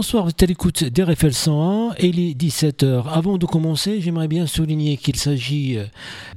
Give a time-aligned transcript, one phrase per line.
[0.00, 3.06] bonsoir, vous êtes à l'écoute d'RFL 101 et il est 17h.
[3.06, 5.84] Avant de commencer, j'aimerais bien souligner qu'il s'agit euh,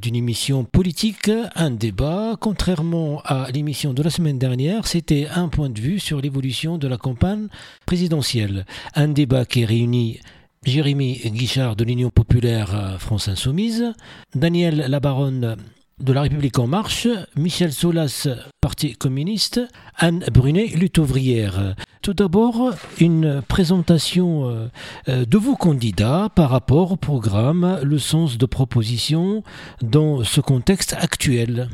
[0.01, 2.35] d'une émission politique, un débat.
[2.41, 6.89] Contrairement à l'émission de la semaine dernière, c'était un point de vue sur l'évolution de
[6.89, 7.47] la campagne
[7.85, 8.65] présidentielle.
[8.95, 10.19] Un débat qui réunit
[10.66, 13.93] Jérémy Guichard de l'Union populaire France Insoumise,
[14.35, 15.55] Daniel Labaronne
[15.99, 18.27] de la République en marche, Michel Solas,
[18.61, 19.61] Parti communiste,
[19.97, 21.75] Anne Brunet, lutte ouvrière.
[22.02, 24.67] Tout d'abord, une présentation euh,
[25.07, 29.43] euh, de vos candidats par rapport au programme, le sens de proposition
[29.81, 31.69] dans ce contexte actuel.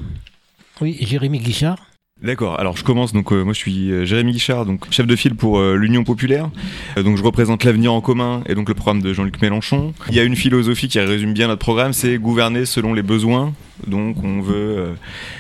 [0.82, 1.89] Oui, Jérémy Guichard.
[2.22, 2.60] D'accord.
[2.60, 3.14] Alors je commence.
[3.14, 6.04] Donc euh, moi je suis euh, Jérémy Guichard, donc chef de file pour euh, l'Union
[6.04, 6.50] populaire.
[6.98, 9.94] donc je représente l'avenir en commun et donc le programme de Jean-Luc Mélenchon.
[10.10, 13.54] Il y a une philosophie qui résume bien notre programme, c'est gouverner selon les besoins.
[13.88, 14.90] Donc on veut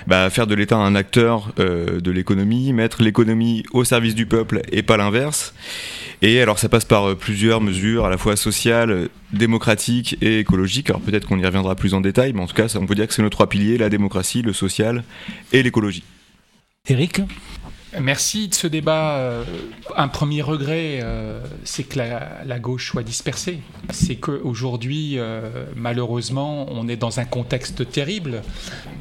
[0.07, 4.81] bah, faire de l'État un acteur de l'économie, mettre l'économie au service du peuple et
[4.81, 5.53] pas l'inverse.
[6.21, 10.89] Et alors ça passe par plusieurs mesures, à la fois sociales, démocratiques et écologiques.
[10.89, 13.07] Alors peut-être qu'on y reviendra plus en détail, mais en tout cas on peut dire
[13.07, 15.03] que c'est nos trois piliers la démocratie, le social
[15.51, 16.03] et l'écologie.
[16.87, 17.21] Eric
[17.99, 19.17] Merci de ce débat.
[19.17, 19.43] Euh,
[19.95, 23.61] un premier regret, euh, c'est que la, gauche soit dispersée.
[23.89, 28.43] C'est qu'aujourd'hui, euh, malheureusement, on est dans un contexte terrible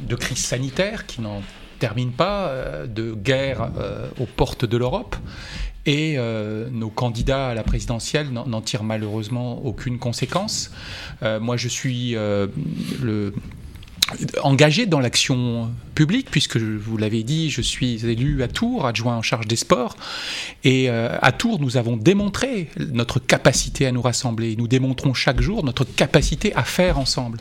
[0.08, 1.42] de crise sanitaire qui n'en
[1.78, 2.52] termine pas,
[2.88, 3.70] de guerre
[4.18, 5.14] aux portes de l'Europe.
[5.86, 6.18] Et
[6.72, 10.72] nos candidats à la présidentielle n'en tirent malheureusement aucune conséquence.
[11.22, 12.16] moi, je suis
[13.00, 13.32] le
[14.42, 19.22] engagé dans l'action publique, puisque vous l'avez dit, je suis élu à Tours, adjoint en
[19.22, 19.96] charge des sports.
[20.64, 24.56] Et euh, à Tours, nous avons démontré notre capacité à nous rassembler.
[24.56, 27.38] Nous démontrons chaque jour notre capacité à faire ensemble.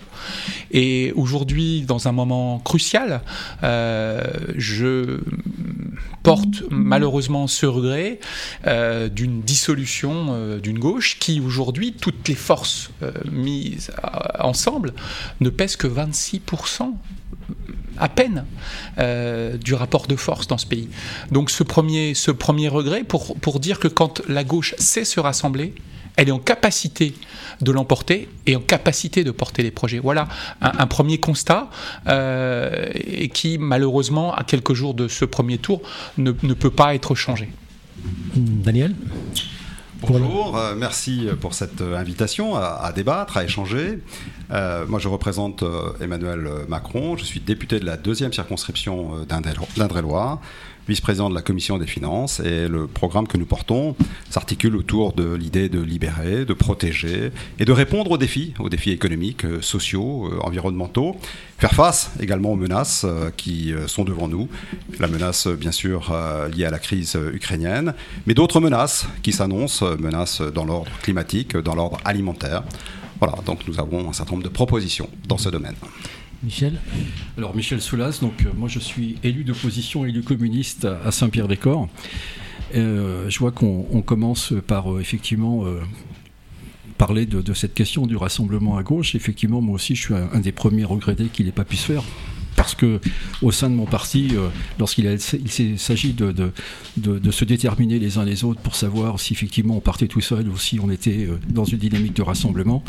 [0.72, 3.22] Et aujourd'hui, dans un moment crucial,
[3.64, 4.24] euh,
[4.56, 5.20] je
[6.24, 8.20] porte malheureusement ce regret
[8.66, 12.90] euh, d'une dissolution d'une gauche qui, aujourd'hui, toutes les forces
[13.32, 13.92] mises
[14.40, 14.94] ensemble,
[15.40, 16.57] ne pèsent que 26%
[17.98, 18.46] à peine
[19.00, 20.90] euh, du rapport de force dans ce pays.
[21.32, 25.20] Donc ce premier, ce premier regret pour, pour dire que quand la gauche sait se
[25.20, 25.74] rassembler,
[26.16, 27.14] elle est en capacité
[27.62, 30.00] de l'emporter et en capacité de porter les projets.
[30.00, 30.28] Voilà
[30.62, 31.70] un, premier constat
[32.08, 35.82] euh, et qui malheureusement à quelques jours de ce premier tour
[36.18, 37.50] ne, ne peut pas être changé.
[38.36, 38.96] Daniel?
[40.02, 44.00] Bonjour, euh, merci pour cette invitation à, débattre, à échanger.
[44.52, 50.40] Euh, moi, je représente euh, Emmanuel Macron, je suis député de la deuxième circonscription d'Indre-et-Loire,
[50.88, 53.96] vice-président de la commission des finances, et le programme que nous portons
[54.30, 58.92] s'articule autour de l'idée de libérer, de protéger et de répondre aux défis, aux défis
[58.92, 61.18] économiques, sociaux, environnementaux,
[61.58, 63.06] faire face également aux menaces
[63.36, 64.48] qui sont devant nous.
[65.00, 66.16] La menace, bien sûr,
[66.56, 67.94] liée à la crise ukrainienne,
[68.26, 72.64] mais d'autres menaces qui s'annoncent menaces dans l'ordre climatique, dans l'ordre alimentaire.
[73.20, 75.76] Voilà, donc nous avons un certain nombre de propositions dans ce domaine.
[76.44, 76.80] Michel
[77.38, 81.90] Alors Michel Soulas, donc euh, moi je suis élu d'opposition, élu communiste à Saint-Pierre-des-Corps.
[82.76, 85.66] Euh, je vois qu'on commence par euh, effectivement
[86.98, 89.16] parler de, cette question du rassemblement à gauche.
[89.16, 91.86] Effectivement, moi aussi je suis un, un des premiers regrettés qu'il n'ait pas pu se
[91.86, 92.04] faire
[92.58, 93.00] parce que
[93.42, 96.52] au sein de mon parti, euh, lorsqu'il s'agit de,
[97.32, 100.58] se déterminer les uns les autres pour savoir si effectivement on partait tout seul ou
[100.58, 102.84] si on était euh, dans une dynamique de rassemblement,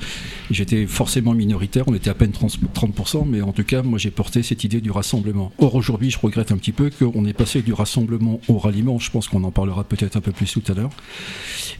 [0.50, 4.42] j'étais forcément minoritaire, on était à peine 30%, mais en tout cas, moi j'ai porté
[4.42, 5.52] cette idée du rassemblement.
[5.58, 9.10] Or aujourd'hui, je regrette un petit peu qu'on ait passé du rassemblement au ralliement, je
[9.10, 10.90] pense qu'on en parlera peut-être un peu plus tout à l'heure.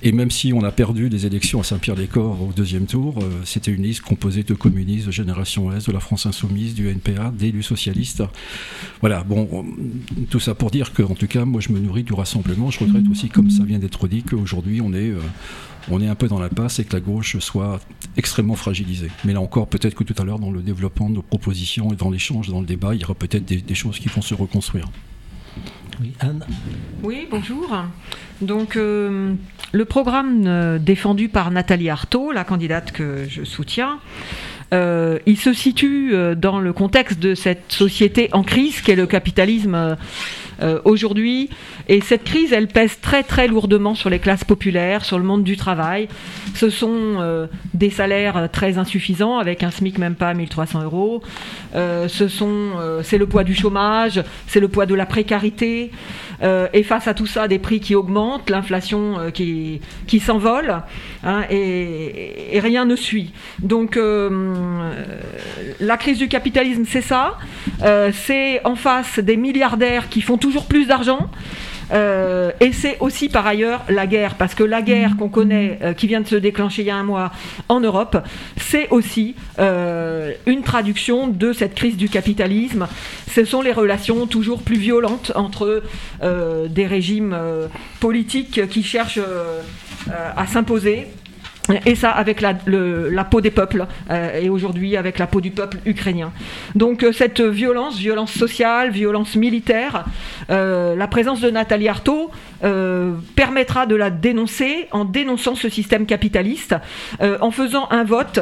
[0.02, 3.72] Et même si on a perdu les élections à Saint-Pierre-des-Corps au deuxième tour, euh, c'était
[3.72, 7.62] une liste composée de communistes, de Génération S, de la France Insoumise, du NPA, d'élus
[7.78, 8.24] socialiste.
[9.00, 9.64] Voilà, bon,
[10.30, 12.70] tout ça pour dire que, en tout cas, moi je me nourris du rassemblement.
[12.70, 15.20] Je regrette aussi, comme ça vient d'être dit, qu'aujourd'hui on est, euh,
[15.90, 17.80] on est un peu dans la passe et que la gauche soit
[18.16, 19.10] extrêmement fragilisée.
[19.24, 21.96] Mais là encore, peut-être que tout à l'heure, dans le développement de nos propositions et
[21.96, 24.86] dans l'échange, dans le débat, il y aura peut-être des, choses qui vont se reconstruire.
[26.00, 26.44] Oui, Anne
[27.02, 27.76] Oui, bonjour.
[28.40, 29.34] Donc, euh,
[29.72, 33.98] le programme euh, défendu par Nathalie Arthaud, la candidate que je soutiens,
[34.74, 39.06] euh, il se situe euh, dans le contexte de cette société en crise qu'est le
[39.06, 39.96] capitalisme
[40.60, 41.50] euh, aujourd'hui.
[41.88, 45.44] Et cette crise, elle pèse très très lourdement sur les classes populaires, sur le monde
[45.44, 46.08] du travail.
[46.54, 51.22] Ce sont des salaires très insuffisants, avec un SMIC même pas à 1300 euros.
[51.74, 52.72] ce sont,
[53.02, 55.90] c'est le poids du chômage, c'est le poids de la précarité.
[56.42, 59.80] et face à tout ça, des prix qui augmentent, l'inflation qui,
[60.20, 60.82] s'envole,
[61.24, 63.32] hein, et, rien ne suit.
[63.60, 64.92] Donc euh,
[65.80, 67.38] la crise du capitalisme, c'est ça.
[67.82, 71.28] Euh, c'est en face des milliardaires qui font toujours plus d'argent.
[71.92, 75.92] Euh, et c'est aussi par ailleurs la guerre, parce que la guerre qu'on connaît, euh,
[75.92, 77.32] qui vient de se déclencher il y a un mois
[77.68, 78.16] en Europe,
[78.56, 82.88] c'est aussi euh, une traduction de cette crise du capitalisme.
[83.30, 85.82] Ce sont les relations toujours plus violentes entre
[86.22, 87.36] des régimes
[88.00, 89.20] politiques qui cherchent
[90.10, 91.06] à s'imposer
[91.86, 92.54] et ça avec la,
[93.24, 93.86] peau des peuples,
[94.40, 96.32] et aujourd'hui avec la peau du peuple ukrainien.
[96.74, 100.04] Donc cette violence, violence sociale, violence militaire,
[100.50, 102.30] euh, la présence de Nathalie Arthaud
[103.36, 106.74] permettra de la dénoncer en dénonçant ce système capitaliste,
[107.20, 108.40] en faisant un vote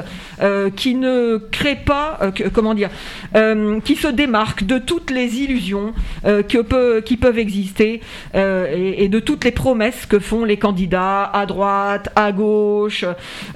[0.74, 2.18] qui ne crée pas,
[2.54, 2.88] comment dire,
[3.84, 5.92] qui se démarque de toutes les illusions
[6.48, 8.00] qui peuvent exister
[8.34, 13.04] et, de toutes les promesses que font les candidats à droite, à gauche,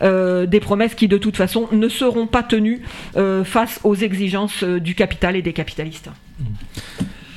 [0.03, 2.83] euh, des promesses qui de toute façon ne seront pas tenues
[3.17, 6.11] euh, face aux exigences euh, du capital et des capitalistes.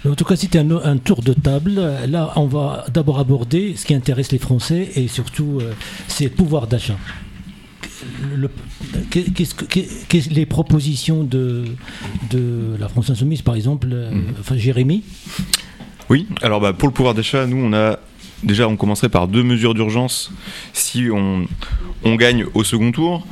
[0.08, 1.82] En tout cas, c'était un, tour de table.
[2.08, 5.62] Là, on va d'abord aborder ce qui intéresse les Français et surtout,
[6.08, 6.98] c'est le pouvoir d'achat.
[9.10, 11.66] Qu'est-ce les propositions de,
[12.32, 14.24] de la France Insoumise, par exemple, mmh.
[14.42, 15.04] enfin Jérémy?
[16.10, 17.98] Oui, alors bah, pour le pouvoir d'achat, nous, on a
[18.44, 20.32] déjà, on commencerait par deux mesures d'urgence
[20.74, 21.46] si on,
[22.16, 23.26] gagne au second tour.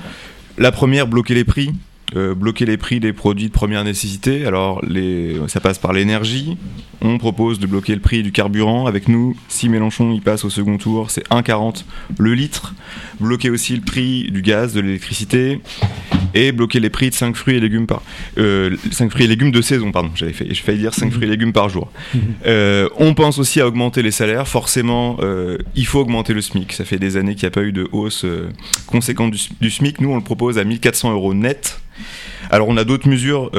[0.58, 1.72] La première, bloquer les prix.
[2.18, 4.46] Euh, bloquer les prix des produits de première nécessité.
[4.46, 6.58] Alors, les, ça passe par l'énergie.
[7.02, 8.86] On propose de bloquer le prix du carburant.
[8.86, 11.86] Avec nous, si Mélenchon y passe au second tour, c'est 1,40
[12.18, 12.76] le litre.
[13.22, 15.62] Bloquer aussi le prix du gaz, de l'électricité
[16.34, 18.02] et bloquer les prix de 5 fruits et légumes par
[18.36, 18.78] 5 euh,
[19.10, 21.92] fruits et légumes de saison pardon j'avais failli dire 5 fruits et légumes par jour
[22.46, 25.18] euh, on pense aussi à augmenter les salaires forcément
[25.76, 27.90] il faut augmenter le SMIC ça fait des années qu'il n'y a pas eu de
[27.92, 28.26] hausse
[28.86, 31.82] conséquente du, SMIC nous on le propose à 1400 euros net
[32.50, 33.52] alors on a d'autres mesures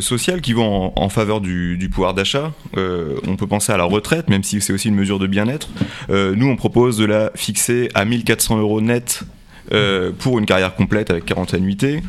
[0.00, 2.52] sociales qui vont en, faveur du, pouvoir d'achat.
[2.76, 5.68] on peut penser à la retraite, même si c'est aussi une mesure de bien-être.
[6.08, 9.24] nous on propose de la fixer à 1400 euros net
[9.72, 12.02] euh, pour une carrière complète avec 40 annuités.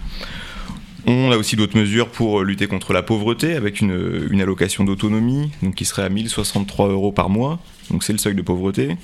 [1.05, 5.85] On a aussi d'autres mesures pour lutter contre la pauvreté avec une, allocation d'autonomie qui
[5.85, 7.59] serait à 1063 euros par mois.
[7.91, 8.97] Donc c'est le seuil de pauvreté.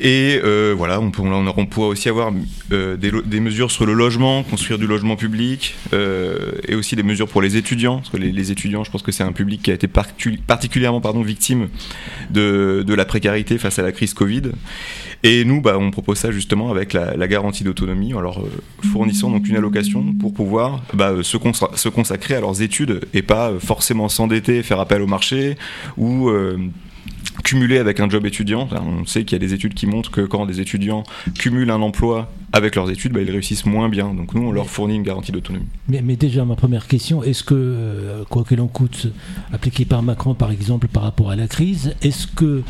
[0.00, 2.32] Et euh, voilà, on, on, pourra aussi avoir
[2.72, 7.42] euh, des, mesures sur le logement, construire du logement public, et aussi des mesures pour
[7.42, 7.98] les étudiants.
[7.98, 11.22] Parce que les, étudiants, je pense que c'est un public qui a été particulièrement pardon,
[11.22, 11.68] victime
[12.30, 14.52] de, la précarité face à la crise Covid.
[15.24, 18.50] Et nous, bah, on propose ça justement avec la, garantie d'autonomie, en leur euh,
[18.92, 23.48] fournissant donc une allocation pour pouvoir bah, euh, se, consacrer à leurs études et pas
[23.48, 25.56] euh, forcément s'endetter, faire appel au marché
[25.96, 26.30] ou
[27.44, 28.68] cumuler avec un job étudiant.
[28.72, 31.04] On sait qu'il y a des études qui montrent que quand des étudiants
[31.38, 34.12] cumulent un emploi avec leurs études, bah, ils réussissent moins bien.
[34.12, 35.66] Donc nous, on leur fournit une garantie d'autonomie.
[35.88, 39.12] Mais, déjà, ma première question, est-ce que, euh, quoi que l'on coûte,
[39.52, 42.62] appliqué par Macron, par exemple, par rapport à la crise, est-ce que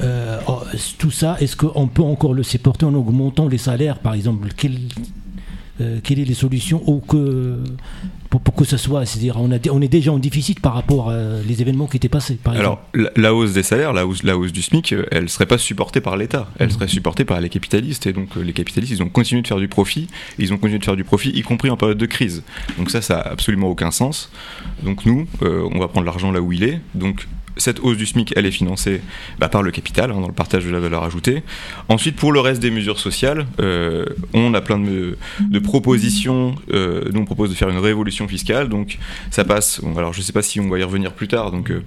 [0.00, 0.60] euh, oh,
[0.98, 4.48] tout ça, est-ce qu'on peut encore le supporter en augmentant les salaires, par exemple?
[5.80, 7.58] Euh, quelles sont les solutions ou que
[8.40, 11.60] pour, que ce soit, c'est-à-dire on, on est déjà en déficit par rapport aux les
[11.60, 12.36] événements qui étaient passés.
[12.42, 15.28] Par Alors la, hausse des salaires, la hausse, la hausse du SMIC, euh, elle ne
[15.28, 16.70] serait pas supportée par l'État, elle mmh.
[16.70, 19.58] serait supportée par les capitalistes et donc euh, les capitalistes ils ont continué de faire
[19.58, 20.08] du profit,
[20.38, 22.42] ils ont continué de faire du profit y compris en période de crise.
[22.78, 24.30] Donc ça ça a absolument aucun sens.
[24.82, 26.80] Donc nous on va prendre l'argent là où il est.
[26.94, 29.00] Donc cette hausse du SMIC, elle est financée
[29.38, 31.42] bah, par le capital, hein, dans le partage de la valeur ajoutée.
[31.88, 35.16] Ensuite, pour le reste des mesures sociales, euh, on a plein de,
[35.60, 36.54] propositions.
[36.72, 38.68] Euh, on propose de faire une révolution fiscale.
[38.68, 38.98] Donc,
[39.30, 39.80] ça passe.
[39.96, 41.50] alors, je ne sais pas si on va y revenir plus tard.
[41.50, 41.82] Donc, euh,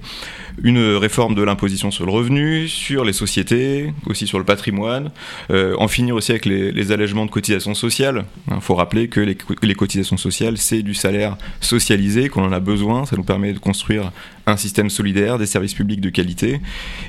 [0.63, 5.11] une réforme de l'imposition sur le revenu, sur les sociétés, aussi sur le patrimoine.
[5.49, 8.25] en finir aussi avec les, allègements de cotisations sociales.
[8.47, 12.59] Il hein, faut rappeler que les cotisations sociales, c'est du salaire socialisé, qu'on en a
[12.59, 13.05] besoin.
[13.05, 14.11] Ça nous permet de construire
[14.47, 16.61] un système solidaire, des services publics de qualité,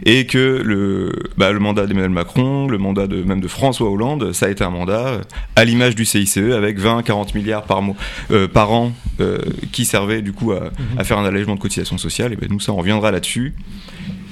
[0.05, 4.33] et que le, bah, le mandat d'Emmanuel Macron, le mandat de, même de François Hollande,
[4.33, 5.21] ça a été un mandat
[5.55, 7.97] à l'image du CICE avec 20-40 milliards par, mois,
[8.31, 9.39] euh, par an euh,
[9.73, 12.33] qui servaient du coup à, à, faire un allègement de cotisation sociale.
[12.33, 13.55] Et ben nous, ça, on reviendra là-dessus.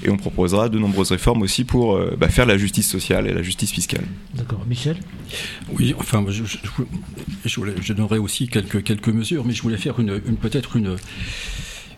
[0.05, 3.33] Et on proposera de nombreuses réformes aussi pour euh, bah, faire la justice sociale et
[3.33, 4.05] la justice fiscale.
[4.35, 4.63] D'accord.
[4.69, 4.99] Michel?
[5.73, 6.59] Oui, enfin, je, je,
[7.81, 10.97] je, donnerai aussi quelques, quelques mesures, mais je voulais faire une, une peut-être une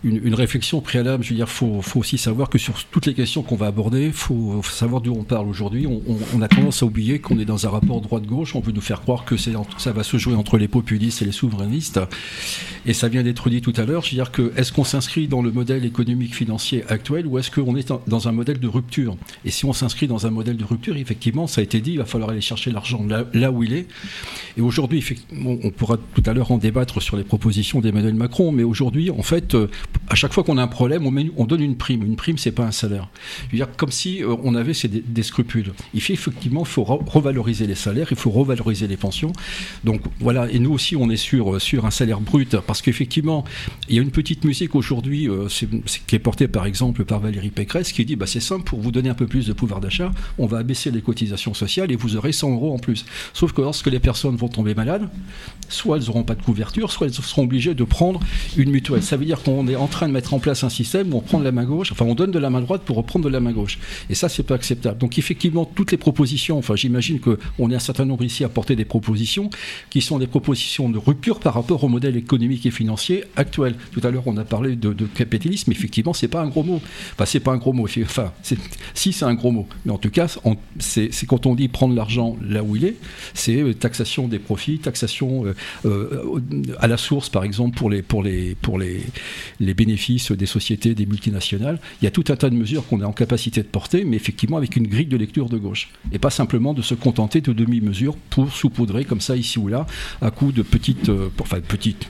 [0.04, 1.24] une, réflexion préalable.
[1.24, 4.12] Je veux dire, faut, faut aussi savoir que sur toutes les questions qu'on va aborder,
[4.12, 5.86] faut, faut savoir d'où on parle aujourd'hui.
[5.86, 8.54] On, a tendance à oublier qu'on est dans un rapport droite-gauche.
[8.54, 11.32] On veut nous faire croire que ça va se jouer entre les populistes et les
[11.32, 12.00] souverainistes.
[12.84, 14.02] Et ça vient d'être dit tout à l'heure.
[14.02, 17.50] Je veux dire que est-ce qu'on s'inscrit dans le modèle économique financier actuel ou est-ce
[17.50, 19.16] qu'on est dans un modèle de rupture?
[19.44, 21.98] Et si on s'inscrit dans un modèle de rupture, effectivement, ça a été dit, il
[21.98, 23.86] va falloir aller chercher l'argent là, où il est.
[24.56, 25.04] Et aujourd'hui,
[25.44, 29.22] on pourra tout à l'heure en débattre sur les propositions d'Emmanuel Macron, mais aujourd'hui, en
[29.22, 29.56] fait,
[30.08, 32.02] à chaque fois qu'on a un problème, on, on donne une prime.
[32.04, 33.08] Une prime, c'est pas un salaire.
[33.52, 35.72] Dire, comme si euh, on avait des, des, scrupules.
[35.94, 39.32] Il faut effectivement, faut revaloriser les salaires, il faut revaloriser les pensions.
[39.84, 43.44] Donc voilà, et nous aussi, on est sur, sur un salaire brut, parce qu'effectivement,
[43.88, 45.48] il y a une petite musique aujourd'hui euh,
[46.06, 48.90] qui est portée par exemple par Valérie Pécresse, qui dit, bah, c'est simple, pour vous
[48.90, 52.16] donner un peu plus de pouvoir d'achat, on va abaisser les cotisations sociales et vous
[52.16, 53.04] aurez 100 euros en plus.
[53.32, 55.08] Sauf que lorsque les personnes vont tomber malades,
[55.68, 58.20] soit elles n'auront pas de couverture, soit elles seront obligées de prendre
[58.56, 59.02] une mutuelle.
[59.02, 61.20] Ça veut dire qu'on est en train de mettre en place un système où on
[61.20, 63.30] prend de la main gauche, enfin on donne de la main droite pour reprendre de
[63.30, 63.78] la main gauche.
[64.10, 64.98] Et ça, c'est pas acceptable.
[64.98, 68.76] Donc effectivement, toutes les propositions, enfin j'imagine qu'on est un certain nombre ici à porter
[68.76, 69.50] des propositions
[69.90, 73.74] qui sont des propositions de rupture par rapport au modèle économique et financier actuel.
[73.92, 75.70] Tout à l'heure, on a parlé de, capitalisme.
[75.72, 76.80] Effectivement, c'est pas un gros mot.
[77.12, 77.86] Enfin, c'est pas un gros mot.
[78.02, 78.32] Enfin,
[78.94, 79.66] si c'est un gros mot.
[79.84, 80.26] Mais en tout cas,
[80.78, 82.96] c'est quand on dit prendre l'argent là où il est,
[83.34, 85.54] c'est euh, taxation des profits, taxation euh,
[85.84, 86.32] euh,
[86.78, 89.02] à la source, par exemple, pour les, pour les, pour les,
[89.60, 91.78] les bénéfices des sociétés, des multinationales.
[92.00, 94.16] Il y a tout un tas de mesures qu'on est en capacité de porter, mais
[94.16, 95.90] effectivement avec une grille de lecture de gauche.
[96.12, 99.86] Et pas simplement de se contenter de demi-mesures pour saupoudrer comme ça ici ou là,
[100.20, 102.08] à coup de petites, enfin petites,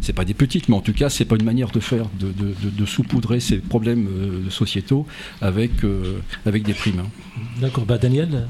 [0.00, 2.28] c'est pas des petites, mais en tout cas, c'est pas une manière de faire, de,
[2.28, 4.08] de, de, saupoudrer ces problèmes
[4.50, 5.06] sociétaux
[5.40, 5.72] avec,
[6.44, 7.00] avec des primes.
[7.00, 7.40] Hein.
[7.60, 8.46] D'accord, bah Daniel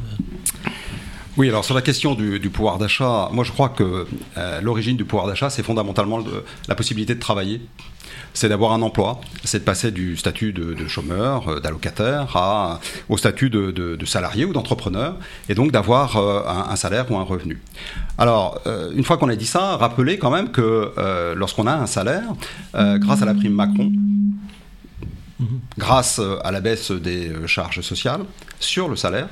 [1.37, 4.07] oui, alors sur la question du, pouvoir d'achat, moi je crois que
[4.39, 6.25] euh, l'origine du pouvoir d'achat, c'est fondamentalement
[6.67, 7.61] la possibilité de travailler.
[8.35, 12.37] C'est d'avoir un emploi, c'est de passer du statut de, chômeur, euh, d'allocataire,
[13.09, 15.17] au statut de, salarié ou d'entrepreneur,
[15.49, 17.61] et donc d'avoir euh, un, salaire ou un revenu.
[18.19, 18.61] Alors,
[18.95, 20.93] une fois qu'on a dit ça, rappelez quand même que
[21.35, 22.35] lorsqu'on a un salaire,
[22.75, 23.93] grâce à la prime Macron,
[25.77, 28.23] grâce à la baisse des charges sociales
[28.61, 29.29] sur le salaire,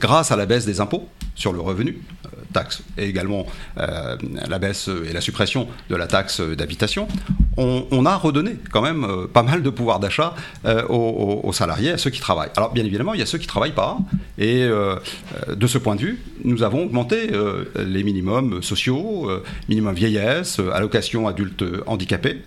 [0.00, 3.46] grâce à la baisse des impôts sur le revenu, euh, taxe, et également
[3.78, 4.16] euh,
[4.48, 7.08] la baisse et la suppression de la taxe d'habitation,
[7.56, 10.34] on, a redonné quand même euh, pas mal de pouvoir d'achat
[10.88, 12.50] aux, salariés, à ceux qui travaillent.
[12.56, 13.98] Alors bien évidemment, il y a ceux qui ne travaillent pas,
[14.38, 17.30] et de ce point de vue, nous avons augmenté
[17.76, 19.30] les minimums sociaux,
[19.68, 22.42] minimum vieillesse, allocation adultes handicapés,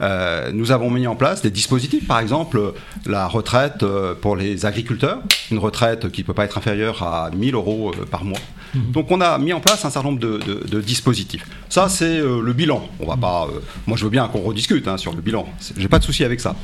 [0.00, 2.74] euh, nous avons mis en place des dispositifs, par exemple
[3.06, 5.20] la retraite euh, pour les agriculteurs,
[5.50, 8.38] une retraite qui ne peut pas être inférieure à 1000 euros euh, par mois.
[8.74, 8.92] Mhm.
[8.92, 11.46] Donc on a mis en place un certain nombre de, dispositifs.
[11.68, 12.88] Ça, c'est le bilan.
[13.00, 13.48] On va pas.
[13.86, 15.46] moi, je veux bien qu'on rediscute hein, sur le bilan.
[15.76, 16.56] J'ai pas de souci avec ça.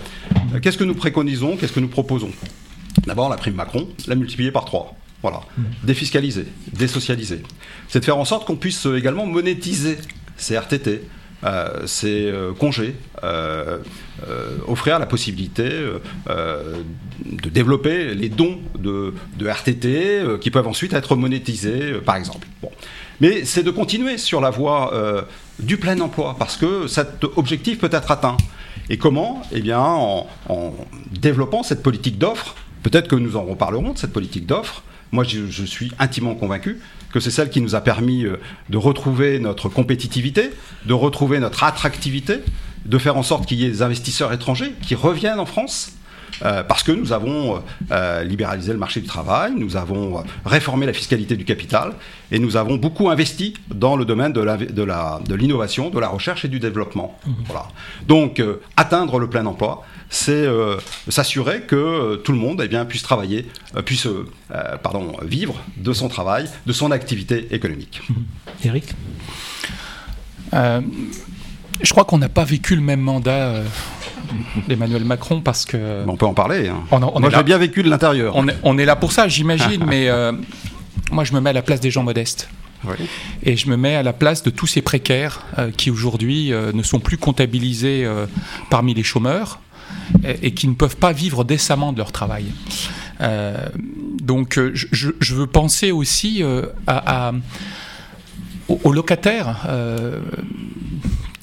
[0.61, 1.57] Qu'est-ce que nous préconisons?
[1.57, 2.31] Qu'est-ce que nous proposons?
[3.07, 4.95] D'abord, la prime Macron, la multiplier par 3.
[5.23, 5.41] Voilà.
[5.57, 5.65] Mhm.
[5.85, 7.43] Défiscaliser, désocialiser.
[7.89, 9.99] C'est de faire en sorte qu'on puisse également monétiser
[10.37, 11.03] ces RTT,
[11.45, 12.95] euh, c'est euh, congés,
[13.25, 13.79] euh,
[14.69, 15.71] offrir la possibilité
[16.29, 22.47] de développer les dons de, RTT qui peuvent ensuite être monétisés, par exemple.
[22.63, 22.71] Bon.
[23.21, 24.93] Mais c'est de continuer sur la voie
[25.59, 28.37] du plein emploi, parce que cet objectif peut être atteint.
[28.91, 29.43] Et comment?
[29.53, 30.75] Eh bien, en, en
[31.13, 32.55] développant cette politique d'offres.
[32.83, 34.83] Peut-être que nous en reparlerons de cette politique d'offres.
[35.13, 36.79] Moi, je, suis intimement convaincu
[37.13, 38.39] que c'est celle qui nous a permis euh,
[38.69, 40.51] de retrouver notre compétitivité,
[40.87, 42.39] de retrouver notre attractivité,
[42.85, 45.93] de faire en sorte qu'il y ait des investisseurs étrangers qui reviennent en France.
[46.43, 50.93] Euh, parce que nous avons euh, libéralisé le marché du travail, nous avons réformé la
[50.93, 51.93] fiscalité du capital
[52.31, 56.49] et nous avons beaucoup investi dans le domaine de l'innovation, de, de, la recherche et
[56.49, 57.19] du développement.
[57.27, 57.33] Mmh.
[57.47, 57.69] Voilà.
[58.07, 58.43] Donc,
[58.77, 60.77] atteindre le plein emploi, c'est euh,
[61.09, 64.09] s'assurer que euh, tout le monde eh bien, puisse travailler, euh, puisse
[64.83, 68.03] pardon, vivre de son travail, de son activité économique.
[68.65, 68.93] Eric
[70.53, 73.63] Je crois qu'on n'a pas vécu le même mandat
[74.69, 76.05] d'Emmanuel Macron parce que.
[76.07, 76.69] on peut en parler.
[76.69, 76.99] Hein.
[77.19, 78.37] moi, j'ai bien vécu de l'intérieur.
[78.63, 80.09] On, est là pour ça, j'imagine, mais
[81.11, 82.49] moi, je me mets à la place des gens modestes.
[83.43, 85.45] Et je me mets à la place de tous ces précaires
[85.77, 88.09] qui aujourd'hui ne sont plus comptabilisés
[88.71, 89.61] parmi les chômeurs,
[90.25, 92.47] et qui ne peuvent pas vivre décemment de leur travail.
[93.21, 93.69] Euh,
[94.23, 97.33] donc euh, je, veux penser aussi euh, à,
[98.69, 99.67] aux, locataires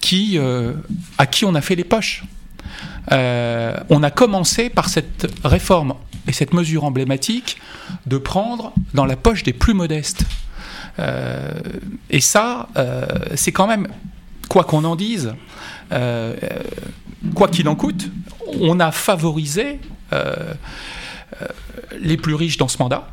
[0.01, 0.39] qui,
[1.17, 2.23] à qui on a fait les poches.
[3.09, 5.93] On a commencé par cette réforme
[6.27, 7.57] et cette mesure emblématique
[8.05, 10.23] de prendre dans la poche des plus modestes.
[12.09, 12.67] et ça,
[13.35, 13.87] c'est quand même,
[14.49, 15.33] quoi qu'on en dise,
[17.33, 18.09] quoi qu'il en coûte,
[18.59, 19.79] on a favorisé
[20.13, 20.53] euh,
[21.41, 21.45] euh,
[21.99, 23.09] les plus riches dans ce mandat.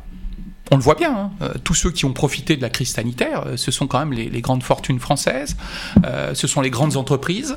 [0.71, 1.31] On le voit bien, hein.
[1.41, 4.13] euh, tous ceux qui ont profité de la crise sanitaire, euh, ce sont quand même
[4.13, 5.55] les, grandes fortunes françaises,
[6.05, 7.55] euh, ce sont les grandes entreprises,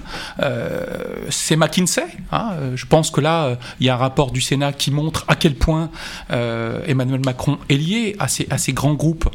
[1.31, 2.07] c'est McKinsey.
[2.33, 2.53] Hein.
[2.75, 5.55] je pense que là, il y a un rapport du Sénat qui montre à quel
[5.55, 5.91] point
[6.31, 9.29] Emmanuel Macron est lié à ces, à ces grands groupes,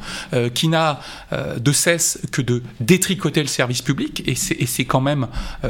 [0.54, 1.00] qui n'a
[1.32, 5.28] de cesse que de détricoter le service public, et c'est quand même,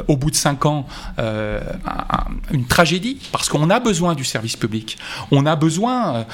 [0.08, 0.86] au bout de cinq ans,
[2.50, 4.98] une tragédie, parce qu'on a besoin du service public,
[5.30, 6.26] on a besoin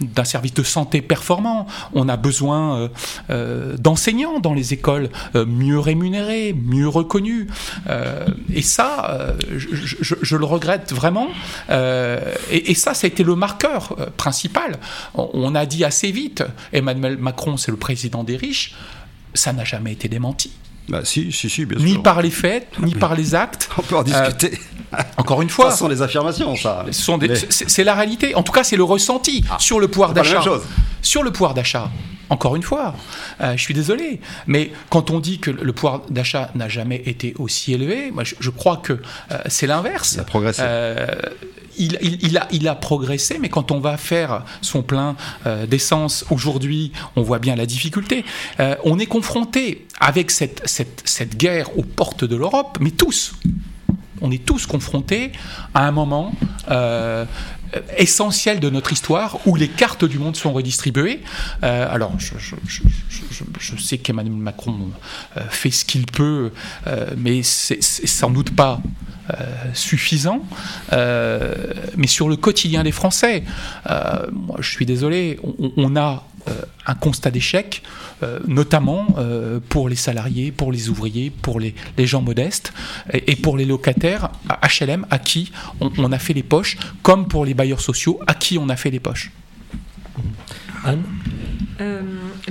[0.00, 1.66] d'un service de santé performant.
[1.92, 2.88] On a besoin euh,
[3.30, 7.46] euh, d'enseignants dans les écoles euh, mieux rémunérés, mieux reconnus.
[8.52, 11.28] et ça, je, le regrette vraiment.
[12.50, 14.78] Et, ça, ça a été le marqueur principal.
[15.14, 18.74] On, a dit assez vite, Emmanuel Macron, c'est le président des riches.
[19.34, 20.52] Ça n'a jamais été démenti.
[20.88, 22.02] Bah, si, si, si, bien ni sûr.
[22.02, 23.68] par les faits, ni par les actes.
[23.78, 24.58] On peut en discuter.
[25.16, 25.70] encore une fois.
[25.70, 26.84] Ce sont des affirmations, ça.
[27.50, 28.34] C'est la réalité.
[28.34, 29.56] En tout cas, c'est le ressenti ah.
[29.58, 30.42] sur le pouvoir d'achat.
[31.02, 31.90] Sur le pouvoir d'achat,
[32.30, 32.94] encore une fois,
[33.40, 37.34] euh, je suis désolé, mais quand on dit que le pouvoir d'achat n'a jamais été
[37.38, 40.14] aussi élevé, moi je, crois que euh, c'est l'inverse.
[40.14, 40.62] Il a progressé.
[41.78, 45.16] Euh, il, a, progressé, mais quand on va faire son plein
[45.66, 48.24] d'essence aujourd'hui, on voit bien la difficulté.
[48.84, 53.34] on est confronté avec cette guerre aux portes de l'Europe, mais tous,
[54.20, 55.32] on est tous confrontés
[55.74, 56.32] à un moment
[56.70, 57.24] euh,
[57.96, 61.20] essentiel de notre histoire où les cartes du monde sont redistribuées.
[61.62, 64.76] Euh, alors, je, sais qu'Emmanuel Macron
[65.36, 66.50] euh, fait ce qu'il peut,
[67.16, 68.80] mais c'est sans doute pas
[69.74, 70.42] suffisant.
[70.92, 73.44] mais sur le quotidien des Français,
[74.32, 75.38] moi, je suis désolé,
[75.76, 76.27] on a
[76.86, 77.82] un constat d'échec
[78.24, 82.72] euh, notamment euh, pour les salariés, pour les ouvriers, pour les, gens modestes
[83.12, 84.30] et, pour les locataires
[84.62, 88.58] HLM à qui on, a fait les poches, comme pour les bailleurs sociaux à qui
[88.58, 89.30] on a fait les poches.
[90.84, 91.04] Anne?
[91.80, 92.02] Euh,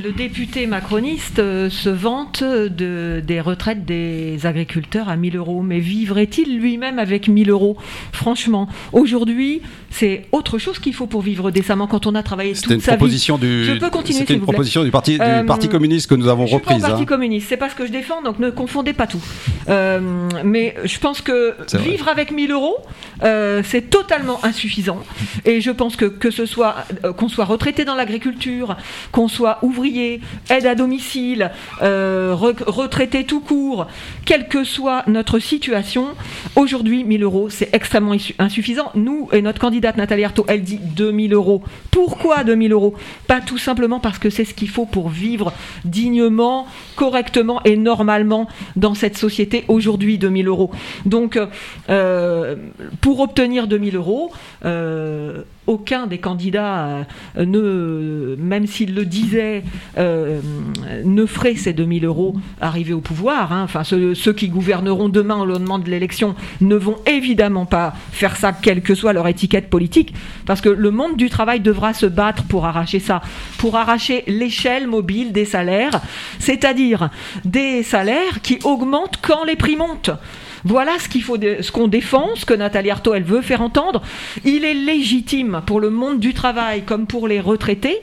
[0.03, 5.61] le député macroniste se vante de, des retraites des agriculteurs à 1000 euros.
[5.61, 7.77] Mais vivrait-il lui-même avec 1000 euros?
[8.11, 12.71] Franchement, aujourd'hui, c'est autre chose qu'il faut pour vivre décemment quand on a travaillé toute
[12.71, 13.47] une sa proposition vie.
[13.47, 13.63] Du...
[13.65, 16.45] Je peux continuer, C'était une proposition du parti, du euh, parti communiste que nous avons
[16.45, 16.77] reprise.
[16.77, 17.05] Le Parti hein.
[17.05, 19.21] communiste, c'est pas ce que je défends, donc ne confondez pas tout.
[19.69, 19.99] Euh,
[20.43, 22.77] mais je pense que vivre avec 1000 euros,
[23.23, 24.99] euh, c'est totalement insuffisant.
[25.45, 26.75] Et je pense que que ce soit
[27.17, 28.77] qu'on soit retraité dans l'agriculture,
[29.11, 29.86] qu'on soit ouvrier,
[30.49, 33.87] aide à domicile, retraité tout court,
[34.25, 36.07] quelle que soit notre situation,
[36.55, 38.91] aujourd'hui 1000 euros, c'est extrêmement insuffisant.
[38.95, 41.63] Nous et notre candidat Nathalie Arthaud, elle dit 2000 euros.
[41.91, 42.95] Pourquoi 2000 euros?
[43.27, 45.53] Pas tout simplement parce que c'est ce qu'il faut pour vivre
[45.85, 50.71] dignement, correctement et normalement dans cette société aujourd'hui, 2000 euros.
[51.05, 51.39] Donc,
[51.89, 52.55] euh,
[53.01, 54.31] pour obtenir 2000 euros,
[54.65, 57.05] euh, aucun des candidats,
[57.37, 59.63] euh, ne, même s'il le disait,
[59.97, 60.39] euh,
[61.03, 63.51] ne ferait ces 2000 euros arriver au pouvoir.
[63.51, 63.67] Hein.
[63.83, 68.81] Ceux, qui gouverneront demain au lendemain de l'élection ne vont évidemment pas faire ça, quelle
[68.81, 70.13] que soit leur étiquette politique,
[70.45, 73.21] parce que le monde du travail devra se battre pour arracher ça,
[73.57, 76.01] pour arracher l'échelle mobile des salaires,
[76.39, 77.09] c'est-à-dire
[77.45, 80.11] des salaires qui augmentent quand les prix montent.
[80.63, 84.01] Voilà ce qu'on défend, ce que Nathalie Arthaud elle veut faire entendre.
[84.45, 87.99] Il est légitime pour le monde du travail comme pour les retraités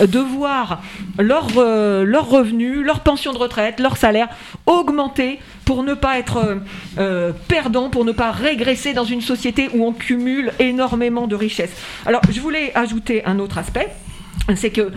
[0.00, 0.82] de voir
[1.18, 4.28] leurs euh, revenus, leur pension de retraite, leur salaire
[4.66, 6.56] augmenter pour ne pas être euh,
[6.98, 11.74] euh, perdant, pour ne pas régresser dans une société où on cumule énormément de richesses.
[12.06, 13.88] Alors, je voulais ajouter un autre aspect
[14.56, 14.90] c'est que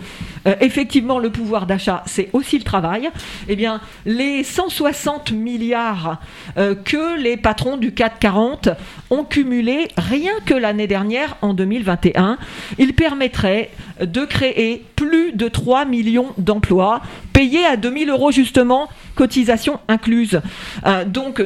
[0.46, 3.10] euh, effectivement le pouvoir d'achat c'est aussi le travail.
[3.48, 6.20] Eh bien les 160 milliards
[6.58, 8.68] euh, que les patrons du 440
[9.10, 12.38] ont cumulé rien que l'année dernière en 2021
[12.78, 19.80] ils permettraient de créer plus de 3 millions d'emplois payés à 2000 euros justement cotisation
[19.88, 20.40] incluse
[20.86, 21.42] euh, donc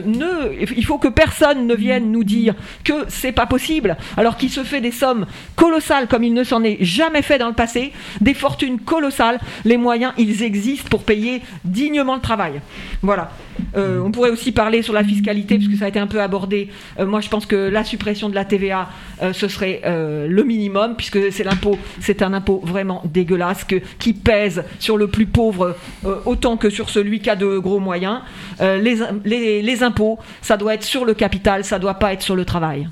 [0.77, 4.65] il faut que personne ne vienne nous dire que c'est pas possible alors qu'il se
[4.65, 8.35] fait des sommes colossales comme il ne s'en est jamais fait dans le passé des
[8.35, 9.39] fortunes colossales.
[9.65, 12.61] Les moyens, ils existent pour payer dignement le travail.
[13.03, 13.31] Voilà.
[13.77, 16.69] Euh, on pourrait aussi parler sur la fiscalité, puisque ça a été un peu abordé.
[16.99, 18.89] Euh, moi, je pense que la suppression de la TVA,
[19.23, 23.65] euh, ce serait le minimum, puisque c'est l'impôt, c'est un impôt vraiment dégueulasse
[23.99, 25.77] qui pèse sur le plus pauvre
[26.25, 28.21] autant que sur celui qui a de gros moyens.
[28.61, 32.45] Les, les, impôts, ça doit être sur le capital, ça doit pas être sur le
[32.45, 32.89] travail.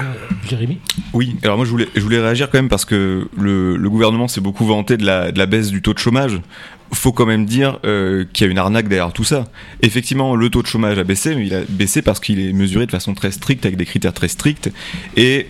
[0.00, 0.14] Euh,
[0.48, 0.78] Jérémy
[1.12, 4.40] Oui, alors moi je voulais, je voulais réagir quand même parce que le, gouvernement s'est
[4.40, 6.40] beaucoup vanté de la, baisse du taux de chômage.
[6.92, 9.44] Faut quand même dire euh, qu'il y a une arnaque derrière tout ça.
[9.82, 12.86] Effectivement, le taux de chômage a baissé, mais il a baissé parce qu'il est mesuré
[12.86, 14.70] de façon très stricte, avec des critères très stricts.
[15.16, 15.48] Et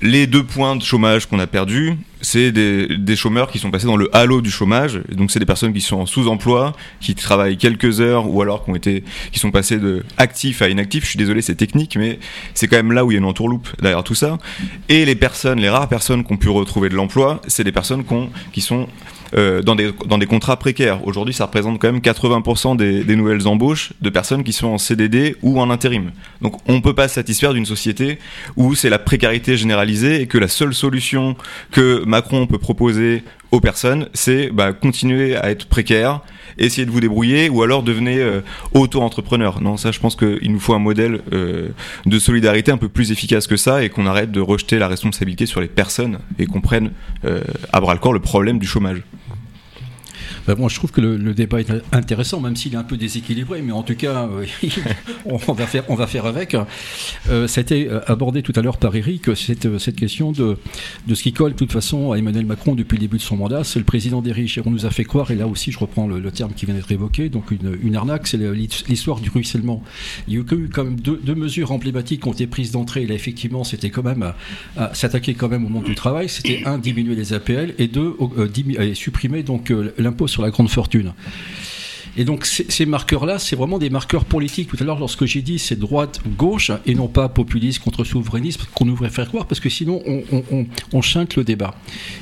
[0.00, 3.96] les deux points de chômage qu'on a perdus, c'est des, chômeurs qui sont passés dans
[3.96, 5.00] le halo du chômage.
[5.10, 8.70] donc c'est des personnes qui sont en sous-emploi, qui travaillent quelques heures ou alors qui
[8.70, 11.04] ont été, qui sont passés de actifs à inactifs.
[11.04, 12.18] Je suis désolé, c'est technique, mais
[12.54, 14.38] c'est quand même là où il y a une entourloupe derrière tout ça.
[14.88, 18.04] Et les personnes, les rares personnes qui ont pu retrouver de l'emploi, c'est des personnes
[18.52, 18.88] qui sont
[19.34, 21.06] euh, dans, des, contrats précaires.
[21.06, 25.36] Aujourd'hui, ça représente quand même 80% des, nouvelles embauches de personnes qui sont en CDD
[25.42, 26.12] ou en intérim.
[26.42, 28.18] Donc on ne peut pas se satisfaire d'une société
[28.56, 31.36] où c'est la précarité généralisée et que la seule solution
[31.70, 36.20] que Macron peut proposer aux personnes, c'est bah, continuer à être précaire,
[36.58, 38.40] essayer de vous débrouiller, ou alors devenez euh,
[38.72, 39.60] auto-entrepreneur.
[39.60, 41.68] Non, ça, je pense qu'il nous faut un modèle euh,
[42.06, 45.44] de solidarité un peu plus efficace que ça, et qu'on arrête de rejeter la responsabilité
[45.44, 46.92] sur les personnes et qu'on prenne
[47.72, 49.02] à bras le corps le problème du chômage.
[50.46, 53.72] Ben, je trouve que le, débat est intéressant, même s'il est un peu déséquilibré, mais
[53.72, 54.46] en tout cas, euh,
[55.24, 56.56] on, va faire, on va faire avec.
[57.28, 60.56] Euh, ça a été euh, abordé tout à l'heure par Eric, cette, cette question de,
[61.06, 63.36] de ce qui colle de toute façon à Emmanuel Macron depuis le début de son
[63.36, 64.58] mandat, c'est le président des riches.
[64.58, 66.74] Et on nous a fait croire, et là aussi je reprends le, terme qui vient
[66.74, 69.82] d'être évoqué, donc une, une arnaque, c'est l'histoire du ruissellement.
[70.28, 73.14] Il y a eu quand même deux, mesures emblématiques qui ont été prises d'entrée, là
[73.14, 74.32] effectivement c'était quand même
[74.76, 78.16] à, s'attaquer quand même au monde du travail, c'était un, diminuer les APL, et deux,
[78.94, 81.12] supprimer donc l'impôt sur la grande fortune.
[82.16, 84.68] Et donc ces, marqueurs-là, c'est vraiment des marqueurs politiques.
[84.68, 88.86] Tout à l'heure, lorsque j'ai dit c'est droite-gauche et non pas populisme contre souverainisme, qu'on
[88.86, 90.02] devrait faire croire, parce que sinon
[90.92, 91.74] on, chante le débat.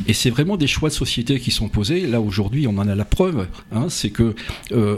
[0.07, 2.07] Et c'est vraiment des choix de société qui sont posés.
[2.07, 3.47] Là aujourd'hui, on en a la preuve.
[3.73, 4.35] Hein, c'est que
[4.73, 4.97] euh,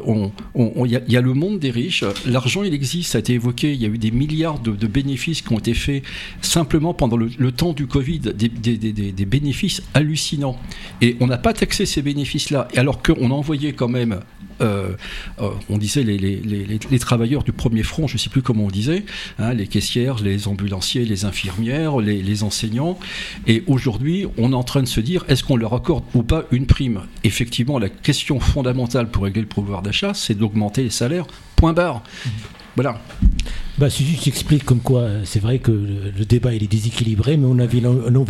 [0.55, 2.05] il y, a le monde des riches.
[2.27, 3.13] L'argent, il existe.
[3.13, 3.73] Ça a été évoqué.
[3.73, 6.03] Il y a eu des milliards de, bénéfices qui ont été faits
[6.43, 10.59] simplement pendant le, temps du Covid, des, bénéfices hallucinants.
[11.01, 12.69] Et on n'a pas taxé ces bénéfices-là.
[12.77, 14.21] Alors qu'on a envoyé quand même
[14.63, 14.93] euh,
[15.41, 19.05] euh, on disait les, travailleurs du premier front, je ne sais plus comment on disait,
[19.39, 22.99] hein, les caissières, les ambulanciers, les infirmières, les, enseignants.
[23.47, 26.45] Et aujourd'hui, on est en train de se dire, est-ce qu'on leur accorde ou pas
[26.51, 27.03] une prime?
[27.25, 31.27] Effectivement, la question fondamentale pour régler le pouvoir d'achat, c'est d'augmenter les salaires.
[31.57, 32.03] Point barre.
[32.75, 33.01] Voilà.
[33.83, 37.37] Bah, si je t'explique comme quoi, euh, c'est vrai que le, débat il est déséquilibré,
[37.37, 37.81] mais on a vu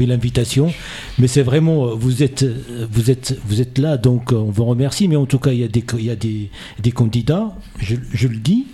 [0.06, 0.72] l'invitation.
[1.18, 4.64] Mais c'est vraiment, euh, vous êtes, euh, vous êtes, vous êtes là, donc on vous
[4.64, 5.08] remercie.
[5.08, 6.50] Mais en tout cas, il y a des, il y des,
[6.82, 7.96] des candidats, je,
[8.28, 8.64] le dis,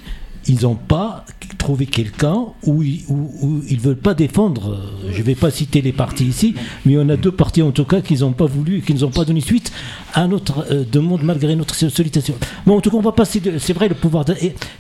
[0.46, 1.26] ils n'ont pas
[1.58, 4.80] trouvé quelqu'un où, ils ne veulent pas défendre.
[5.10, 6.54] Je ne vais pas citer les partis ici,
[6.86, 9.24] mais en a deux partis en tout cas qui n'ont pas voulu qui n'ont pas
[9.24, 9.72] donné suite
[10.18, 12.34] à notre euh, demande malgré notre sollicitation.
[12.66, 14.24] Mais en tout cas, on va passer, c'est vrai, le pouvoir.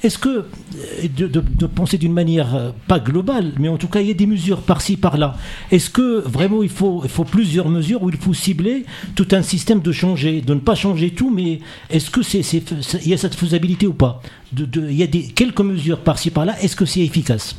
[0.02, 4.08] Est-ce que, euh, de, penser d'une manière euh, pas globale, mais en tout cas, il
[4.08, 5.36] y a des mesures par-ci, par-là.
[5.70, 9.92] Est-ce que vraiment il faut, plusieurs mesures où il faut cibler tout un système de
[9.92, 13.86] changer, de ne pas changer tout, mais est-ce que c'est, il y a cette faisabilité
[13.86, 14.20] ou pas?
[14.56, 16.60] Il y a quelques mesures par-ci par-là.
[16.60, 17.54] Est-ce que c'est efficace?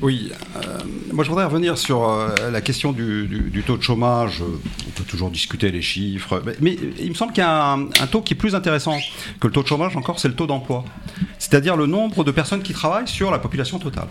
[0.00, 0.78] Oui, euh,
[1.12, 4.42] moi je voudrais revenir sur euh, la question du, taux de chômage.
[4.42, 8.22] On peut toujours discuter les chiffres, mais, il me semble qu'il y a un, taux
[8.22, 8.96] qui est plus intéressant
[9.40, 10.84] que le taux de chômage encore, c'est le taux d'emploi.
[11.38, 14.08] C'est-à-dire le nombre de personnes qui travaillent sur la population totale.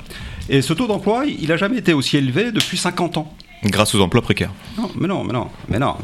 [0.50, 3.34] Et ce taux d'emploi, il n'a jamais été aussi élevé depuis 50 ans.
[3.64, 4.52] Grâce aux emplois précaires.
[4.78, 5.96] Non, mais non, mais non, mais non.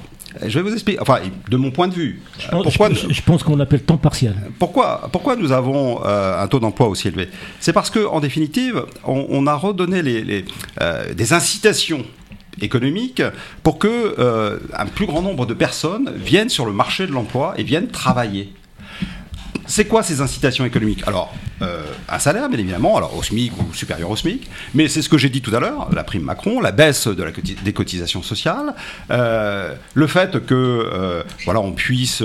[0.42, 1.20] Je vais vous expliquer, enfin,
[1.50, 2.22] de mon point de vue.
[2.40, 4.36] Je pense, pourquoi je, pense qu'on l'appelle temps partiel.
[4.60, 7.30] Pourquoi, pourquoi nous avons euh, un taux d'emploi aussi élevé?
[7.60, 10.46] C'est parce qu'en définitive, on, a redonné les,
[10.82, 12.04] euh, des incitations
[12.62, 13.22] économiques
[13.64, 17.54] pour que euh, un plus grand nombre de personnes viennent sur le marché de l'emploi
[17.58, 18.54] et viennent travailler.
[19.66, 21.04] C'est quoi ces incitations économiques?
[21.08, 25.02] Alors, euh, un salaire, bien évidemment, alors au SMIC ou supérieur au SMIC, mais c'est
[25.02, 27.74] ce que j'ai dit tout à l'heure, la prime Macron, la baisse de la des
[27.74, 28.76] cotisations sociales,
[29.12, 32.24] euh, le fait que euh, voilà, on puisse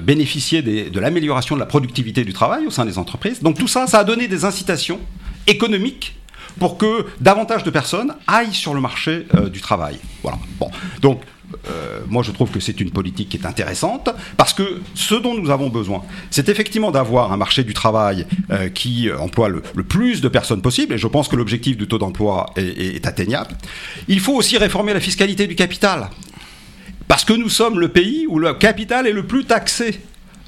[0.00, 3.42] bénéficier de l'amélioration de la productivité du travail au sein des entreprises.
[3.42, 5.00] Donc tout ça, ça a donné des incitations
[5.46, 6.16] économiques
[6.58, 9.98] pour que davantage de personnes aillent sur le marché du travail.
[10.22, 10.38] Voilà.
[10.58, 11.22] Bon, donc
[11.70, 15.34] euh, moi je trouve que c'est une politique qui est intéressante parce que ce dont
[15.34, 20.20] nous avons besoin, c'est effectivement d'avoir un marché du travail euh, qui emploie le, plus
[20.20, 23.56] de personnes possible et je pense que l'objectif du taux d'emploi est, atteignable.
[24.08, 26.10] Il faut aussi réformer la fiscalité du capital
[27.06, 30.00] parce que nous sommes le pays où le capital est le plus taxé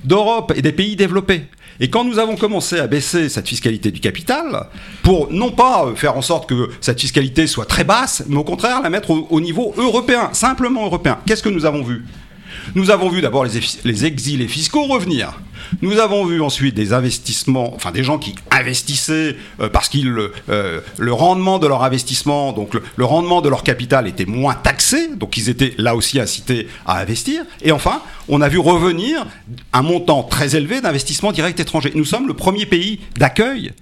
[0.04, 1.44] d'Europe et des pays développés.
[1.82, 4.66] Et quand nous avons commencé à baisser cette fiscalité du capital,
[5.02, 8.44] pour non pas euh, faire en sorte que cette fiscalité soit très basse, mais au
[8.44, 12.04] contraire la mettre au, niveau européen, simplement européen, qu'est-ce que nous avons vu?
[12.74, 15.40] Nous avons vu d'abord les, exilés fiscaux revenir.
[15.82, 19.98] Nous avons vu ensuite des investissements, enfin des gens qui investissaient euh, parce que
[20.48, 25.14] euh, le rendement de leur investissement, donc le, rendement de leur capital était moins taxé,
[25.16, 27.42] donc ils étaient là aussi incités à investir.
[27.62, 29.26] Et enfin, on a vu revenir
[29.72, 31.92] un montant très élevé d'investissement direct étranger.
[31.94, 33.72] Nous sommes le premier pays d'accueil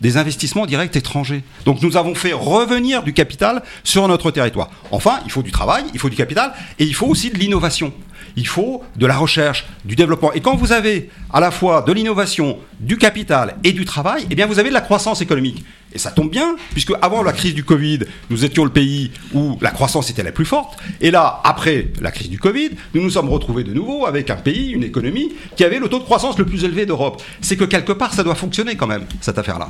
[0.00, 1.42] des investissements directs étrangers.
[1.64, 4.70] Donc nous avons fait revenir du capital sur notre territoire.
[4.90, 7.92] Enfin, il faut du travail, il faut du capital et il faut aussi de l'innovation.
[8.36, 10.32] Il faut de la recherche, du développement.
[10.34, 14.34] Et quand vous avez à la fois de l'innovation, du capital et du travail, eh
[14.34, 15.64] bien vous avez de la croissance économique.
[15.92, 19.56] Et ça tombe bien, puisque avant la crise du Covid, nous étions le pays où
[19.62, 20.78] la croissance était la plus forte.
[21.00, 24.36] Et là, après la crise du Covid, nous nous sommes retrouvés de nouveau avec un
[24.36, 27.22] pays, une économie, qui avait le taux de croissance le plus élevé d'Europe.
[27.40, 29.68] C'est que quelque part, ça doit fonctionner quand même, cette affaire-là.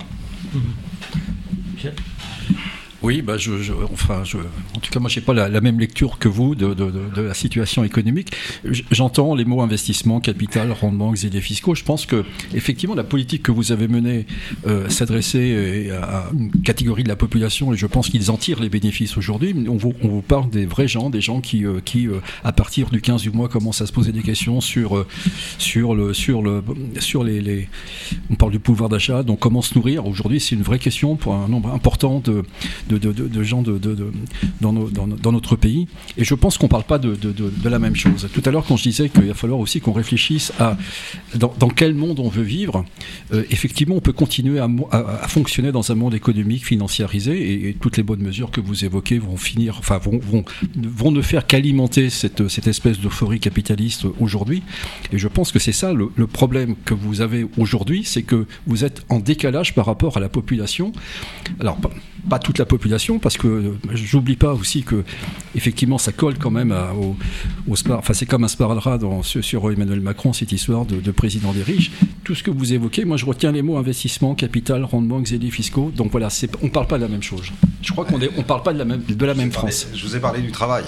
[3.07, 3.53] Oui, bah je,
[3.93, 6.75] enfin, je, en tout cas, moi, j'ai pas la, même lecture que vous de,
[7.23, 8.33] la situation économique.
[8.91, 11.77] J'entends les mots investissement, capital, rendement, exilés fiscaux.
[11.77, 14.27] Je pense que, effectivement, la politique que vous avez menée
[14.67, 18.59] euh, s'adressait euh, à une catégorie de la population, et je pense qu'ils en tirent
[18.59, 19.55] les bénéfices aujourd'hui.
[19.69, 19.93] On vous,
[20.27, 21.81] parle des vrais gens, des gens qui, euh,
[22.43, 25.07] à partir du 15 du mois, commencent à se poser des questions sur,
[25.59, 26.65] sur le, sur le,
[26.99, 27.69] sur les,
[28.31, 30.07] on parle du pouvoir d'achat, donc comment se nourrir?
[30.07, 32.43] Aujourd'hui, c'est une vraie question pour un nombre important de,
[32.99, 33.63] de, gens
[34.61, 35.89] dans, notre pays.
[36.17, 37.17] Et je pense qu'on ne parle pas de,
[37.69, 38.29] la même chose.
[38.33, 40.77] Tout à l'heure, quand je disais qu'il va falloir aussi qu'on réfléchisse à
[41.35, 42.85] dans, quel monde on veut vivre,
[43.33, 44.69] euh, effectivement, on peut continuer à,
[45.29, 49.37] fonctionner dans un monde économique financiarisé et, toutes les bonnes mesures que vous évoquez vont
[49.37, 50.21] finir, enfin, vont,
[50.75, 54.63] vont, ne faire qu'alimenter cette, cette espèce d'euphorie capitaliste aujourd'hui.
[55.13, 58.47] Et je pense que c'est ça le, le problème que vous avez aujourd'hui, c'est que
[58.67, 60.93] vous êtes en décalage par rapport à la population.
[61.61, 61.79] Alors,
[62.29, 65.05] pas toute la population, parce que euh, j'oublie pas aussi que
[65.55, 67.17] effectivement ça colle quand même au,
[67.69, 71.63] au enfin c'est comme un sparadrap dans, sur, Emmanuel Macron cette histoire de, président des
[71.63, 71.91] riches.
[72.25, 75.93] Tout ce que vous évoquez, moi je retiens les mots investissement, capital, rendement, exilés fiscaux.
[75.95, 76.29] Donc voilà,
[76.63, 77.53] on parle pas de la même chose.
[77.83, 79.87] Je crois qu'on on parle pas de la même de la même France.
[79.95, 80.85] je vous ai parlé du travail.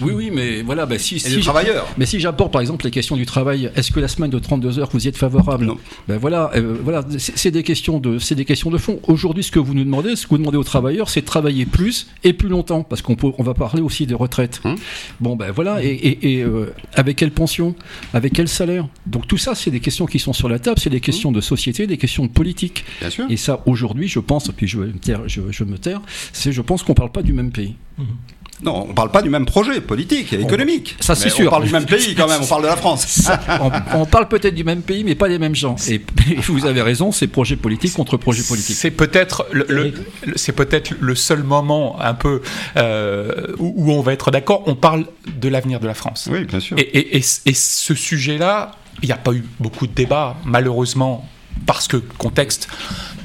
[0.00, 1.86] Oui oui, mais voilà, ben, si, si travailleurs.
[1.96, 4.78] Mais si j'apporte par exemple les questions du travail, est-ce que la semaine de 32
[4.78, 5.66] heures vous y êtes favorable?
[5.66, 5.78] Non.
[6.08, 9.00] Ben voilà, euh, voilà, c'est des questions de c'est des questions de fond.
[9.08, 11.66] Aujourd'hui, ce que vous nous demandez, ce que vous demandez au travailleurs, c'est de travailler
[11.66, 14.60] plus et plus longtemps, parce qu'on on va parler aussi des retraites.
[14.64, 14.74] Hum.
[15.20, 17.76] Bon, ben voilà, et, euh, avec quelle pension,
[18.12, 18.88] avec quel salaire?
[19.06, 21.36] Donc tout ça, c'est des questions qui sont sur la table, c'est des questions hum.
[21.36, 22.84] de société, des questions de politique.
[23.30, 24.80] Et ça, aujourd'hui, je pense, puis je,
[25.26, 27.76] je, je me taire, c'est je pense qu'on parle pas du même pays.
[27.98, 28.06] Hum.
[28.64, 30.96] Non, on ne parle pas du même projet politique et économique.
[31.00, 31.48] Ça, c'est sûr.
[31.48, 33.30] On parle du même pays quand même, on parle de la France.
[33.94, 35.76] on, parle peut-être du même pays, mais pas des mêmes gens.
[35.88, 36.00] Et,
[36.46, 38.76] vous avez raison, c'est projet politique contre projet politique.
[38.76, 39.92] C'est peut-être le,
[40.36, 42.40] c'est peut-être le seul moment un peu
[42.76, 44.62] euh, où, on va être d'accord.
[44.66, 46.28] On parle de l'avenir de la France.
[46.32, 46.76] Oui, bien sûr.
[46.78, 48.72] Et, et ce sujet-là,
[49.02, 51.28] il n'y a pas eu beaucoup de débats, malheureusement,
[51.66, 52.68] parce que contexte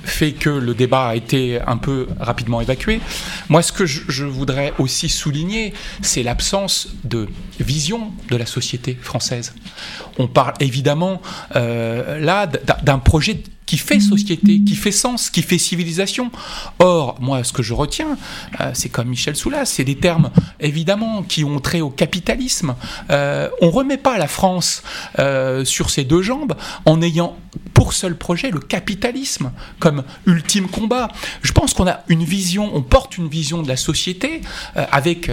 [0.04, 3.00] fait que le débat a été un peu rapidement évacué.
[3.48, 7.28] Moi, ce que je, voudrais aussi souligner, c'est l'absence de
[7.60, 9.54] vision de la société française.
[10.18, 11.22] On parle évidemment
[11.56, 16.32] euh, là d'un projet qui fait société, qui fait sens, qui fait civilisation.
[16.80, 18.18] Or, moi, ce que je retiens,
[18.60, 22.74] euh, c'est comme Michel Soulas, c'est des termes, évidemment, qui ont trait au capitalisme.
[23.12, 24.82] Euh, on remet pas la France
[25.20, 26.56] euh, sur ses deux jambes
[26.86, 27.38] en ayant
[27.76, 31.10] pour seul projet le capitalisme comme ultime combat.
[31.44, 34.42] Je pense qu'on a une vision, on porte une vision de la société
[34.78, 35.32] euh, avec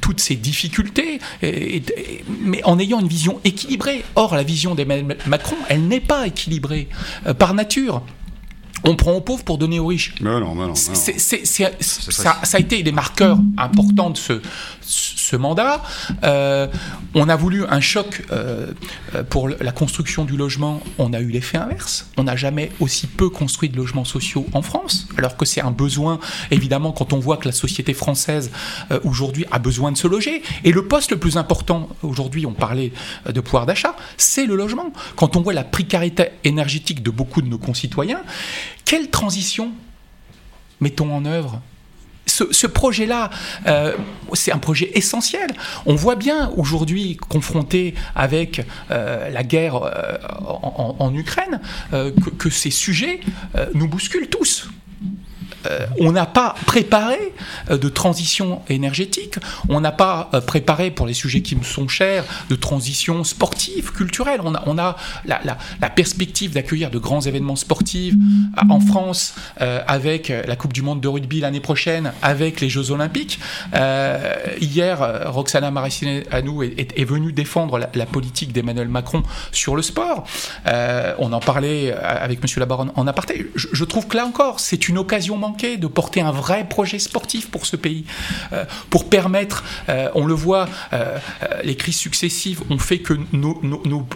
[0.00, 4.04] toutes ses difficultés, mais en ayant une vision équilibrée.
[4.14, 6.88] Or, la vision d'Emmanuel Macron, elle n'est pas équilibrée.
[7.38, 8.02] par nature.
[8.84, 10.14] On prend aux pauvres pour donner aux riches.
[10.20, 14.40] Non, non, ça, a été des marqueurs importants de ce,
[14.88, 15.82] ce mandat.
[16.24, 16.66] Euh,
[17.14, 18.72] on a voulu un choc euh,
[19.28, 20.80] pour la construction du logement.
[20.98, 22.08] On a eu l'effet inverse.
[22.16, 25.70] On n'a jamais aussi peu construit de logements sociaux en France, alors que c'est un
[25.70, 26.18] besoin,
[26.50, 28.50] évidemment, quand on voit que la société française
[28.90, 30.42] euh, aujourd'hui a besoin de se loger.
[30.64, 32.92] Et le poste le plus important, aujourd'hui, on parlait
[33.28, 34.92] de pouvoir d'achat, c'est le logement.
[35.16, 38.22] Quand on voit la précarité énergétique de beaucoup de nos concitoyens,
[38.84, 39.72] quelle transition
[40.80, 41.60] mettons en œuvre
[42.50, 43.30] ce, projet-là,
[43.66, 43.92] euh,
[44.32, 45.50] c'est un projet essentiel.
[45.86, 50.18] On voit bien aujourd'hui, confronté avec euh, la guerre euh,
[50.98, 51.60] en, Ukraine,
[52.38, 53.20] que, ces sujets
[53.74, 54.68] nous bousculent tous.
[55.68, 57.32] Euh, on n'a pas préparé
[57.70, 59.36] euh, de transition énergétique,
[59.68, 63.92] on n'a pas euh, préparé pour les sujets qui me sont chers de transition sportive,
[63.92, 64.40] culturelle.
[64.44, 68.14] On a, la, perspective d'accueillir de grands événements sportifs
[68.68, 73.40] en France avec la Coupe du Monde de rugby l'année prochaine, avec les Jeux Olympiques.
[74.60, 80.24] hier, Roxana Maracineanu est, est, venue défendre la, politique d'Emmanuel Macron sur le sport.
[81.18, 82.46] on en parlait avec M.
[82.58, 83.50] Labaron en aparté.
[83.54, 86.98] Je, je trouve que là encore, c'est une occasion manquée de porter un vrai projet
[86.98, 88.04] sportif pour ce pays,
[88.90, 89.64] pour permettre,
[90.14, 90.68] on le voit,
[91.64, 93.14] les crises successives ont fait que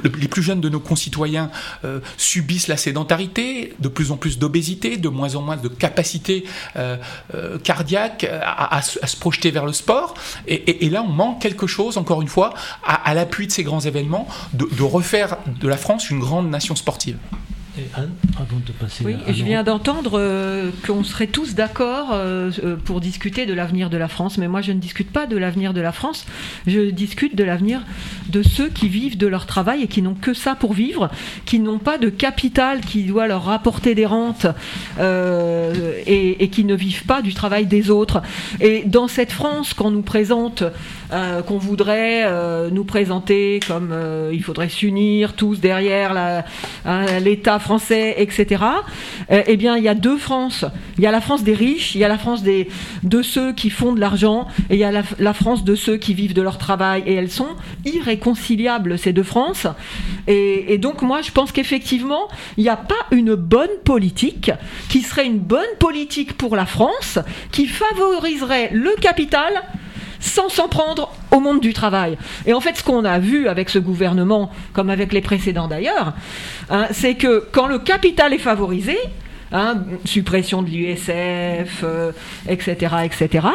[0.04, 1.50] les plus jeunes de nos concitoyens
[2.16, 6.44] subissent la sédentarité, de plus en plus d'obésité, de moins en moins de capacité
[7.64, 10.14] cardiaque à, se projeter vers le sport.
[10.46, 14.26] Et, là, on manque quelque chose, encore une fois, à, l'appui de ces grands événements,
[14.52, 17.16] de refaire de la France une grande nation sportive.
[17.78, 22.50] Et Anne, avant de passer oui, je viens d'entendre euh, qu'on serait tous d'accord euh,
[22.62, 25.38] euh, pour discuter de l'avenir de la France, mais moi je ne discute pas de
[25.38, 26.26] l'avenir de la France,
[26.66, 27.80] je discute de l'avenir
[28.28, 31.10] de ceux qui vivent de leur travail et qui n'ont que ça pour vivre,
[31.46, 34.46] qui n'ont pas de capital qui doit leur rapporter des rentes
[35.00, 38.20] et, et, qui ne vivent pas du travail des autres.
[38.60, 40.62] Et dans cette France qu'on nous présente,
[41.10, 43.94] qu'on voudrait nous présenter comme
[44.32, 46.44] il faudrait s'unir tous derrière
[46.84, 48.62] hein, l'État français, etc.
[49.30, 50.66] Euh, eh bien, il y a deux France.
[50.98, 52.68] Il y a la France des riches, il y a la France des,
[53.02, 56.12] de ceux qui font de l'argent, et il y a la, France de ceux qui
[56.12, 57.02] vivent de leur travail.
[57.06, 57.48] Et elles sont
[57.84, 59.66] irréconciliables, ces deux France.
[60.26, 64.50] Et, donc, moi, je pense qu'effectivement, il n'y a pas une bonne politique
[64.88, 67.18] qui serait une bonne politique pour la France,
[67.50, 69.52] qui favoriserait le capital
[70.22, 72.16] sans s'en prendre au monde du travail.
[72.46, 76.14] Et en fait, ce qu'on a vu avec ce gouvernement, comme avec les précédents d'ailleurs,
[76.70, 78.96] hein, c'est que quand le capital est favorisé,
[79.52, 81.84] hein, suppression de l'USF,
[82.48, 83.48] etc., etc.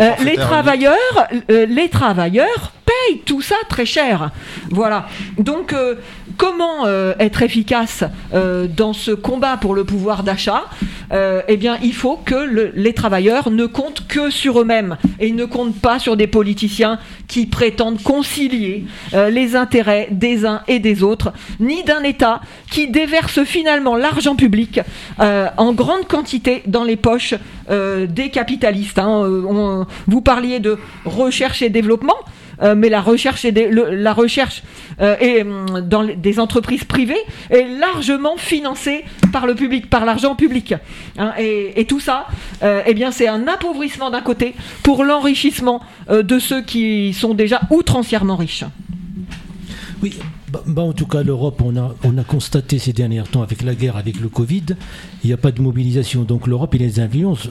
[0.00, 4.30] Euh, les travailleurs, euh, les travailleurs payent tout ça très cher.
[4.70, 5.06] Voilà.
[5.36, 5.96] Donc, euh,
[6.36, 6.86] comment
[7.18, 10.64] être efficace dans ce combat pour le pouvoir d'achat?
[11.10, 15.80] Eh bien, il faut que les travailleurs ne comptent que sur eux-mêmes et ne comptent
[15.80, 21.82] pas sur des politiciens qui prétendent concilier les intérêts des uns et des autres, ni
[21.82, 24.80] d'un État qui déverse finalement l'argent public
[25.56, 27.34] en grande quantité dans les poches
[27.68, 28.98] des capitalistes.
[28.98, 29.86] Hein.
[30.06, 32.16] vous parliez de recherche et développement.
[32.62, 34.62] Euh, mais la recherche, et la recherche
[35.00, 37.18] euh, hum, dans des entreprises privées
[37.50, 40.74] est largement financée par le public, par l'argent public.
[41.18, 41.32] Hein.
[41.38, 42.26] et, tout ça,
[42.62, 47.60] euh, eh bien, c'est un appauvrissement d'un côté pour l'enrichissement de ceux qui sont déjà
[47.70, 48.64] outrancièrement riches.
[50.02, 50.18] Oui,
[50.50, 53.62] bah, bah, en tout cas, l'Europe, on a, on a constaté ces derniers temps avec
[53.62, 54.64] la guerre, avec le Covid,
[55.22, 56.22] il n'y a pas de mobilisation.
[56.22, 57.48] Donc l'Europe, il les influence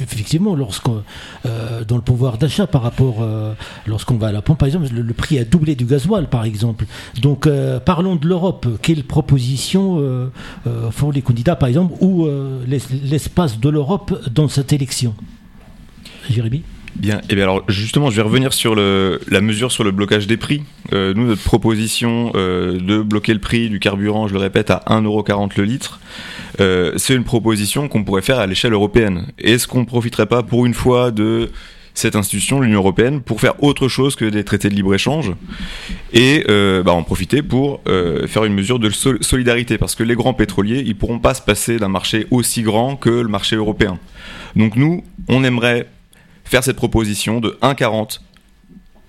[0.00, 1.02] effectivement lorsqu'on,
[1.46, 3.54] euh, dans le pouvoir d'achat par rapport, euh,
[3.86, 6.86] lorsqu'on va à la pompe, par exemple, le, prix a doublé du gasoil, par exemple.
[7.20, 8.66] Donc euh, parlons de l'Europe.
[8.82, 10.30] Quelles propositions
[10.90, 12.26] font les candidats, par exemple, ou
[12.66, 15.14] l'espace de l'Europe dans cette élection?
[16.28, 16.62] Jérémy?
[16.96, 20.26] Bien, et eh bien alors justement, je vais revenir sur la mesure sur le blocage
[20.26, 20.62] des prix.
[20.92, 24.82] Euh, nous, notre proposition euh, de bloquer le prix du carburant, je le répète, à
[24.88, 26.00] 1,40€ le litre,
[26.60, 29.26] euh, c'est une proposition qu'on pourrait faire à l'échelle européenne.
[29.38, 31.50] Est-ce qu'on ne profiterait pas pour une fois de
[31.94, 35.32] cette institution, l'Union européenne, pour faire autre chose que des traités de libre-échange
[36.12, 36.44] et
[36.84, 39.76] bah, en profiter pour faire une mesure de solidarité?
[39.76, 43.10] Parce que les grands pétroliers, ils pourront pas se passer d'un marché aussi grand que
[43.10, 43.98] le marché européen.
[44.54, 45.88] Donc nous, on aimerait
[46.50, 48.18] faire cette proposition de 1,40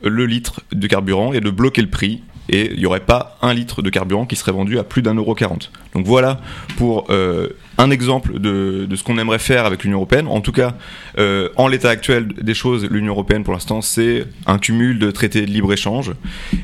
[0.04, 2.22] le litre de carburant et de bloquer le prix.
[2.50, 5.16] Et il n'y aurait pas un litre de carburant qui serait vendu à plus d'un
[5.16, 5.72] euro 40.
[5.94, 6.40] Donc voilà
[6.78, 10.28] pour euh, un exemple de, ce qu'on aimerait faire avec l'Union européenne.
[10.28, 10.76] En tout cas,
[11.18, 15.42] euh, en l'état actuel des choses, l'Union européenne, pour l'instant, c'est un cumul de traités
[15.42, 16.14] de libre-échange.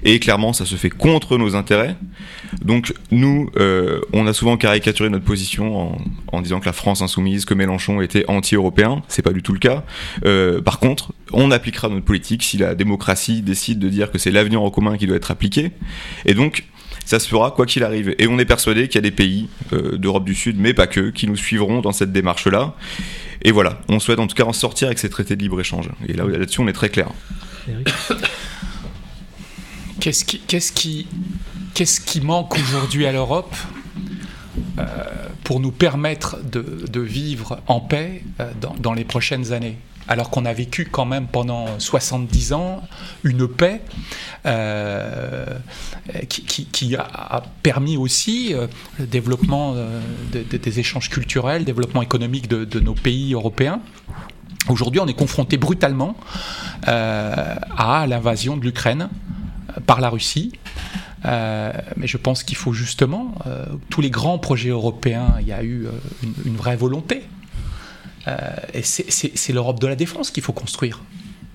[0.04, 1.96] Et clairement, ça se fait contre nos intérêts.
[2.64, 5.98] Donc nous, euh, on a souvent caricaturé notre position
[6.32, 9.02] en, disant que la France insoumise, que Mélenchon était anti-européen.
[9.08, 9.84] C'est pas du tout le cas.
[10.64, 14.62] Par contre, on appliquera notre politique si la démocratie décide de dire que c'est l'avenir
[14.62, 15.67] en commun qui doit être appliqué.
[16.26, 16.64] Et donc,
[17.06, 18.16] ça se fera quoi qu'il arrive.
[18.20, 20.88] Et on est persuadé qu'il y a des pays euh, d'Europe du Sud, mais pas
[20.88, 22.74] que, qui nous suivront dans cette démarche-là.
[23.44, 25.90] Et voilà, on souhaite en tout cas en sortir avec ces traités de libre-échange.
[26.08, 27.10] Et là, là-dessus, on est très clair.
[30.00, 31.08] Qu'est-ce qui, qu'est-ce qui,
[31.74, 33.56] qu'est-ce qui manque aujourd'hui à l'Europe
[34.78, 34.86] euh,
[35.44, 39.78] pour nous permettre de, vivre en paix euh, dans, les prochaines années?
[40.08, 42.82] Alors qu'on a vécu quand même pendant 70 ans
[43.24, 43.82] une paix
[44.46, 45.46] euh,
[46.30, 48.54] qui, a permis aussi
[49.00, 49.76] le développement
[50.32, 53.82] des échanges culturels, le développement économique de, nos pays européens.
[54.70, 56.16] Aujourd'hui, on est confronté brutalement
[56.84, 59.10] à l'invasion de l'Ukraine
[59.86, 60.54] par la Russie.
[61.26, 65.52] Euh, mais je pense qu'il faut justement, euh, tous les grands projets européens, il y
[65.52, 65.92] a eu euh,
[66.46, 67.24] une, vraie volonté.
[68.74, 71.02] Et c'est l'Europe de la défense qu'il faut construire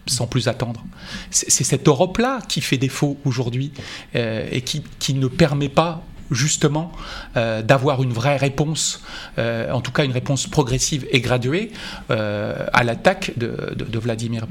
[0.06, 0.84] sans plus attendre.
[1.30, 3.72] C'est cette Europe-là qui fait défaut aujourd'hui
[4.14, 6.92] et qui, ne permet pas justement
[7.34, 9.02] d'avoir une vraie réponse,
[9.38, 11.70] en tout cas une réponse progressive et graduée
[12.08, 14.46] à l'attaque de, Vladimir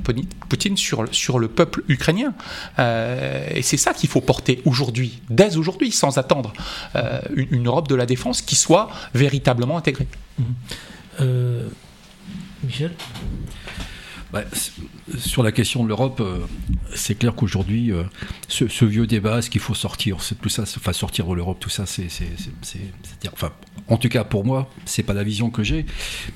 [0.50, 2.34] Poutine sur, le peuple ukrainien.
[2.80, 6.54] et c'est ça qu'il faut porter aujourd'hui, dès aujourd'hui, sans attendre,
[7.36, 10.08] une, Europe de la défense qui soit véritablement intégrée.
[12.64, 12.91] Michel
[14.32, 14.43] bah,
[15.18, 16.39] sur la question de l'Europe, euh,
[16.95, 18.03] c'est clair qu'aujourd'hui, euh,
[18.47, 21.86] ce, vieux débat, est-ce qu'il faut sortir, tout ça, enfin sortir de l'Europe, tout ça,
[21.86, 22.07] c'est,
[23.34, 23.51] enfin,
[23.88, 25.86] en tout cas pour moi, c'est pas la vision que j'ai.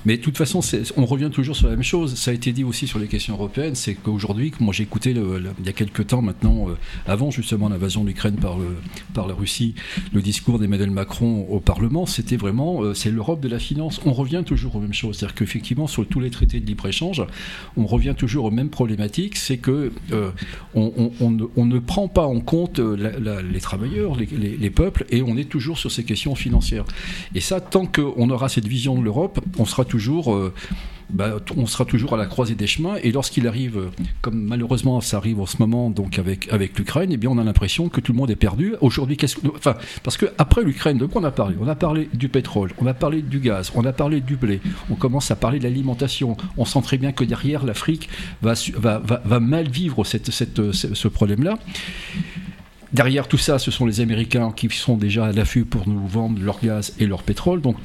[0.04, 0.60] Mais de toute façon,
[0.96, 2.14] on revient toujours sur la même chose.
[2.14, 5.66] Ça a été dit aussi sur les questions européennes, c'est qu'aujourd'hui, moi j'ai écouté il
[5.66, 6.74] y a quelques temps maintenant, euh,
[7.06, 8.58] avant justement l'invasion de l'Ukraine par,
[9.26, 9.74] la Russie,
[10.12, 14.00] le discours d'Emmanuel Macron au Parlement, c'était vraiment, c'est l'Europe de la finance.
[14.04, 17.22] On revient toujours aux mêmes choses, c'est-à-dire qu'effectivement sur tous les traités de libre échange,
[17.76, 20.30] on revient toujours aux mêmes problématiques, c'est que euh,
[20.74, 25.90] ne, prend pas en compte euh, les travailleurs, les, peuples, et on est toujours sur
[25.90, 26.84] ces questions financières.
[27.34, 30.52] Et ça, tant qu'on aura cette vision de l'Europe, on sera toujours euh,
[31.10, 32.96] bah, on sera toujours à la croisée des chemins.
[33.02, 33.90] Et lorsqu'il arrive,
[34.22, 37.44] comme malheureusement ça arrive en ce moment, donc avec, avec l'Ukraine, eh bien on a
[37.44, 38.74] l'impression que tout le monde est perdu.
[38.80, 41.56] Aujourd'hui, qu'est-ce que, enfin, parce que après l'Ukraine, de quoi on a parlé?
[41.60, 44.60] On a parlé du pétrole, on a parlé du gaz, on a parlé du blé,
[44.90, 46.36] on commence à parler de l'alimentation.
[46.56, 48.08] On sent très bien que derrière l'Afrique
[48.42, 48.56] va,
[49.40, 51.58] mal vivre cette, ce problème-là.
[52.96, 56.42] Derrière tout ça, ce sont les Américains qui sont déjà à l'affût pour nous vendre
[56.42, 57.60] leur gaz et leur pétrole.
[57.60, 57.76] Donc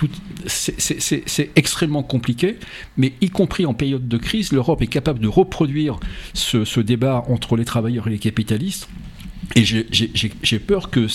[0.46, 2.56] c'est extrêmement compliqué,
[2.96, 6.00] mais y compris en période de crise, l'Europe est capable de reproduire
[6.34, 8.88] ce, débat entre les travailleurs et les capitalistes.
[9.58, 11.08] Et j'ai peur que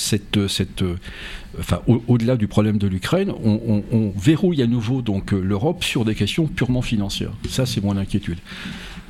[2.07, 6.83] au-delà du problème de l'Ukraine, on, verrouille à nouveau donc l'Europe sur des questions purement
[6.83, 7.33] financières.
[7.49, 8.41] Ça, c'est mon inquiétude.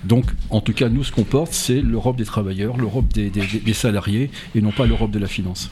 [0.05, 4.30] Donc, en tout cas, nous, ce qu'on porte, c'est l'Europe des travailleurs, l'Europe des, salariés,
[4.55, 5.70] et non pas l'Europe de la finance.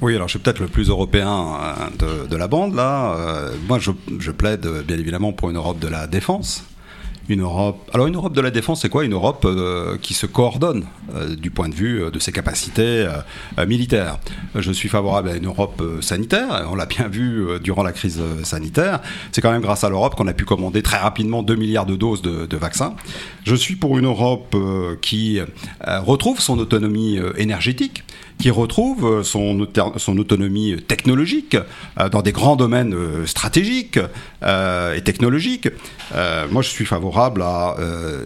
[0.00, 1.56] Oui, alors je suis peut-être le plus européen
[2.02, 3.14] euh, de, la bande, là.
[3.14, 6.64] Euh, moi, je, plaide bien évidemment pour une Europe de la défense
[7.28, 7.90] une Europe.
[7.92, 11.34] Alors une Europe de la défense, c'est quoi Une Europe euh, qui se coordonne euh,
[11.36, 13.06] du point de vue euh, de ses capacités
[13.66, 14.18] militaires?
[14.54, 16.66] Je suis favorable à une Europe sanitaire.
[16.70, 19.00] On l'a bien vu durant la crise sanitaire.
[19.32, 21.96] C'est quand même grâce à l'Europe qu'on a pu commander très rapidement 2 milliards de
[21.96, 22.94] doses de, de vaccins.
[23.44, 24.56] Je suis pour une Europe
[25.00, 25.40] qui
[25.80, 28.04] retrouve son autonomie énergétique
[28.42, 31.56] qui retrouve euh, son, autonomie technologique
[31.98, 34.00] euh, dans des grands domaines euh, stratégiques
[34.44, 35.68] et technologiques.
[36.50, 37.76] moi, je suis favorable à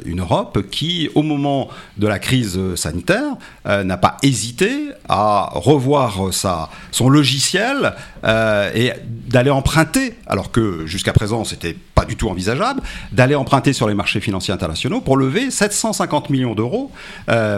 [0.07, 1.69] une Europe qui, au moment
[1.99, 3.35] de la crise sanitaire,
[3.67, 4.71] n'a pas hésité
[5.11, 7.93] à revoir sa, son logiciel
[8.25, 8.93] et
[9.29, 12.81] d'aller emprunter, alors que jusqu'à présent, c'était pas du tout envisageable,
[13.13, 16.91] d'aller emprunter sur les marchés financiers internationaux pour lever 750 millions d'euros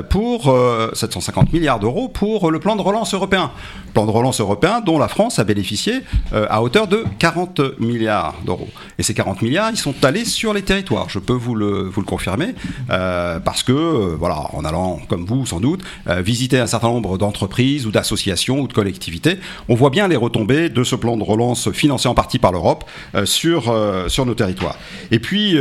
[0.09, 0.53] pour
[0.95, 3.53] 750 milliards d'euros pour le plan de relance européen.
[3.95, 6.01] Plan de relance européen dont la France a bénéficié
[6.33, 8.69] euh, à hauteur de 40 milliards d'euros.
[8.99, 12.01] Et ces 40 milliards, ils sont allés sur les territoires, je peux vous le, vous
[12.01, 12.57] le confirmer,
[12.91, 17.19] euh, parce que, euh, voilà, en allant, comme vous sans doute, visiter un certain nombre
[17.19, 19.39] d'entreprises ou d'associations ou de collectivités,
[19.69, 22.85] on voit bien les retombées de ce plan de relance financé en partie par l'Europe
[23.25, 23.75] sur,
[24.09, 24.77] sur nos territoires.
[25.11, 25.57] Et puis,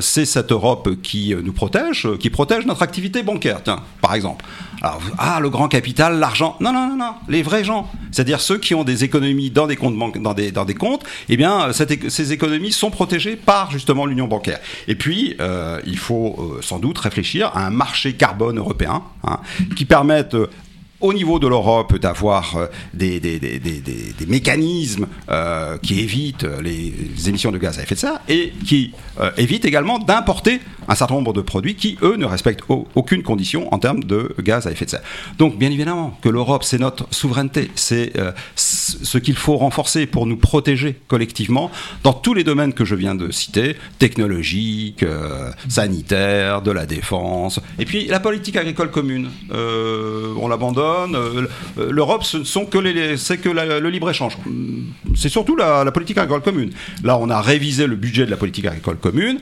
[0.00, 4.44] c'est cette Europe qui nous protège, qui protège notre activité bancaire, tiens, par exemple.
[4.82, 6.56] Alors, ah, le grand capital, l'argent.
[6.60, 7.14] Non, non, non, non.
[7.28, 7.90] Les vrais gens.
[8.10, 11.36] C'est-à-dire ceux qui ont des économies dans des comptes, dans des, dans des comptes, eh
[11.36, 14.60] bien, ces économies sont protégées par justement l'union bancaire.
[14.88, 19.40] Et puis, euh, il faut euh, sans doute réfléchir à un marché carbone européen hein,
[19.76, 20.50] qui permette euh,
[21.02, 26.94] au niveau de l'Europe d'avoir euh, des, des, des, des, mécanismes euh, qui évitent les,
[27.28, 31.14] émissions de gaz à effet de serre et qui euh, évitent également d'importer un certain
[31.14, 32.62] nombre de produits qui, eux, ne respectent
[32.94, 35.02] aucune condition en termes de gaz à effet de serre.
[35.38, 38.12] Donc, bien évidemment, que l'Europe, c'est notre souveraineté, c'est
[38.56, 41.70] ce qu'il faut renforcer pour nous protéger collectivement
[42.02, 45.04] dans tous les domaines que je viens de citer, technologique,
[45.68, 49.30] sanitaire, de la défense, et puis la politique agricole commune.
[49.52, 51.46] on l'abandonne euh,
[51.90, 54.38] L'Europe, ce sont que c'est que le libre-échange.
[55.14, 56.70] C'est surtout la, politique agricole commune.
[57.02, 59.40] Là, on a révisé le budget de la politique agricole commune.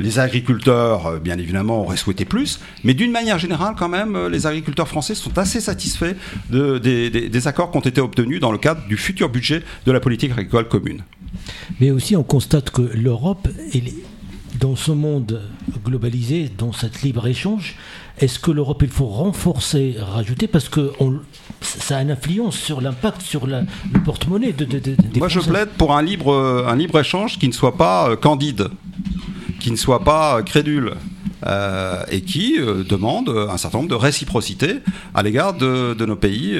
[0.00, 4.28] Les agriculteurs, euh, bien évidemment, auraient souhaité plus, mais d'une manière générale, quand même, euh,
[4.28, 6.14] les agriculteurs français sont assez satisfaits
[6.50, 10.00] de, des, accords qui ont été obtenus dans le cadre du futur budget de la
[10.00, 11.02] politique agricole commune.
[11.80, 13.48] Mais aussi, on constate que l'Europe,
[14.58, 15.42] dans ce monde
[15.84, 17.76] globalisé, dans cette libre-échange,
[18.22, 20.92] est-ce que l'Europe, il faut renforcer, rajouter, parce que
[21.60, 23.64] ça a une influence sur l'impact sur le
[24.04, 27.76] porte-monnaie de, des Moi, je plaide pour un libre, un libre échange qui ne soit
[27.76, 28.68] pas euh, candide,
[29.58, 30.94] qui ne soit pas euh, crédule.
[32.12, 32.54] et qui
[32.88, 34.76] demande un certain nombre de réciprocité
[35.12, 36.56] à l'égard de, de, nos pays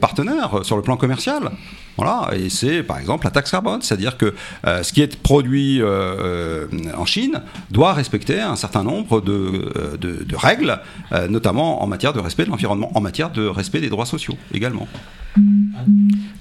[0.00, 1.52] partenaires sur le plan commercial.
[1.96, 4.34] Voilà, et c'est par exemple la taxe carbone, c'est-à-dire que
[4.66, 6.66] euh, ce qui est produit euh, euh,
[6.96, 7.40] en Chine
[7.70, 10.80] doit respecter un certain nombre de, règles,
[11.28, 14.88] notamment en matière de respect de l'environnement, en matière de respect des droits sociaux également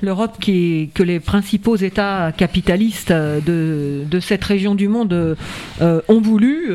[0.03, 5.35] l'Europe que les principaux États capitalistes de, cette région du monde
[5.81, 6.71] ont voulu.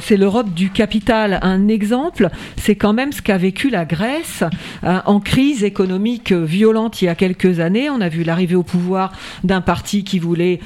[0.00, 1.40] C'est l'Europe du capital.
[1.42, 4.44] Un exemple, c'est quand même ce qu'a vécu la Grèce
[4.84, 7.90] en crise économique violente il y a quelques années.
[7.96, 9.12] On a vu l'arrivée au pouvoir
[9.44, 10.60] d'un parti qui voulait,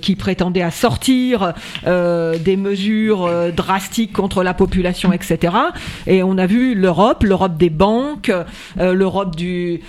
[0.00, 1.54] qui prétendait à sortir
[1.84, 5.54] des mesures drastiques contre la population, etc.
[6.06, 8.32] Et on a vu l'Europe, l'Europe des banques,
[8.76, 9.80] l'Europe du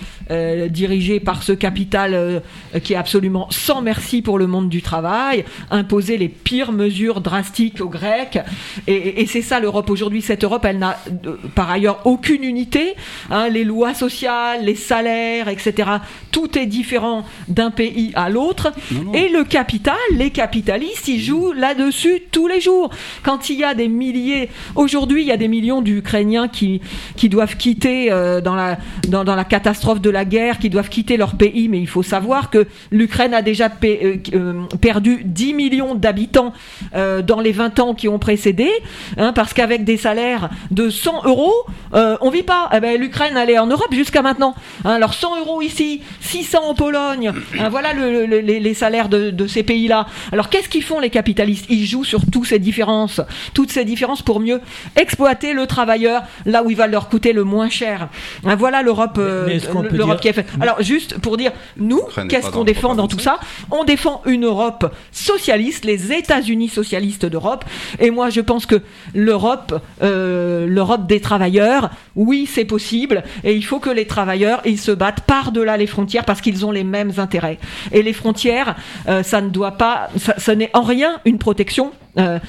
[0.70, 2.40] dirigée par ce capital euh,
[2.84, 7.82] qui est absolument sans merci pour le monde du travail, imposer les pires mesures drastiques
[7.82, 8.40] aux Grecs.
[8.88, 10.22] Et, c'est ça l'Europe aujourd'hui.
[10.22, 12.96] Cette Europe, elle n'a euh, par ailleurs aucune unité.
[13.30, 13.50] Hein.
[13.50, 15.90] les lois sociales, les salaires, etc.
[16.32, 18.72] Tout est différent d'un pays à l'autre.
[19.14, 22.90] Et le capital, les capitalistes, ils jouent là-dessus tous les jours.
[23.24, 26.82] Quand il y a des milliers, aujourd'hui, il y a des millions d'Ukrainiens qui,
[27.16, 30.90] qui doivent quitter euh, dans, la, dans, dans la catastrophe de la guerre, qui doivent
[30.90, 35.54] quitter leur pays, mais il faut savoir que l'Ukraine a déjà euh, euh, perdu 10
[35.54, 36.54] millions d'habitants
[36.96, 38.70] euh, dans les 20 ans qui ont précédé,
[39.18, 41.54] hein, parce qu'avec des salaires de 100 euros,
[41.94, 42.70] on vit pas.
[42.74, 44.56] Eh ben, L'Ukraine, elle est en Europe jusqu'à maintenant.
[44.86, 44.92] Hein.
[44.92, 50.08] alors 100 euros ici, 600 en Pologne, hein, voilà les, salaires de, de ces pays-là.
[50.32, 51.66] Alors qu'est-ce qu'ils font les capitalistes?
[51.70, 53.22] Ils jouent sur toutes ces différences,
[53.54, 54.62] toutes ces différences pour mieux
[54.96, 58.10] exploiter le travailleur là où il va leur coûter le moins cher.
[58.44, 60.48] voilà l'Europe, l'Europe qui est faite.
[60.62, 63.40] Alors juste pour dire, nous, qu'est-ce qu'on défend dans tout ça?
[63.72, 67.66] On défend une Europe socialiste, les États-Unis socialistes d'Europe.
[68.00, 68.82] Et moi, je pense que
[69.14, 73.24] l'Europe, euh, l'Europe des travailleurs, oui, c'est possible.
[73.44, 76.72] Et il faut que les travailleurs, ils se battent par-delà les frontières parce qu'ils ont
[76.72, 77.60] les mêmes intérêts.
[77.92, 78.76] Et les frontières,
[79.08, 81.92] euh, ça ne doit pas, ça, n'est en rien une protection.
[82.18, 82.40] Euh,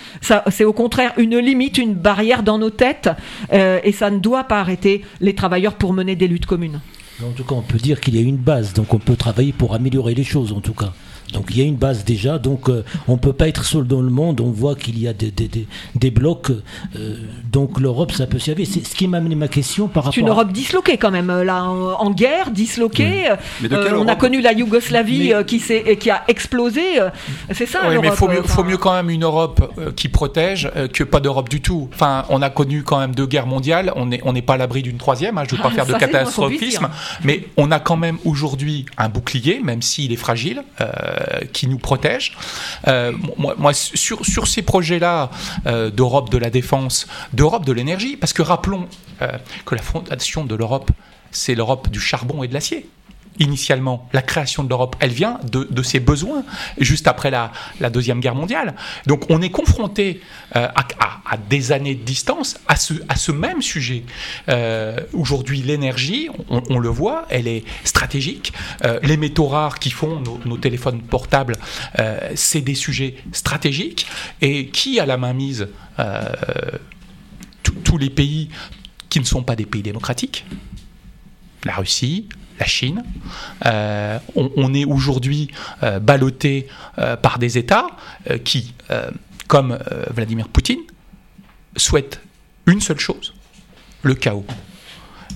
[0.50, 3.10] c'est au contraire une limite, une barrière dans nos têtes,
[3.52, 6.80] et ça ne doit pas arrêter les travailleurs pour mener des luttes communes.
[7.22, 9.52] En tout cas, on peut dire qu'il y a une base, donc on peut travailler
[9.52, 10.92] pour améliorer les choses, en tout cas.
[11.32, 13.86] Donc il y a une base déjà, donc euh, on ne peut pas être seul
[13.86, 15.48] dans le monde, on voit qu'il y a des, des,
[15.94, 16.50] des, blocs,
[16.96, 17.16] euh,
[17.50, 18.66] donc l'Europe ça peut servir.
[18.70, 20.14] C'est ce qui m'a amené ma question par rapport...
[20.14, 23.28] C'est une Europe disloquée quand même, euh, là, en, guerre, disloquée.
[23.62, 25.62] on a connu la Yougoslavie qui,
[25.98, 26.82] qui a explosé,
[27.52, 30.70] c'est ça Oui, mais il faut, mieux, faut mieux quand même une Europe qui protège
[30.92, 31.88] que pas d'Europe du tout.
[31.94, 34.82] Enfin, on a connu quand même deux guerres mondiales, on n'est on pas à l'abri
[34.82, 36.88] d'une troisième, hein, je ne veux pas ah, faire de catastrophisme,
[37.24, 40.62] mais on a quand même aujourd'hui un bouclier, même s'il est fragile.
[41.20, 42.32] Euh, qui nous protège.
[42.86, 43.12] Euh,
[43.72, 45.30] sur ces projets-là
[45.66, 48.88] euh, d'Europe de la défense, d'Europe de l'énergie, parce que rappelons
[49.66, 50.90] que la fondation de l'Europe,
[51.30, 52.88] c'est l'Europe du charbon et de l'acier
[53.40, 56.44] initialement, la création de l'Europe, elle vient de, ses besoins,
[56.78, 57.50] juste après la,
[57.90, 58.74] Deuxième Guerre mondiale.
[59.06, 60.20] Donc on est confronté
[60.54, 64.04] euh, à, des années de distance à ce, à ce même sujet.
[64.48, 68.52] Euh, aujourd'hui, l'énergie, on, le voit, elle est stratégique.
[68.84, 71.56] Euh, les métaux rares qui font nos, téléphones portables,
[72.34, 74.06] c'est des sujets stratégiques.
[74.42, 75.68] Et qui a la main mise
[77.84, 78.50] Tous les pays
[79.08, 80.44] qui ne sont pas des pays démocratiques
[81.64, 82.28] la Russie,
[82.60, 83.02] la Chine.
[83.66, 85.50] Euh, on, est aujourd'hui
[85.82, 87.86] euh, ballotté euh, par des États
[88.44, 88.74] qui,
[89.48, 89.78] comme
[90.10, 90.80] Vladimir Poutine,
[91.76, 92.20] souhaitent
[92.66, 93.34] une seule chose,
[94.02, 94.44] le chaos.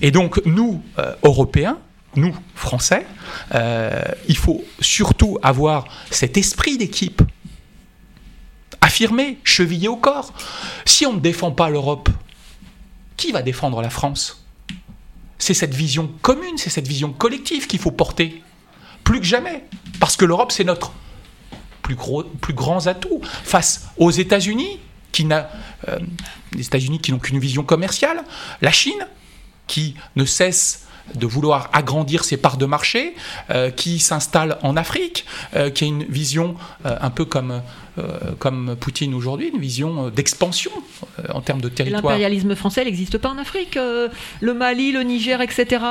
[0.01, 0.83] Et donc nous,
[1.23, 1.79] Européens,
[2.15, 3.05] nous, Français,
[4.27, 7.21] il faut surtout avoir cet esprit d'équipe
[8.81, 10.33] affirmé, chevillé au corps.
[10.85, 12.09] Si on ne défend pas l'Europe,
[13.17, 14.44] qui va défendre la France?
[15.37, 18.41] C'est cette vision commune, c'est cette vision collective qu'il faut porter.
[19.03, 19.65] Plus que jamais.
[19.99, 20.93] Parce que l'Europe, c'est notre
[21.81, 24.79] plus, gros, plus grand atout face aux États-Unis,
[25.31, 25.99] euh,
[26.53, 28.23] les États-Unis qui n'ont qu'une vision commerciale,
[28.61, 29.07] la Chine,
[29.67, 33.15] qui ne cesse de vouloir agrandir ses parts de marché,
[33.51, 35.25] euh, qui s'installe en Afrique,
[35.55, 37.61] euh, qui a une vision un peu comme
[37.97, 40.71] euh, comme Poutine aujourd'hui, une vision euh, d'expansion
[41.19, 42.03] euh, en termes de territoire.
[42.03, 43.75] L'impérialisme français n'existe pas en Afrique.
[43.75, 45.81] le Mali, le Niger, etc.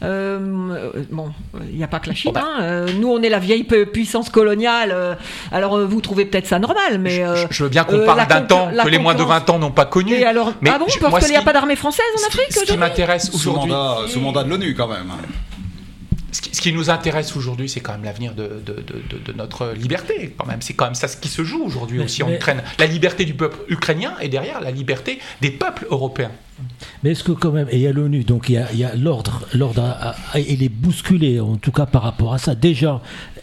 [0.00, 1.32] bon,
[1.70, 2.32] il n'y a pas que la Chine.
[2.32, 2.44] Bah.
[2.58, 2.86] Hein.
[2.98, 5.16] nous, on est la vieille puissance coloniale.
[5.52, 8.88] alors, vous trouvez peut-être ça normal, mais je, veux bien qu'on parle d'un temps que
[8.88, 10.14] les moins de 20 ans n'ont pas connu.
[10.14, 12.64] Et alors, mais ah bon, parce qu'il n'y a pas d'armée française en Afrique Ce
[12.64, 13.72] qui m'intéresse aujourd'hui,
[14.08, 15.12] sous mandat, de l'ONU quand même.
[16.36, 20.34] Ce qui, nous intéresse aujourd'hui, c'est quand même l'avenir de, de, notre liberté.
[20.36, 22.62] Quand même, c'est quand même ça ce qui se joue aujourd'hui aussi en Ukraine.
[22.78, 26.32] La liberté du peuple ukrainien et derrière la liberté des peuples européens.
[27.02, 29.46] Mais est-ce que quand même, et il y a l'ONU, donc il y a, l'ordre,
[29.52, 32.54] l'ordre, il est bousculé en tout cas par rapport à ça.
[32.54, 33.00] Déjà,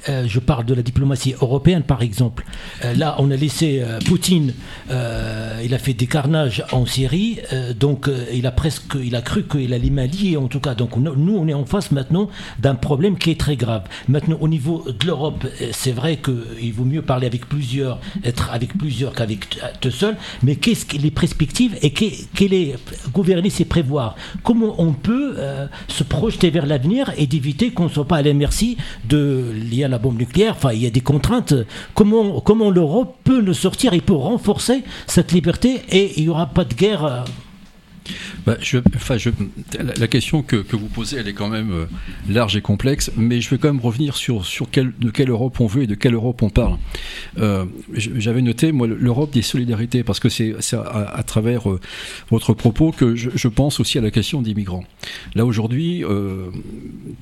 [0.10, 2.46] euh, je parle de la diplomatie européenne par exemple.
[2.84, 4.54] Euh, là, on a laissé euh, Poutine,
[4.90, 7.40] il a fait des carnages en Syrie,
[7.80, 10.76] donc il a presque, il a cru qu'il allait m'allier en tout cas.
[10.76, 12.30] Donc nous, on est en face maintenant
[12.60, 13.84] d'un problème qui est très grave.
[14.08, 18.78] Maintenant, au niveau de l'Europe, c'est vrai qu'il vaut mieux parler avec plusieurs, être avec
[18.78, 20.18] plusieurs qu'avec tout seul.
[20.44, 22.76] Mais qu'est-ce que les perspectives et quel est
[23.14, 24.16] gouverner, c'est prévoir?
[24.44, 25.38] Comment on peut
[25.88, 28.78] se projeter vers l'avenir et d'éviter qu'on ne soit pas à la merci
[29.08, 31.54] de lier la bombe nucléaire, il y a des contraintes.
[31.94, 36.66] Comment, l'Europe peut nous sortir et peut renforcer cette liberté et il n'y aura pas
[36.66, 37.20] de guerre euh,
[38.46, 38.58] bah,
[39.98, 41.86] la, question que, vous posez, elle est quand même euh,
[42.30, 45.84] large et complexe, mais je vais quand même revenir sur, de quelle Europe on veut
[45.84, 46.78] et de quelle Europe on parle.
[47.38, 51.80] Euh, J'avais noté, moi, l'Europe des solidarités, parce que c'est à, travers euh,
[52.30, 54.84] votre propos que je, pense aussi à la question des migrants.
[55.36, 56.04] Là, aujourd'hui,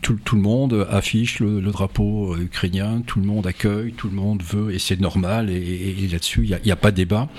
[0.01, 4.73] tout, le monde affiche le, drapeau ukrainien, tout le monde accueille, tout le monde veut,
[4.73, 7.29] et c'est normal, et, et, là-dessus, il n'y a, a, pas de débat,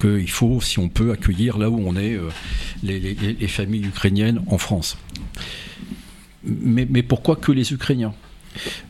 [0.00, 2.18] qu'il faut, si on peut, accueillir là où on est
[2.88, 4.96] les, les les, familles ukrainiennes en France.
[6.44, 8.14] Mais, pourquoi que les Ukrainiens?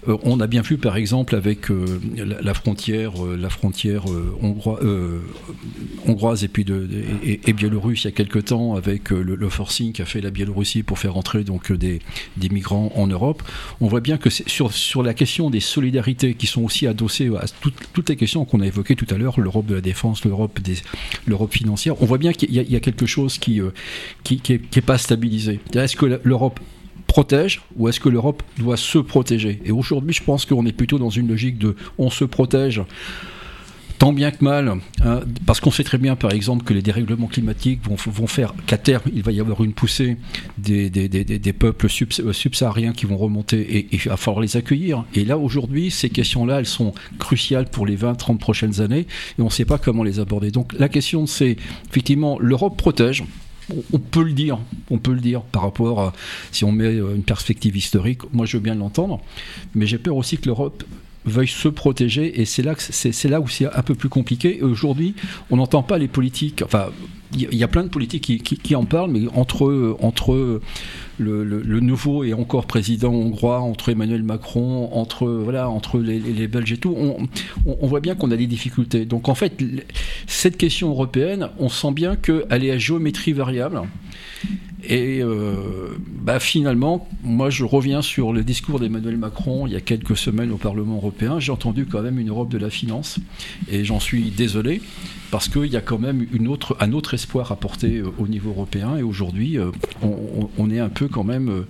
[0.06, 5.22] On a bien vu par exemple avec euh, la, frontière, la frontière euh,
[6.06, 6.88] hongroise et puis de,
[7.52, 11.16] biélorusse il y a quelque temps avec le, forcing qu'a fait la Biélorussie pour faire
[11.16, 12.00] entrer donc des,
[12.50, 13.42] migrants en Europe.
[13.80, 17.44] On voit bien que sur, sur la question des solidarités qui sont aussi adossées à
[17.92, 20.58] toutes les questions qu'on a évoquées tout à l'heure, l'Europe de la défense, l'Europe
[21.50, 23.60] financière, on voit bien qu'il y, a quelque chose qui
[24.24, 24.40] qui,
[24.80, 25.60] pas stabilisé.
[25.74, 26.60] Est-ce que l'Europe
[27.08, 29.60] protège ou est-ce que l'Europe doit se protéger?
[29.64, 32.84] Et aujourd'hui, je pense qu'on est plutôt dans une logique de on se protège
[33.98, 34.72] tant bien que mal,
[35.04, 38.54] hein, parce qu'on sait très bien, par exemple, que les dérèglements climatiques vont, vont faire
[38.66, 40.16] qu'à terme, il va y avoir une poussée
[40.56, 44.56] des, des, des, des peuples euh, subsahariens qui vont remonter et, il va falloir les
[44.56, 45.04] accueillir.
[45.14, 49.06] Et là, aujourd'hui, ces questions-là, elles sont cruciales pour les 20-30 prochaines années
[49.38, 50.50] et on ne sait pas comment les aborder.
[50.52, 51.56] Donc la question, c'est
[51.90, 53.24] effectivement, l'Europe protège,
[53.92, 54.58] on peut le dire,
[54.90, 56.12] on peut le dire par rapport à
[56.52, 58.20] si on met euh, une perspective historique.
[58.32, 59.20] Moi, je veux bien l'entendre,
[59.74, 60.84] mais j'ai peur aussi que l'Europe
[61.24, 64.62] veuille se protéger et c'est là c'est là où c'est un peu plus compliqué.
[64.62, 65.14] Aujourd'hui,
[65.50, 66.62] on n'entend pas les politiques.
[66.64, 66.86] Enfin,
[67.34, 70.60] il y, a plein de politiques qui, qui, en parlent, mais entre entre
[71.18, 76.76] le, nouveau et encore président hongrois, entre Emmanuel Macron, entre, voilà, entre les, Belges et
[76.78, 76.96] tout,
[77.66, 79.04] on, voit bien qu'on a des difficultés.
[79.04, 79.62] Donc en fait,
[80.26, 83.82] cette question européenne, on sent bien qu'elle est à géométrie variable.
[84.84, 89.80] Et euh, bah finalement, moi je reviens sur le discours d'Emmanuel Macron il y a
[89.80, 91.40] quelques semaines au Parlement européen.
[91.40, 93.18] J'ai entendu quand même une Europe de la finance
[93.68, 94.80] et j'en suis désolé
[95.32, 98.28] parce qu'il y a quand même une autre, un autre espoir à porter euh, au
[98.28, 99.70] niveau européen et aujourd'hui euh,
[100.02, 101.64] on, est un peu quand même...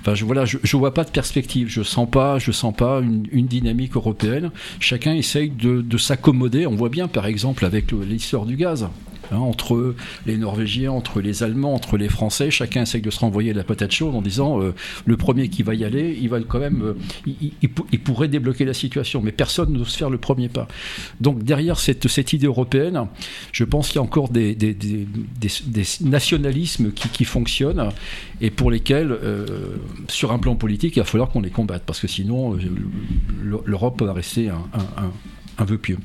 [0.00, 1.68] Enfin, je, voilà, je, je, vois pas de perspective.
[1.68, 4.50] Je sens pas, je sens pas une, dynamique européenne.
[4.80, 6.66] Chacun essaye de s'accommoder.
[6.66, 8.88] On voit bien, par exemple, avec l'histoire du gaz.
[9.32, 9.94] Hein, entre
[10.26, 13.90] les Norvégiens, entre les Allemands, entre les Français, chacun essaye de se renvoyer la patate
[13.90, 14.74] chaude en disant euh,
[15.06, 18.74] le premier qui va y aller, il va quand même, euh, il, pourrait débloquer la
[18.74, 20.68] situation, mais personne n'ose faire le premier pas.
[21.20, 23.06] Donc derrière cette, idée européenne,
[23.52, 24.56] je pense qu'il y a encore des,
[26.02, 27.88] nationalismes qui, fonctionnent
[28.40, 29.46] et pour lesquels, euh,
[30.08, 32.58] sur un plan politique, il va falloir qu'on les combatte, parce que sinon,
[33.64, 34.66] l'Europe va rester un,
[34.96, 35.10] un,
[35.58, 35.98] un vœu pieux.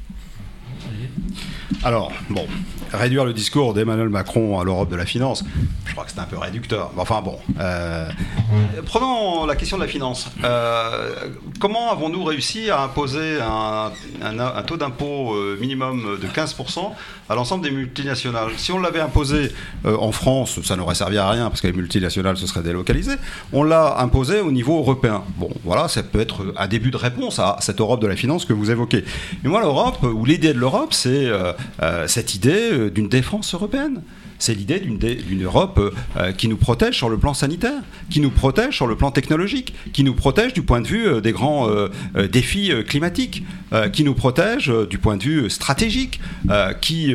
[1.83, 2.45] Alors, bon,
[2.93, 5.43] réduire le discours d'Emmanuel Macron à l'Europe de la finance,
[5.85, 6.91] je crois que c'est un peu réducteur.
[6.97, 8.09] Enfin bon, euh,
[8.85, 10.29] prenons la question de la finance.
[10.43, 13.91] Euh, comment avons-nous réussi à imposer un,
[14.63, 16.91] taux d'impôt euh, minimum de 15%
[17.29, 18.51] à l'ensemble des multinationales?
[18.57, 19.51] Si on l'avait imposé
[19.85, 23.17] en France, ça n'aurait servi à rien parce que les multinationales se seraient délocalisées.
[23.53, 25.23] On l'a imposé au niveau européen.
[25.37, 28.45] Bon, voilà, ça peut être un début de réponse à cette Europe de la finance
[28.45, 29.03] que vous évoquez.
[29.43, 31.16] Mais moi, l'Europe, ou l'idée de l'Europe, c'est
[32.07, 34.01] cette idée d'une défense européenne.
[34.39, 35.79] C'est l'idée d'une Europe
[36.15, 39.73] euh, qui nous protège sur le plan sanitaire, qui nous protège sur le plan technologique,
[39.93, 41.89] qui nous protège du point de vue euh, des grands euh,
[42.27, 43.43] défis climatiques,
[43.91, 46.21] qui nous protège du point de vue stratégique,
[46.79, 47.13] qui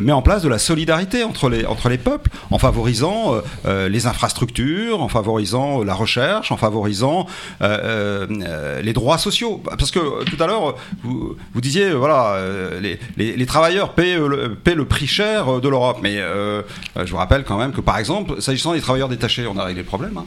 [0.00, 3.34] met en place de la solidarité entre les, entre les peuples en favorisant
[3.64, 7.26] les infrastructures, en favorisant la recherche, en favorisant
[7.60, 9.60] les droits sociaux.
[9.64, 12.38] Parce que tout à l'heure, vous, vous, disiez, voilà,
[12.80, 14.16] les, les, travailleurs paient,
[14.62, 15.98] paient le prix cher de l'Europe.
[16.00, 16.62] Mais euh,
[16.96, 19.82] je vous rappelle quand même que, par exemple, s'agissant des travailleurs détachés, on a réglé
[19.82, 20.18] le problème.
[20.18, 20.26] Hein.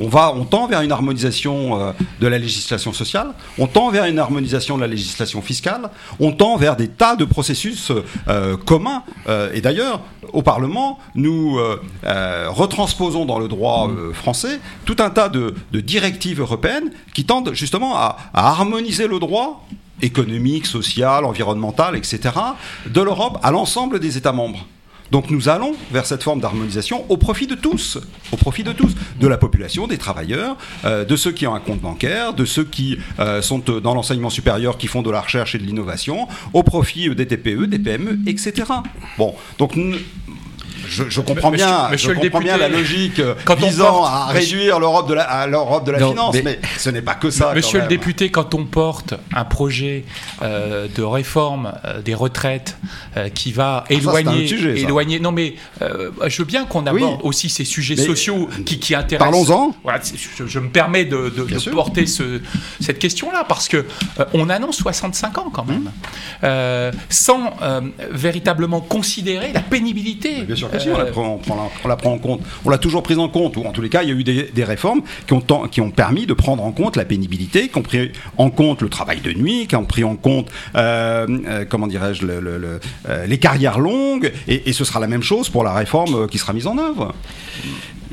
[0.00, 4.18] On, va, on tend vers une harmonisation de la législation sociale, on tend vers une
[4.18, 7.92] harmonisation de la législation fiscale, on tend vers des tas de processus
[8.66, 9.04] communs.
[9.54, 10.00] et d'ailleurs,
[10.32, 11.56] au Parlement, nous
[12.02, 18.16] retransposons dans le droit français tout un tas de, directives européennes qui tendent justement à
[18.34, 19.64] harmoniser le droit
[20.02, 22.20] économique, social, environnemental, etc.,
[22.86, 24.66] de l'Europe à l'ensemble des États membres.
[25.10, 27.98] Donc nous allons vers cette forme d'harmonisation au profit de tous,
[28.30, 31.60] au profit de tous, de la population, des travailleurs, euh, de ceux qui ont un
[31.60, 35.54] compte bancaire, de ceux qui euh, sont dans l'enseignement supérieur, qui font de la recherche
[35.54, 38.52] et de l'innovation, au profit des TPE, des PME, etc.
[39.18, 39.76] Bon, donc
[40.86, 45.46] je, comprends bien, je comprends bien la logique euh, visant à réduire l'Europe de la,
[45.46, 47.52] l'Europe de la finance, mais, ce n'est pas que ça.
[47.54, 50.04] Monsieur le député, quand on porte un projet
[50.42, 52.76] euh, de réforme euh, des retraites
[53.34, 55.20] qui va ah, éloigner, éloigner.
[55.20, 59.30] Non, mais je veux bien qu'on aborde aussi ces sujets sociaux qui, qui intéressent.
[59.30, 59.74] Parlons-en.
[59.82, 60.00] Voilà,
[60.46, 61.30] je, me permets de,
[61.70, 62.40] porter ce,
[62.80, 63.84] cette question-là parce que
[64.32, 65.90] on annonce 65 ans quand même,
[66.42, 66.96] mmh.
[67.08, 67.52] sans
[68.10, 70.42] véritablement considérer la pénibilité.
[70.42, 72.40] Bien sûr on, la prend, en compte.
[72.64, 74.24] On l'a toujours prise en compte, ou en tous les cas, il y a eu
[74.24, 77.82] des, réformes qui ont, qui ont permis de prendre en compte la pénibilité, qui ont
[77.82, 81.86] pris en compte le travail de nuit, qui ont pris en compte, euh, euh, comment
[81.86, 82.78] dirais-je, euh,
[83.26, 86.52] les carrières longues, et, et, ce sera la même chose pour la réforme qui sera
[86.52, 87.14] mise en œuvre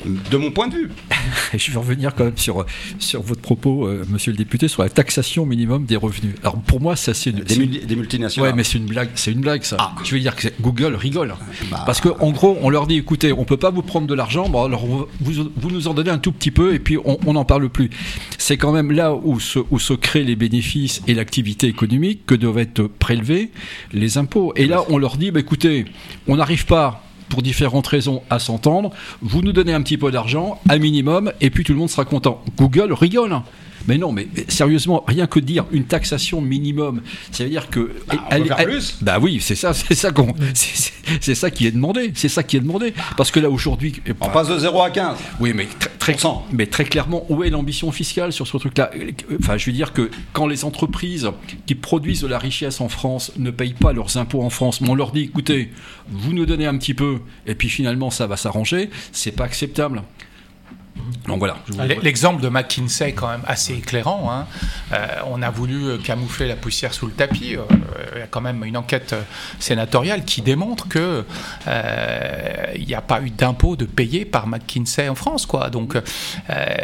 [0.08, 0.90] de mon point de vue.
[1.58, 2.66] Je vais revenir quand même sur,
[3.00, 6.36] sur votre propos, euh, monsieur le député, sur la taxation minimum des revenus.
[6.42, 8.52] Alors pour moi, ça c'est des, des, multinationales.
[8.52, 9.78] Ouais, mais c'est une blague, c'est une blague ça.
[9.80, 9.96] Ah.
[10.04, 11.36] Je veux dire que Google rigole.
[11.72, 11.84] Bah.
[11.86, 14.50] Parce qu'en en gros, on leur dit écoutez, on peut pas vous prendre de l'argent,
[14.50, 17.46] bon, alors vous, vous, nous en donnez un tout petit peu et puis on n'en
[17.46, 17.90] parle plus.
[18.38, 22.36] C'est quand même là où se, où se créent les bénéfices et l'activité économique que
[22.36, 23.52] doivent être prélevés
[23.92, 24.54] les impôts.
[24.56, 25.86] Et là, on leur dit bah, écoutez,
[26.28, 28.92] on n'arrive pas pour différentes raisons à s'entendre.
[29.22, 32.06] Vous nous donnez un petit peu d'argent, un minimum, et puis tout le monde sera
[32.06, 32.42] content.
[32.58, 33.42] Google rigole.
[33.88, 38.16] Mais non, mais sérieusement, rien que dire une taxation minimum, ça veut dire que bah,
[38.30, 38.98] elle, plus.
[39.02, 42.58] bah oui, c'est ça, c'est ça qu'on, c'est ça qui est demandé, c'est ça qui
[42.58, 45.18] est demandé, parce que là aujourd'hui, on passe de 0 à 15.
[45.40, 45.68] Oui, mais
[46.00, 46.16] très,
[46.52, 48.92] mais très clairement, où est l'ambition fiscale sur ce truc-là?
[49.40, 51.30] Enfin, je veux dire que quand les entreprises
[51.66, 54.90] qui produisent de la richesse en France ne payent pas leurs impôts en France, mais
[54.90, 55.72] on leur dit, écoutez,
[56.10, 60.04] vous nous donnez un petit peu, et puis finalement ça va s'arranger, c'est pas acceptable.
[61.28, 61.58] Donc voilà.
[62.02, 64.32] L'exemple de McKinsey est quand même assez éclairant.
[64.32, 64.46] Hein.
[64.94, 67.56] Euh, on a voulu euh, camoufler la poussière sous le tapis.
[67.56, 67.64] Euh,
[68.16, 69.14] il y a quand même une enquête
[69.60, 71.26] sénatoriale qui démontre que
[72.76, 75.70] il n'y a pas eu d'impôt de payer par McKinsey en France, quoi.
[75.70, 75.98] Donc,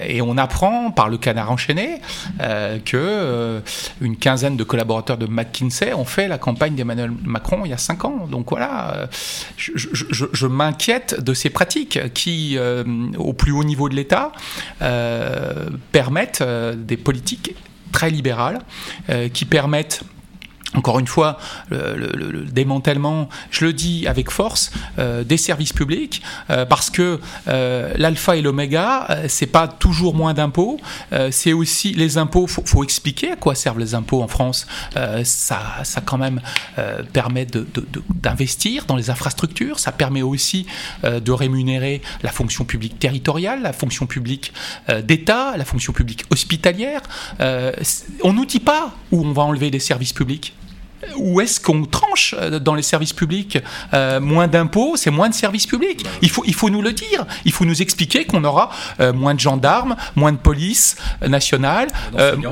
[0.05, 2.01] et on apprend par le canard enchaîné
[2.85, 3.61] que
[4.01, 7.77] une quinzaine de collaborateurs de McKinsey ont fait la campagne d'Emmanuel Macron il y a
[7.77, 8.27] cinq ans.
[8.29, 9.07] Donc voilà,
[9.57, 9.71] je,
[10.31, 12.57] je m'inquiète de ces pratiques qui,
[13.17, 14.02] au plus haut niveau de l'État
[14.81, 17.55] euh, permettent euh, des politiques
[17.91, 18.59] très libérales
[19.09, 20.01] euh, qui permettent
[20.75, 21.37] encore une fois,
[21.69, 27.93] le, démantèlement, je le dis avec force, euh, des services publics, euh, parce que euh,
[27.97, 30.79] l'alpha et l'oméga, c'est pas toujours moins d'impôts,
[31.31, 32.47] c'est aussi les impôts.
[32.47, 34.67] Faut, faut expliquer à quoi servent les impôts en France.
[35.23, 36.41] ça, ça quand même
[37.11, 39.79] permet d'investir dans les infrastructures.
[39.79, 40.65] Ça permet aussi
[41.03, 44.53] de rémunérer la fonction publique territoriale, la fonction publique
[45.03, 47.01] d'État, la fonction publique hospitalière.
[47.39, 50.53] on nous dit pas où on va enlever des services publics
[51.17, 53.59] où est-ce qu'on tranche euh, dans les services publics
[53.93, 56.05] euh, Moins d'impôts, c'est moins de services publics.
[56.21, 57.25] Il faut, il faut nous le dire.
[57.45, 60.95] Il faut nous expliquer qu'on aura euh, moins de gendarmes, moins de police
[61.25, 61.87] nationale,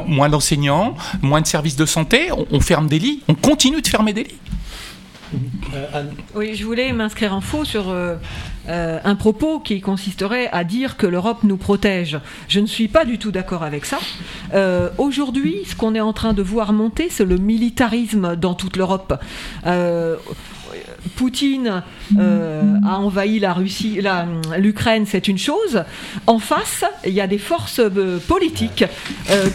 [0.08, 2.30] moins d'enseignants, moins de services de santé.
[2.52, 3.22] on ferme des lits.
[3.28, 4.40] On continue de fermer des lits.
[5.74, 6.04] Euh,
[6.36, 8.16] oui, je voulais m'inscrire en faux sur euh,
[8.68, 12.20] euh, un propos qui consisterait à dire que l'Europe nous protège.
[12.48, 14.00] Je ne suis pas du tout d'accord avec ça.
[14.98, 19.14] Aujourd'hui, ce qu'on est en train de voir monter, c'est le militarisme dans toute l'Europe.
[21.16, 21.84] Poutine
[22.18, 24.02] a envahi la Russie,
[24.58, 25.84] l'Ukraine, c'est une chose.
[26.28, 27.82] En face, il y a des forces
[28.28, 28.86] politiques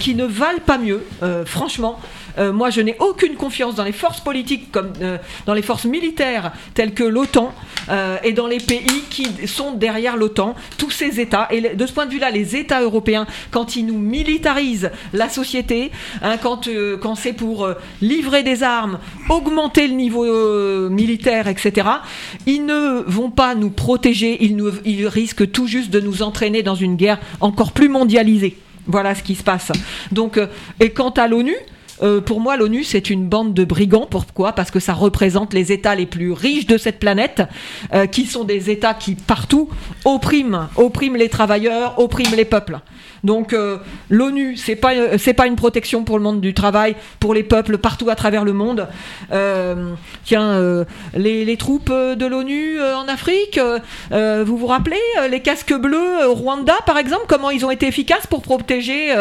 [0.01, 1.05] qui ne valent pas mieux,
[1.45, 2.01] franchement.
[2.39, 5.85] Euh, moi, je n'ai aucune confiance dans les forces politiques comme euh, dans les forces
[5.85, 7.53] militaires telles que l'OTAN
[7.89, 11.49] euh, et dans les pays qui sont derrière l'OTAN, tous ces États.
[11.51, 15.91] Et de ce point de vue-là, les États européens, quand ils nous militarisent la société,
[16.23, 16.67] hein, quand,
[17.15, 17.69] c'est pour
[18.01, 21.89] livrer des armes, augmenter le niveau militaire, etc.,
[22.47, 26.75] ils ne vont pas nous protéger, ils, ils risquent tout juste de nous entraîner dans
[26.75, 28.57] une guerre encore plus mondialisée.
[28.87, 29.73] Voilà ce qui se passe.
[30.13, 30.41] Donc,
[30.81, 31.57] et quant à l'ONU,
[32.03, 34.07] euh, pour moi, l'ONU, c'est une bande de brigands.
[34.09, 34.53] Pourquoi?
[34.53, 37.43] Parce que ça représente les États les plus riches de cette planète,
[37.95, 39.69] euh, qui sont des États qui, partout,
[40.05, 42.79] oppriment, oppriment les travailleurs, oppriment les peuples.
[43.27, 46.95] Donc euh, l'ONU, c'est pas euh, c'est pas une protection pour le monde du travail,
[47.19, 48.87] pour les peuples partout à travers le monde.
[49.33, 53.59] Euh, tiens, les, troupes de l'ONU en Afrique,
[54.11, 55.01] vous vous rappelez
[55.31, 59.13] les casques bleus au Rwanda par exemple, comment ils ont été efficaces pour protéger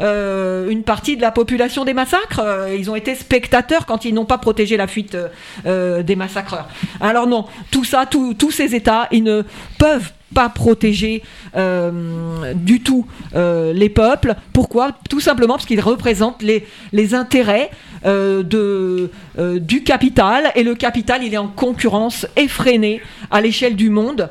[0.00, 2.42] une partie de la population des massacres?
[2.76, 5.16] Ils ont été spectateurs quand ils n'ont pas protégé la fuite
[5.64, 6.68] des massacreurs.
[7.00, 9.42] Alors non, tout ça, tout- tous ces États, ils ne
[9.78, 11.22] peuvent pas protéger
[11.56, 14.34] euh, du tout euh, les peuples.
[14.52, 14.90] Pourquoi?
[15.08, 17.70] Tout simplement parce qu'ils représentent les, intérêts
[18.04, 24.28] euh, du capital et le capital il est en concurrence effrénée à l'échelle du monde.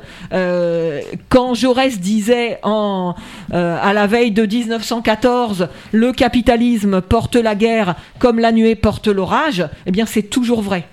[1.28, 3.16] Quand Jaurès disait en,
[3.52, 9.66] à la veille de 1914 le capitalisme porte la guerre comme la nuée porte l'orage,
[9.86, 10.86] eh bien c'est toujours vrai.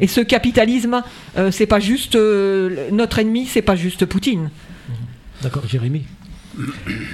[0.00, 1.02] Et ce capitalisme,
[1.38, 4.50] euh, c'est pas juste euh, notre ennemi, c'est pas juste Poutine.
[5.42, 6.02] D'accord, Jérémy.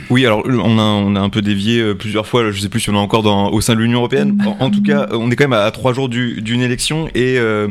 [0.09, 2.79] Oui, alors on a, on a un peu dévié euh, plusieurs fois, je sais plus
[2.81, 4.41] si on est encore dans, au sein de l'Union Européenne.
[4.47, 7.09] En, en tout cas, on est quand même à, à trois jours du- d'une élection
[7.15, 7.67] et, euh,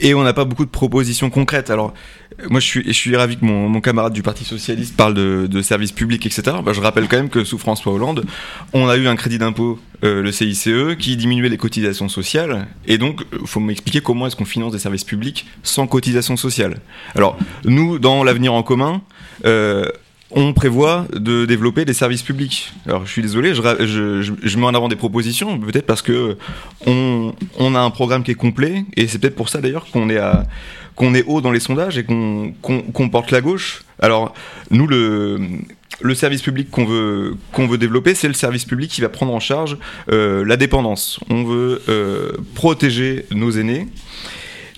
[0.00, 1.70] et on n'a pas beaucoup de propositions concrètes.
[1.70, 1.94] Alors,
[2.48, 5.46] moi je suis, je suis ravi que mon, mon camarade du Parti Socialiste parle de,
[5.50, 6.58] de services publics, etc.
[6.64, 8.24] Bah, je rappelle quand même que sous François Hollande,
[8.72, 10.68] on a eu un crédit d'impôt, euh, le CICE,
[10.98, 12.66] qui diminuait les cotisations sociales.
[12.86, 16.80] Et donc, faut m'expliquer comment est-ce qu'on finance des services publics sans cotisation sociale.
[17.14, 19.02] Alors, nous, dans l'avenir en commun,
[19.44, 19.84] euh,
[20.30, 22.72] on prévoit de développer des services publics.
[22.86, 26.36] Alors je suis désolé, je, mets en avant des propositions, peut-être parce que
[26.86, 27.32] on,
[27.74, 30.20] a un programme qui est complet, et c'est peut-être pour ça d'ailleurs qu'on est
[31.14, 33.84] est haut dans les sondages et qu'on qu'on porte la gauche.
[34.00, 34.34] Alors
[34.70, 34.86] nous
[36.00, 39.40] le service public qu'on veut veut développer, c'est le service public qui va prendre en
[39.40, 39.78] charge
[40.10, 41.20] euh, la dépendance.
[41.30, 43.86] On veut euh, protéger nos aînés.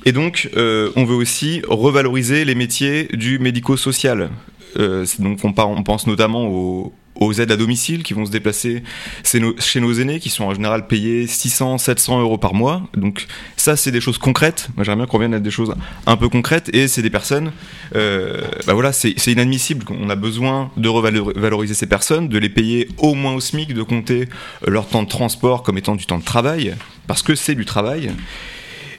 [0.06, 4.30] Et donc, euh, on veut aussi revaloriser les métiers du médico-social.
[4.78, 6.92] Euh, donc on, pense notamment aux,
[7.38, 8.82] aides à domicile qui vont se déplacer
[9.24, 12.82] chez nos, aînés, qui sont en général payés 600, 700 euros par mois.
[12.96, 14.68] Donc ça, c'est des choses concrètes.
[14.78, 15.74] J'aimerais bien qu'on revienne à des choses
[16.06, 16.70] un peu concrètes.
[16.74, 17.52] Et c'est des personnes,
[17.94, 19.84] euh, bah voilà, c'est inadmissible.
[19.90, 23.82] On a besoin de revaloriser ces personnes, de les payer au moins au SMIC, de
[23.82, 24.28] compter
[24.66, 26.74] leur temps de transport comme étant du temps de travail,
[27.06, 28.12] parce que c'est du travail.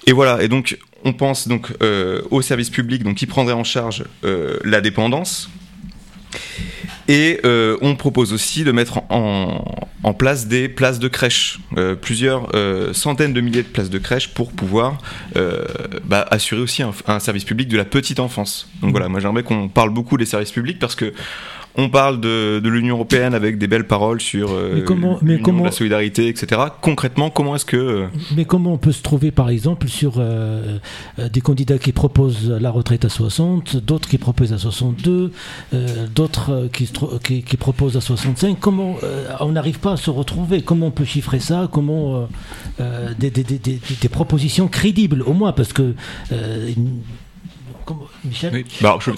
[0.07, 4.03] Et voilà, et donc on pense donc euh, au service donc qui prendrait en charge
[4.23, 5.49] euh, la dépendance.
[7.07, 12.55] Et euh, on propose aussi de mettre en, place des places de crèche, euh, plusieurs
[12.55, 14.97] euh, centaines de milliers de places de crèche pour pouvoir
[16.05, 18.69] bah, assurer aussi un service public de la petite enfance.
[18.81, 21.13] Donc voilà, moi j'aimerais qu'on parle beaucoup des services publics parce que
[21.77, 25.31] on parle de, de l'Union européenne avec des belles paroles sur euh, Mais comment- mais
[25.33, 26.61] l'union, comment- la solidarité, etc.
[26.81, 30.77] Concrètement, comment est-ce que euh, Mais comment on peut se trouver, par exemple, sur euh,
[31.31, 35.31] des candidats qui proposent la retraite à 60, d'autres qui proposent à 62,
[35.73, 36.89] euh, d'autres qui,
[37.23, 38.97] qui, qui proposent à 65 Comment
[39.39, 40.61] on n'arrive pas à se retrouver?
[40.61, 41.69] Comment on peut chiffrer ça?
[41.71, 42.27] Comment
[43.19, 45.93] des, des- des- des- des propositions crédibles, au moins, parce que
[47.93, 48.65] comment- Michel, Oui.
[48.81, 49.11] Bah, je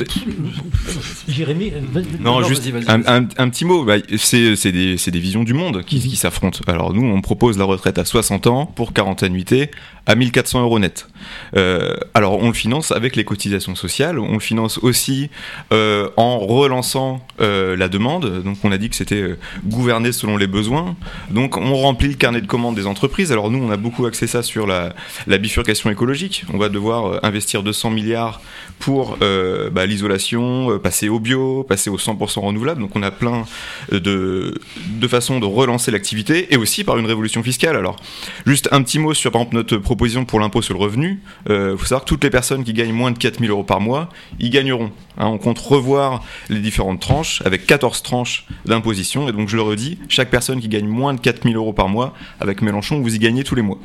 [1.28, 1.72] Jérémy,
[2.20, 3.08] Non, Non, juste un, vas-y.
[3.08, 3.84] un- un petit mot.
[3.86, 6.60] Bah, c'est des, des visions du monde qui, qui s'affrontent.
[6.68, 9.72] Alors nous, on propose la retraite à 60 ans pour 40 annuités
[10.06, 11.08] à 1400 euros net.
[11.56, 14.20] Euh, alors on le finance avec les cotisations sociales.
[14.20, 15.30] On le finance aussi
[15.72, 18.44] euh, en relançant euh, la demande.
[18.44, 20.96] Donc on a dit que c'était gouverné selon les besoins.
[21.30, 23.32] Donc on remplit le carnet de commandes des entreprises.
[23.32, 24.94] Alors nous, on a beaucoup axé ça sur la,
[25.28, 26.44] la bifurcation écologique.
[26.54, 28.42] On va devoir investir 200 milliards
[28.80, 32.82] pour euh, bah, l'isolation, euh, passer au bio, passer au 100% renouvelable.
[32.82, 33.45] Donc on a plein
[33.91, 37.76] euh, de, de façons de relancer l'activité et aussi par une révolution fiscale.
[37.76, 37.97] Alors
[38.45, 41.22] juste un petit mot sur par exemple notre proposition pour l'impôt sur le revenu.
[41.49, 44.09] Il faut savoir que toutes les personnes qui gagnent moins de 4000 euros par mois,
[44.39, 44.91] ils gagneront.
[45.18, 49.30] Hein, on compte revoir les différentes tranches avec 14 tranches d'imposition.
[49.30, 52.14] Et donc je le redis, chaque personne qui gagne moins de 4000 euros par mois,
[52.39, 53.80] avec Mélenchon, vous y gagnez tous les mois.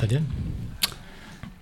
[0.00, 0.22] Adrien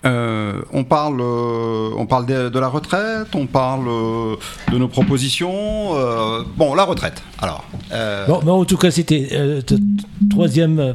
[0.07, 4.36] Euh, on parle, euh, on parle de, de la retraite, on parle euh,
[4.72, 5.90] de nos propositions.
[6.57, 7.22] bon, la retraite.
[7.40, 7.64] Alors,
[8.28, 9.28] Bon, mais en tout cas, c'était
[10.30, 10.94] troisième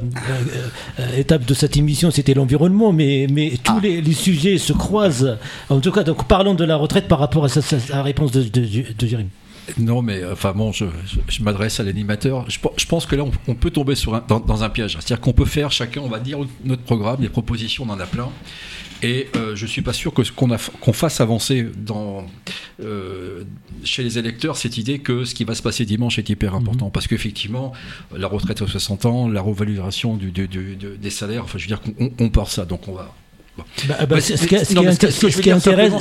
[1.18, 3.80] étape de cette émission, c'était l'environnement, mais, mais tous Ah.
[3.84, 5.38] les, les sujets se croisent.
[5.70, 8.32] En tout cas, donc parlons de la retraite par rapport à sa, sa- sa réponse
[8.32, 9.30] de, de, de Jérémy.
[9.78, 10.86] Non, mais enfin bon, je,
[11.41, 12.45] m'adresse à l'animateur.
[12.49, 14.93] Je, pense que là, on, peut tomber sur un, dans, un piège.
[14.93, 18.05] C'est-à-dire qu'on peut faire chacun, on va dire notre programme, les propositions, on en a
[18.05, 18.30] plein.
[19.03, 20.49] Et euh, je ne suis pas sûr que qu'on
[20.80, 22.26] qu'on fasse avancer dans,
[22.84, 23.43] euh,
[23.84, 26.86] chez les électeurs cette idée que ce qui va se passer dimanche est hyper important.
[26.88, 26.91] Mhm.
[26.91, 27.72] Parce qu'effectivement,
[28.16, 32.12] la retraite à 60 ans, la revalorisation du, des salaires, enfin, je veux dire qu'on
[32.20, 32.66] on part ça.
[32.66, 33.14] Donc on va,
[33.78, 35.38] ce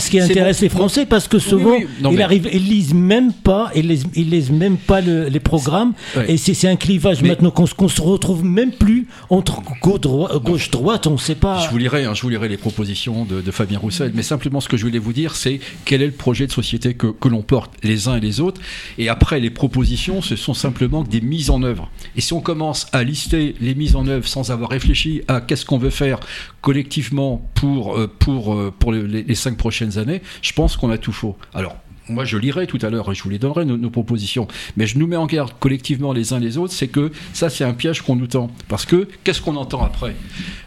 [0.08, 1.76] qui, intéresse, les Français, parce que souvent,
[2.10, 5.94] ils, arrivent, ils lisent même pas, ils lisent, ils lisent même pas les programmes,
[6.28, 11.34] et c'est un clivage maintenant qu'on se retrouve même plus entre gauche-droite, on ne sait
[11.34, 11.60] pas.
[11.60, 14.68] Je vous lirai, hein, je vous lirai les propositions de, Fabien Roussel, mais simplement ce
[14.68, 17.42] que je voulais vous dire, c'est quel est le projet de société que, que l'on
[17.42, 18.60] porte les uns et les autres,
[18.96, 21.90] et après les propositions, ce sont simplement des mises en œuvre.
[22.16, 25.64] Et si on commence à lister les mises en œuvre sans avoir réfléchi à qu'est-ce
[25.64, 26.20] qu'on veut faire
[26.60, 31.12] collectivement pour, euh, pour, euh, pour les, cinq prochaines années, je pense qu'on a tout
[31.12, 31.36] faux.
[31.54, 31.76] Alors,
[32.08, 34.98] moi je lirai tout à l'heure et je vous les donnerai nos, propositions, mais je
[34.98, 38.02] nous mets en garde collectivement les uns les autres, c'est que ça c'est un piège
[38.02, 38.50] qu'on nous tend.
[38.68, 40.14] Parce que qu'est-ce qu'on entend après?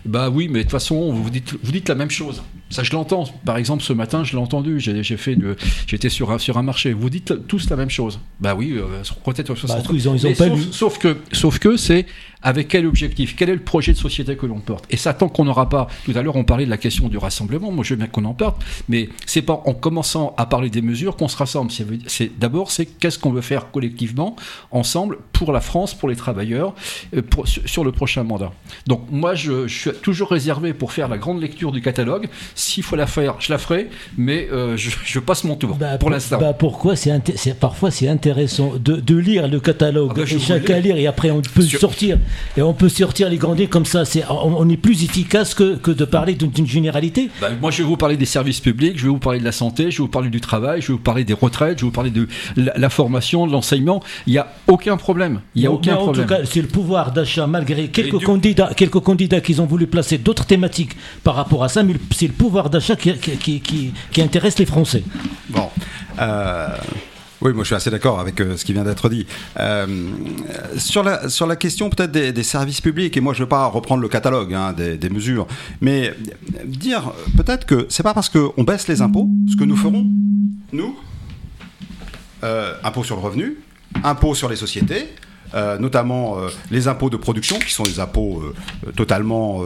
[0.06, 2.44] Bah oui, mais de toute façon vous dites, vous dites la même chose.
[2.74, 3.26] Ça je l'entends.
[3.46, 5.38] Par exemple ce matin je l'ai entendu, j'ai fait
[5.88, 6.94] j'étais sur un, sur un marché.
[6.94, 8.20] Vous dites tous la même chose.
[8.40, 8.84] Bah oui, euh,
[9.24, 12.06] peut-être bah, ils ont, ils ont pas sauf, sauf que sauf que c'est
[12.44, 13.36] avec quel objectif?
[13.36, 14.86] Quel est le projet de société que l'on porte?
[14.90, 15.88] Et ça, tant qu'on n'aura pas.
[16.06, 17.72] Tout à l'heure, on parlait de la question du rassemblement.
[17.72, 18.56] Moi, je veux bien qu'on en parle,
[18.90, 21.72] mais c'est pas en commençant à parler des mesures qu'on se rassemble.
[22.08, 24.36] C'est d'abord, c'est qu'est-ce qu'on veut faire collectivement,
[24.72, 26.76] ensemble, pour la France, pour les travailleurs,
[27.16, 28.52] euh, pour, sur le prochain mandat.
[28.88, 32.28] Donc, moi, je, suis toujours réservé pour faire la grande lecture du catalogue.
[32.64, 36.10] S'il faut la faire, je la ferai, mais euh, je, passe mon tour bah, pour
[36.10, 36.38] l'instant.
[36.40, 37.14] Bah pourquoi c'est
[37.60, 41.42] parfois c'est intéressant de, lire le catalogue ah bah, et chacun lire et après on
[41.42, 42.18] peut sortir
[42.58, 44.06] et on peut sortir les grands comme ça.
[44.06, 47.30] C'est, on, est plus efficace que, que de parler d'une généralité.
[47.40, 49.52] Bah, moi, je vais vous parler des services publics, je vais vous parler de la
[49.52, 51.88] santé, je vais vous parler du travail, je vais vous parler des retraites, je vais
[51.88, 54.02] vous parler de la, formation, de l'enseignement.
[54.28, 55.42] Il n'y a aucun problème.
[55.56, 56.26] Il y a aucun en problème.
[56.28, 60.18] tout cas, c'est le pouvoir d'achat, malgré quelques candidats, quelques candidats qui ont voulu placer
[60.18, 64.22] d'autres thématiques par rapport à ça, mais c'est le pouvoir d'achat qui, qui, qui, qui,
[64.22, 65.04] intéresse les Français.
[65.50, 65.70] Bon.
[66.20, 66.68] Euh,
[67.44, 69.28] oui, moi je suis assez d'accord avec euh, ce qui vient d'être dit.
[69.60, 69.86] Euh,
[70.78, 73.66] sur, la, sur la question peut-être des, services publics, et moi je ne veux pas
[73.68, 75.46] reprendre le catalogue hein, des, mesures,
[75.82, 76.14] mais
[76.66, 80.06] dire peut-être que c'est pas parce qu'on baisse les impôts, ce que nous ferons,
[80.72, 80.98] nous,
[82.44, 83.58] euh, impôts sur le revenu,
[84.04, 85.10] impôts sur les sociétés,
[85.80, 86.38] notamment
[86.72, 88.42] les impôts de production, qui sont des impôts
[88.96, 89.62] totalement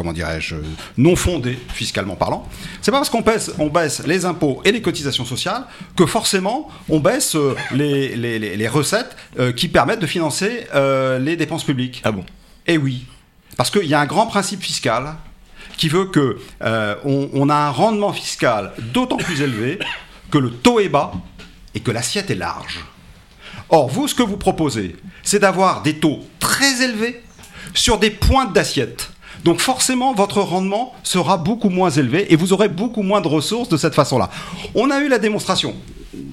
[0.00, 0.56] comment dirais-je,
[0.96, 2.48] non fondée, fiscalement parlant.
[2.80, 6.70] C'est pas parce qu'on baisse, on baisse les impôts et les cotisations sociales que forcément
[6.88, 12.00] on baisse euh, les, les, recettes euh, qui permettent de financer euh, les dépenses publiques.
[12.02, 12.24] Ah bon?
[12.66, 13.04] Eh oui.
[13.58, 15.16] Parce qu'il y a un grand principe fiscal
[15.76, 16.38] qui veut que
[17.04, 19.78] on, a un rendement fiscal d'autant plus élevé
[20.30, 21.12] que le taux est bas
[21.74, 22.86] et que l'assiette est large.
[23.68, 27.22] Or, vous, ce que vous proposez, c'est d'avoir des taux très élevés
[27.74, 29.09] sur des pointes d'assiette.
[29.44, 33.68] Donc forcément, votre rendement sera beaucoup moins élevé et vous aurez beaucoup moins de ressources
[33.68, 34.30] de cette façon-là.
[34.74, 35.74] On a eu la démonstration,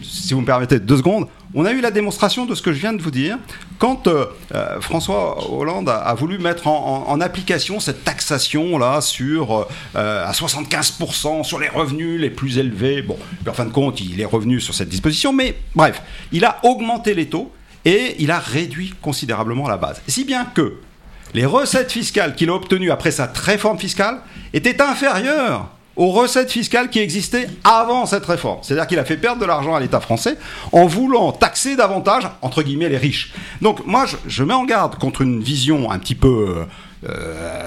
[0.04, 2.80] si vous me permettez deux secondes, on a eu la démonstration de ce que je
[2.80, 3.38] viens de vous dire
[3.80, 10.26] quand euh, euh, François Hollande a, voulu mettre en, application cette taxation là sur euh,
[10.26, 13.02] à 75% sur les revenus les plus élevés.
[13.02, 16.02] Bon, en fin de compte, il est revenu sur cette disposition, mais bref,
[16.32, 17.52] il a augmenté les taux
[17.86, 20.02] et il a réduit considérablement la base.
[20.08, 20.76] Si bien que
[21.38, 24.22] les recettes fiscales qu'il a obtenues après sa réforme fiscale
[24.54, 28.58] étaient inférieures aux recettes fiscales qui existaient avant cette réforme.
[28.64, 30.36] C'est-à-dire qu'il a fait perdre de l'argent à l'État français
[30.72, 33.34] en voulant taxer davantage, entre guillemets, les riches.
[33.62, 36.66] Donc moi, je, mets en garde contre une vision un petit peu euh,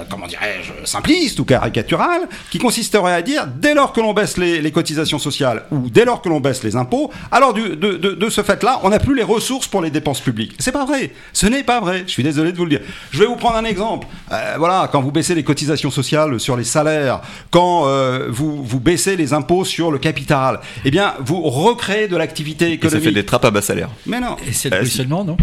[0.09, 4.71] comment dirais-je, simpliste ou caricatural, qui consisterait à dire, dès lors que l'on baisse les,
[4.71, 8.89] cotisations sociales ou dès lors que l'on baisse les impôts, alors de, ce fait-là, on
[8.89, 10.55] n'a plus les ressources pour les dépenses publiques.
[10.59, 11.11] C'est pas vrai.
[11.33, 12.03] Ce n'est pas vrai.
[12.05, 12.81] Je suis désolé de vous le dire.
[13.11, 14.07] Je vais vous prendre un exemple.
[14.31, 18.79] Euh, voilà, quand vous baissez les cotisations sociales sur les salaires, quand euh, vous, vous
[18.79, 23.01] baissez les impôts sur le capital, eh bien, vous recréez de l'activité économique.
[23.01, 23.89] Et ça fait des trappes à bas salaire.
[24.05, 24.35] Mais non.
[24.47, 25.37] Et c'est le seulement, non?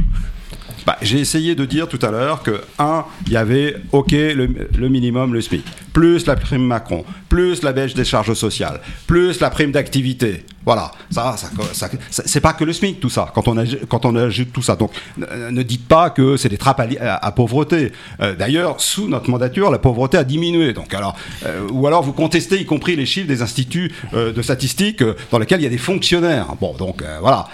[0.89, 4.89] Bah, j'ai essayé de dire tout à l'heure que, un, il y avait, OK, le,
[4.89, 5.63] minimum, le SMIC,
[5.93, 10.47] plus la prime Macron, plus la baisse des charges sociales, plus la prime d'activité.
[10.65, 11.35] Voilà, ça,
[11.73, 13.57] ça, c'est pas que le SMIC tout ça, quand on,
[13.89, 14.77] quand on ajoute tout ça.
[14.77, 17.93] Donc ne dites pas que c'est des trappes à, pauvreté.
[18.21, 20.75] Euh, d'ailleurs, sous notre mandature, la pauvreté a diminué.
[20.75, 21.17] Donc, alors,
[21.47, 25.39] euh, ou alors vous contestez y compris les chiffres des instituts euh, de statistiques dans
[25.39, 26.49] lesquels il y a des fonctionnaires.
[26.61, 27.49] Bon, donc voilà.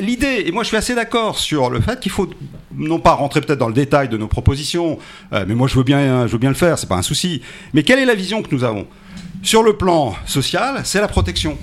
[0.00, 1.03] L'idée, et moi je suis assez d'accord
[1.34, 2.28] sur le fait qu'il faut
[2.76, 4.98] non pas rentrer peut-être dans le détail de nos propositions,
[5.32, 7.42] mais moi je veux bien, je veux bien le faire, c'est pas un souci.
[7.72, 8.86] Mais quelle est la vision que nous avons
[9.42, 11.58] sur le plan social, c'est la protection.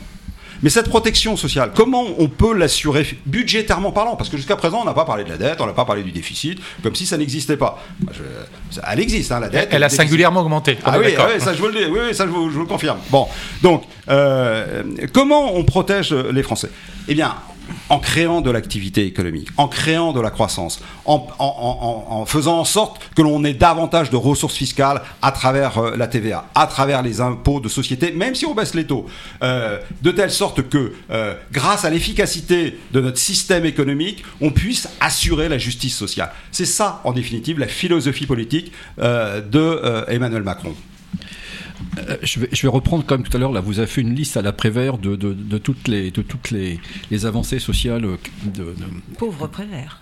[0.64, 4.16] Mais cette protection sociale, comment on peut l'assurer budgétairement parlant?
[4.16, 6.04] Parce que jusqu'à présent, on n'a pas parlé de la dette, on n'a pas parlé
[6.04, 7.84] du déficit, comme si ça n'existait pas.
[8.88, 9.70] elle existe, hein, la dette.
[9.72, 10.78] Elle, a singulièrement augmenté.
[10.86, 13.00] Ah, oui, ça, je vous le, oui, ça je vous, je vous le confirme.
[13.10, 13.28] Bon,
[13.64, 16.70] donc, euh, comment on protège les Français?
[17.08, 17.34] Eh bien,
[17.92, 23.22] en créant de l'activité économique, en créant de la croissance, en, faisant en sorte que
[23.22, 27.60] l'on ait davantage de ressources fiscales à travers euh, la TVA, à travers les impôts
[27.60, 29.08] de société, même si on baisse les taux,
[29.44, 34.88] euh, de telle sorte que, euh, grâce à l'efficacité de notre système économique, on puisse
[35.02, 36.32] assurer la justice sociale.
[36.54, 40.76] C'est ça, en définitive, la philosophie politique de Emmanuel Macron.
[41.98, 44.16] Euh, je, vais, je, vais, reprendre comme tout à l'heure, là, vous avez fait une
[44.16, 46.80] liste à la Prévert de, de, de toutes, les, de toutes les,
[47.10, 48.06] les avancées sociales.
[48.06, 48.74] Euh, de,
[49.18, 50.02] Pauvre Prévert.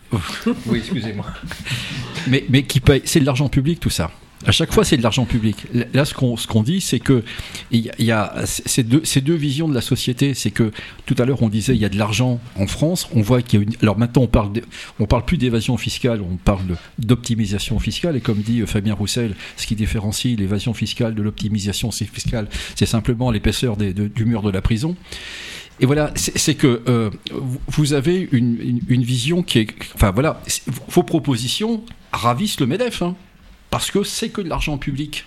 [0.67, 1.25] oui, excusez-moi.
[2.27, 4.11] mais, mais qui paye, c'est de l'argent public tout ça.
[4.45, 5.65] À chaque fois, c'est de l'argent public.
[5.93, 7.23] Là, ce qu'on ce qu'on dit, c'est que
[7.71, 10.33] il y, a ces deux, ces deux visions de la société.
[10.33, 10.71] C'est que
[11.05, 13.09] tout à l'heure, on disait il y a de l'argent en France.
[13.13, 13.75] On voit qu'il y a une.
[13.81, 14.51] Alors maintenant, on parle
[14.99, 18.15] on parle plus d'évasion fiscale, on parle d'optimisation fiscale.
[18.15, 22.85] Et comme dit euh, Fabien Roussel, ce qui différencie l'évasion fiscale de l'optimisation fiscale, c'est
[22.85, 24.95] simplement l'épaisseur du mur de la prison.
[25.81, 27.09] Et voilà, c'est que euh,
[27.67, 29.67] vous avez une, une, vision qui est.
[29.95, 30.41] Enfin voilà,
[30.89, 33.01] vos propositions ravissent le MEDEF.
[33.01, 33.15] Hein
[33.69, 35.25] parce que c'est que de l'argent public.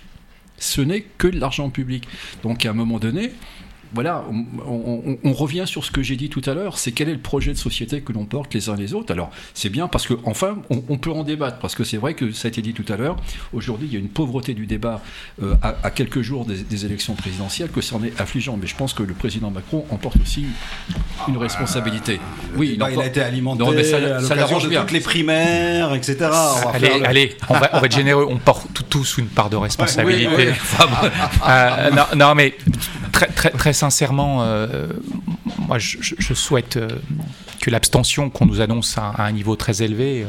[0.57, 2.07] Ce n'est que de l'argent public.
[2.43, 3.31] Donc à un moment donné,
[3.93, 4.23] voilà,
[4.65, 7.51] on, revient sur ce que j'ai dit tout à l'heure, c'est quel est le projet
[7.51, 9.11] de société que l'on porte les uns les autres.
[9.11, 12.31] Alors, c'est bien parce que, enfin, on, peut en débattre, parce que c'est vrai que
[12.31, 13.17] ça a été dit tout à l'heure,
[13.51, 15.01] aujourd'hui, il y a une pauvreté du débat
[15.41, 18.57] euh, à, quelques jours des, élections présidentielles que c'en est affligeant.
[18.59, 20.45] Mais je pense que le président Macron emporte aussi
[21.27, 22.19] une responsabilité.
[22.55, 26.29] oui, il, a été alimenté non, ça, à ça de toutes les primaires, etc.
[26.73, 30.49] allez, allez on, va, être généreux, on porte tous une part de responsabilité.
[31.47, 32.55] Euh, non, non, mais
[33.11, 34.87] très, très, très sincèrement, euh,
[35.67, 36.87] moi, je, souhaite euh,
[37.59, 40.25] que l'abstention qu'on nous annonce à, un niveau très élevé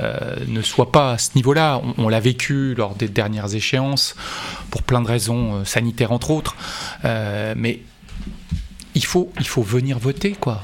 [0.00, 1.80] euh, ne soit pas à ce niveau-là.
[1.96, 4.14] On, l'a vécu lors des dernières échéances,
[4.70, 6.54] pour plein de raisons sanitaires entre autres.
[7.04, 7.80] mais
[8.94, 10.62] il faut, il faut venir voter, quoi.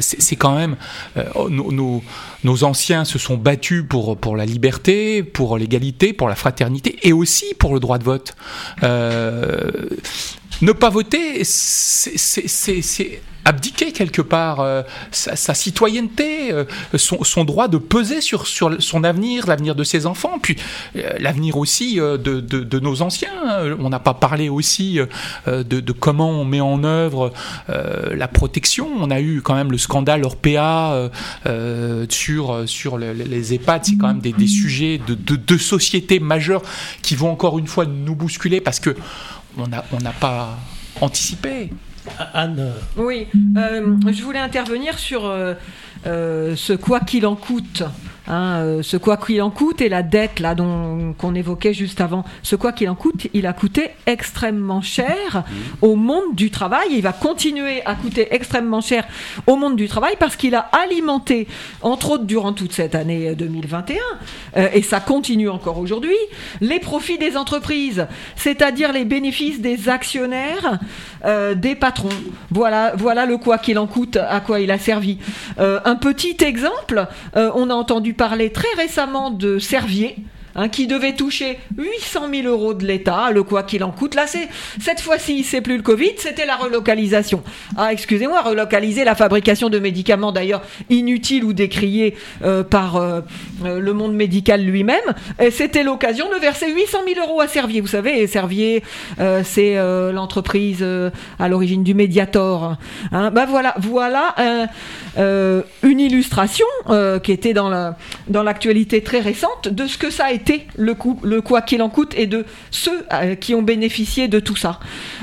[0.00, 0.76] c'est quand même.
[1.48, 7.12] nos, anciens se sont battus pour, pour la liberté, pour l'égalité, pour la fraternité et
[7.12, 8.36] aussi pour le droit de vote
[10.62, 16.64] ne pas voter, c'est abdiquer quelque part euh, sa, citoyenneté, euh,
[16.96, 20.56] son, droit de peser sur, son avenir, l'avenir de ses enfants, puis
[20.96, 23.30] euh, l'avenir aussi de, nos anciens.
[23.78, 24.98] On n'a pas parlé aussi
[25.46, 27.32] de, comment on met en œuvre
[27.68, 28.88] la protection.
[28.98, 31.10] On a eu quand même le scandale Orpea
[32.08, 33.84] sur, les EHPAD.
[33.84, 36.62] C'est quand même des, sujets de, de société majeures
[37.02, 38.96] qui vont encore une fois nous bousculer parce que
[39.58, 40.58] on n'a on pas
[41.00, 41.70] anticipé.
[42.34, 42.72] Anne.
[42.96, 43.26] Oui,
[43.56, 45.54] euh, je voulais intervenir sur euh,
[46.06, 47.82] euh, ce quoi qu'il en coûte.
[48.26, 52.00] Hein, euh, ce quoi qu'il en coûte et la dette là dont qu'on évoquait juste
[52.00, 55.52] avant, ce quoi qu'il en coûte, il a coûté extrêmement cher mmh.
[55.82, 56.88] au monde du travail.
[56.92, 59.04] il va continuer à coûter extrêmement cher
[59.46, 61.46] au monde du travail parce qu'il a alimenté,
[61.82, 63.96] entre autres durant toute cette année 2021,
[64.56, 66.16] euh, et ça continue encore aujourd'hui,
[66.62, 68.06] les profits des entreprises,
[68.36, 70.78] c'est-à-dire les bénéfices des actionnaires,
[71.56, 72.08] des patrons.
[72.50, 75.18] Voilà, voilà le quoi qu'il en coûte, à quoi il a servi.
[75.58, 80.16] un petit exemple, on a entendu parler très récemment de Servier,
[80.70, 84.14] Qui devait toucher 800 000 euros de l'État, le quoi qu'il en coûte.
[84.14, 84.48] Là, c'est
[84.80, 87.42] cette fois-ci, c'est plus le Covid, c'était la relocalisation.
[87.76, 93.20] Ah, excusez-moi, relocaliser la fabrication de médicaments, d'ailleurs inutiles ou décriés euh, par euh,
[93.64, 95.14] euh, le monde médical lui-même.
[95.50, 97.80] C'était l'occasion de verser 800 000 euros à Servier.
[97.80, 98.82] Vous savez, Servier,
[99.44, 99.76] c'est
[100.12, 100.84] l'entreprise
[101.38, 102.76] à l'origine du Mediator.
[103.12, 103.30] Hein.
[103.30, 104.34] Ben voilà, voilà
[105.16, 106.66] une illustration
[107.22, 107.70] qui était dans
[108.28, 110.43] l'actualité dans très récente de ce que ça a été
[110.76, 114.40] le, coup, le quoi qu'il en coûte et de ceux euh, qui ont bénéficié de
[114.40, 114.80] tout ça.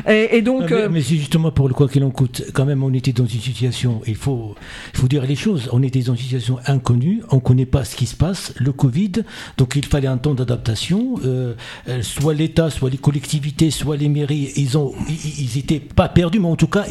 [0.07, 2.43] Et, donc, mais, euh, c'est justement pour le quoi qu'il en coûte.
[2.53, 4.55] Quand même, on était dans une situation, il faut,
[4.93, 7.83] il faut dire les choses, on était dans une situation inconnue, on ne connaît pas
[7.83, 9.11] ce qui se passe, le Covid,
[9.57, 11.15] donc il fallait un temps d'adaptation.
[11.25, 11.53] Euh,
[12.01, 16.47] soit l'État, soit les collectivités, soit les mairies, ils ont, ils, étaient pas perdus, mais
[16.47, 16.85] en tout cas,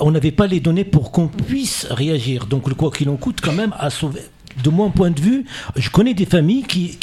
[0.00, 2.46] on n'avait pas les données pour qu'on puisse réagir.
[2.46, 4.20] Donc le quoi qu'il en coûte, quand même, a sauvé
[4.62, 5.44] de mon point de vue,
[5.76, 6.98] je connais des familles qui,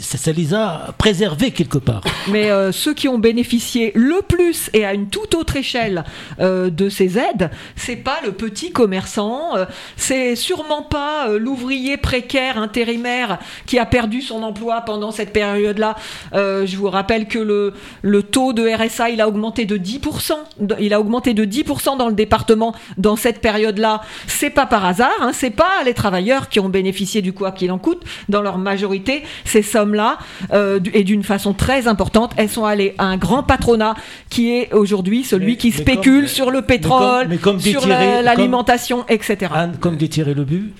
[0.00, 2.02] ça, les a préservées quelque part.
[2.28, 6.04] Mais euh, ceux qui ont bénéficié le plus et à une toute autre échelle
[6.40, 9.64] euh, de ces aides, c'est pas le petit commerçant, euh,
[9.96, 15.96] c'est sûrement pas l'ouvrier précaire intérimaire qui a perdu son emploi pendant cette période-là.
[16.32, 20.32] je vous rappelle que le, le taux de RSA, il a augmenté de 10%.
[20.80, 24.02] Il a augmenté de 10% dans le département dans cette période-là.
[24.26, 27.70] C'est pas par hasard, hein, c'est pas les travailleurs qui ont bénéficié du quoi qu'il
[27.70, 28.02] en coûte.
[28.28, 30.18] Dans leur majorité, ces sommes-là,
[30.52, 33.94] euh, et d'une façon très importante, elles sont allées à un grand patronat
[34.28, 39.52] qui est aujourd'hui celui qui spécule sur le pétrole, sur l'alimentation, etc.
[39.54, 40.72] Anne, comme détirer le but,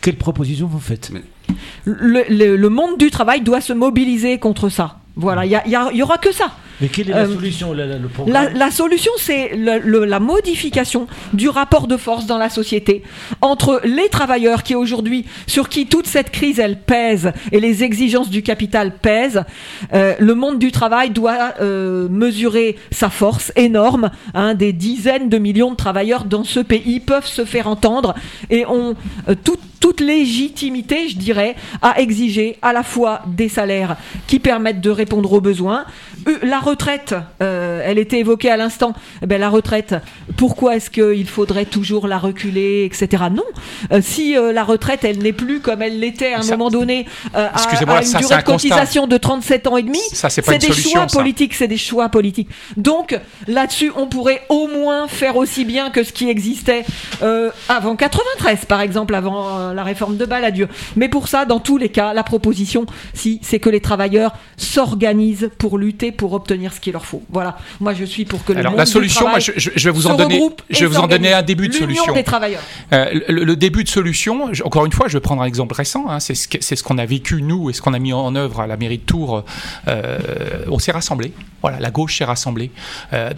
[0.00, 1.12] quelle proposition vous faites?
[1.84, 4.98] Le, monde du travail doit se mobiliser contre ça.
[5.16, 5.60] Voilà, il
[5.94, 6.52] n'y aura que ça.
[6.80, 12.26] Mais quelle est la euh, solution la, solution, c'est la modification du rapport de force
[12.26, 13.02] dans la société
[13.40, 18.30] entre les travailleurs qui aujourd'hui, sur qui toute cette crise elle pèse et les exigences
[18.30, 19.44] du capital pèsent.
[19.94, 24.10] Euh, le monde du travail doit euh, mesurer sa force énorme.
[24.34, 28.14] Hein, des dizaines de millions de travailleurs dans ce pays peuvent se faire entendre
[28.50, 28.94] et ont
[29.44, 33.96] toute toute légitimité, je dirais, à exiger à la fois des salaires
[34.26, 35.84] qui permettent de répondre aux besoins,
[36.42, 38.92] la retraite, euh, elle était évoquée à l'instant.
[39.22, 39.94] Eh ben, la retraite,
[40.36, 43.24] pourquoi est-ce qu'il faudrait toujours la reculer, etc.
[43.32, 43.44] Non.
[43.92, 47.06] Euh, si euh, la retraite, elle n'est plus comme elle l'était à un moment donné,
[47.32, 51.54] à, une durée de cotisation de 37 ans et demi, c'est des choix politiques.
[51.54, 52.48] C'est des choix politiques.
[52.76, 56.84] Donc là-dessus, on pourrait au moins faire aussi bien que ce qui existait
[57.68, 60.68] avant 93, par exemple, avant la réforme de Balladur.
[60.96, 65.50] Mais pour ça, dans tous les cas, la proposition, si, c'est que les travailleurs s'organisent
[65.58, 67.22] pour lutter pour obtenir ce qu'il leur faut.
[67.30, 67.58] Voilà.
[67.80, 69.50] Moi, je suis pour que le Alors, la solution, moi, je,
[69.84, 72.12] vais vous en donner, je vais vous en donner un début de solution.
[72.14, 72.62] des travailleurs.
[72.92, 76.06] Euh, le, début de solution, encore une fois, je vais prendre un exemple récent.
[76.08, 78.34] Hein, c'est ce c'est ce qu'on a vécu nous et ce qu'on a mis en
[78.34, 79.44] œuvre à la mairie de Tours.
[79.88, 80.18] Euh,
[80.68, 81.32] on s'est rassemblés.
[81.62, 82.70] Voilà, la gauche s'est rassemblée.
[83.12, 83.30] Euh,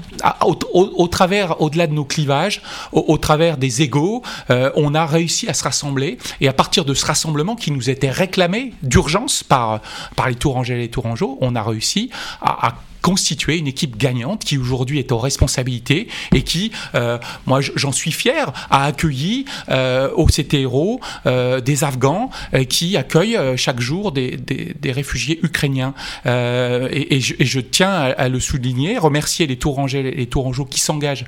[0.73, 2.62] au, travers, au-delà de nos clivages,
[2.93, 6.19] au, travers des égaux, on a réussi à se rassembler.
[6.40, 9.81] Et à partir de ce rassemblement qui nous était réclamé d'urgence par
[10.16, 14.45] par les Tourangais et les Tourangeaux, on a réussi à à, constituer une équipe gagnante
[14.45, 20.11] qui aujourd'hui est aux responsabilités et qui, euh, moi j'en suis fier, a accueilli euh,
[20.15, 22.31] au CTRO euh, des Afghans
[22.69, 25.95] qui accueillent chaque jour des, des, réfugiés ukrainiens.
[26.27, 31.25] Et, je, tiens à, le souligner, remercier les Tourangais et les Tourangeaux qui s'engagent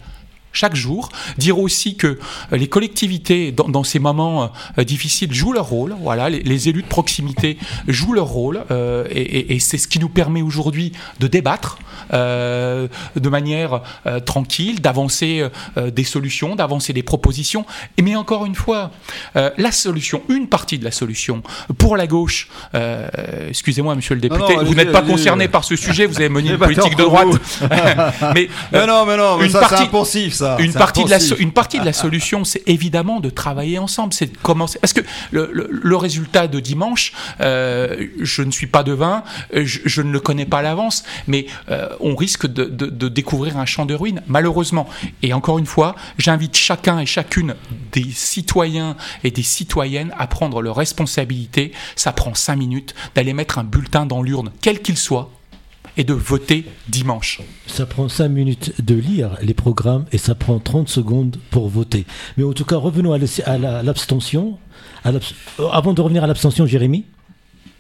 [0.52, 1.10] chaque jour.
[1.39, 2.06] Dire aussi que
[2.52, 5.94] euh, les collectivités, dans, ces moments euh, difficiles, jouent leur rôle.
[6.01, 7.59] Voilà, les, élus de proximité
[7.89, 8.64] jouent leur rôle.
[8.70, 11.78] Euh, et, c'est ce qui nous permet aujourd'hui de débattre
[12.12, 13.82] de manière
[14.24, 15.44] tranquille, d'avancer
[15.77, 17.64] des solutions, d'avancer des propositions.
[17.97, 18.90] Et, mais encore une fois,
[19.35, 21.43] la solution, une partie de la solution
[21.78, 22.48] pour la gauche,
[23.48, 26.59] excusez-moi, monsieur le député, vous n'êtes pas concerné par ce sujet, vous avez mené une
[26.59, 27.28] politique de droite.
[28.35, 29.89] mais, non, mais non, mais une ça, partie,
[30.59, 34.12] une, partie de la une partie de la solution, c'est évidemment de travailler ensemble.
[34.12, 34.79] C'est de commencer.
[34.79, 35.01] Parce que
[35.31, 39.23] le, le, résultat de dimanche, euh, je ne suis pas devin,
[39.53, 43.09] je, je ne le connais pas à l'avance, mais euh, on risque de, de, de,
[43.09, 44.89] découvrir un champ de ruines, malheureusement.
[45.23, 47.55] Et encore une fois, j'invite chacun et chacune
[47.93, 51.73] des citoyens et des citoyennes à prendre leurs responsabilités.
[51.97, 55.31] Ça prend cinq minutes d'aller mettre un bulletin dans l'urne, quel qu'il soit
[55.97, 57.41] et de voter dimanche.
[57.67, 62.07] Ça prend 5 minutes de lire les programmes et ça prend 30 secondes pour voter.
[62.37, 64.59] Mais en tout cas, revenons à l'abstention.
[65.73, 67.05] Avant de revenir à l'abstention, Jérémy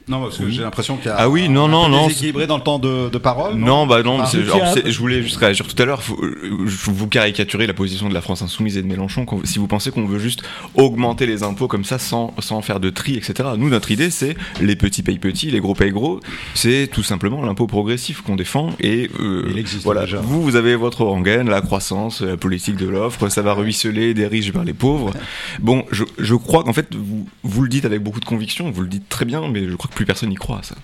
[0.08, 2.56] non, parce que j'ai l'impression qu'il y a ah oui, non, non, non, déséquilibré dans
[2.56, 3.54] le temps de, parole.
[3.54, 4.30] Non, bah non, ah.
[4.30, 6.02] je voulais juste réagir tout à l'heure.
[6.02, 10.06] Vous caricaturez la position de la France insoumise et de Mélenchon si vous pensez qu'on
[10.06, 10.42] veut juste
[10.74, 13.50] augmenter les impôts comme ça sans, sans faire de tri, etc.
[13.56, 16.20] Nous, notre idée, c'est les petits payent petits, les gros payent gros.
[16.54, 20.02] C'est tout simplement l'impôt progressif qu'on défend et euh, il existe voilà.
[20.02, 20.18] Déjà.
[20.18, 24.26] Vous, vous avez votre rengaine, la croissance, la politique de l'offre, ça va ruisseler des
[24.26, 25.12] riches vers les pauvres.
[25.60, 28.82] Bon, je, je crois qu'en fait, vous, vous le dites avec beaucoup de conviction, vous
[28.82, 30.74] le dites très bien, mais je crois que plus personne n'y croit à ça.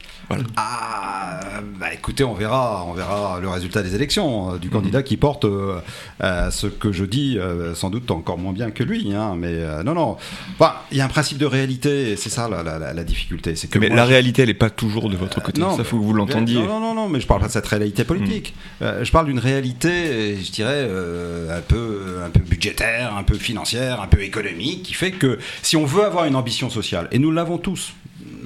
[0.56, 1.40] Ah,
[1.78, 5.44] bah écoutez, on verra, on verra le résultat des élections euh, du candidat qui porte
[5.44, 5.78] euh,
[6.22, 7.38] euh, ce que je dis,
[7.74, 9.12] sans doute encore moins bien que lui.
[9.14, 10.16] Hein, mais non, non.
[10.90, 13.54] il y a un principe de réalité, et c'est ça la, difficulté.
[13.54, 15.60] C'est que mais la réalité, elle n'est pas toujours de votre côté.
[15.60, 16.60] ça, faut que vous l'entendiez.
[16.60, 18.54] Non, non, non, mais je parle pas de cette réalité politique.
[18.80, 19.02] Hmm.
[19.02, 24.06] je parle d'une réalité, je dirais, un peu, un peu budgétaire, un peu financière, un
[24.06, 27.58] peu économique, qui fait que si on veut avoir une ambition sociale, et nous l'avons
[27.58, 27.92] tous,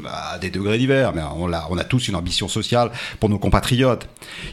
[0.07, 4.07] à des degrés divers, mais on a, tous une ambition sociale pour nos compatriotes.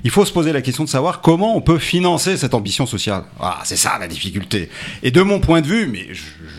[0.04, 3.24] Il faut se poser la question de savoir comment on peut financer cette ambition sociale.
[3.40, 4.70] Ah, c'est ça la difficulté.
[5.04, 6.08] Et de mon point de vue, mais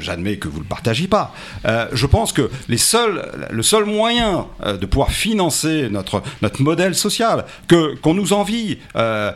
[0.01, 1.33] j'admets que vous ne le partagez pas,
[1.65, 6.63] euh, je pense que les seuls, le seul moyen euh, de pouvoir financer notre, notre
[6.63, 9.33] modèle social, que, qu'on nous envie, euh,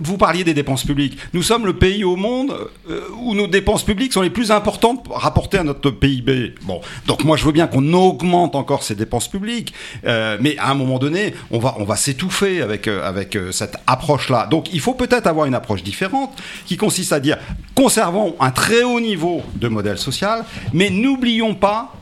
[0.00, 2.54] vous parliez des dépenses publiques, nous sommes le pays au monde
[3.18, 6.54] où nos dépenses publiques sont les plus importantes rapportées à notre PIB.
[6.62, 9.74] Bon, donc moi je veux bien qu'on augmente encore ces dépenses publiques,
[10.06, 13.50] euh, mais à un moment donné, on va, on va s'étouffer avec, euh, avec euh,
[13.50, 14.46] cette approche-là.
[14.46, 16.30] Donc il faut peut-être avoir une approche différente
[16.66, 17.38] qui consiste à dire
[17.74, 21.92] conservons un très haut niveau de modèle social, mais n'oublions pas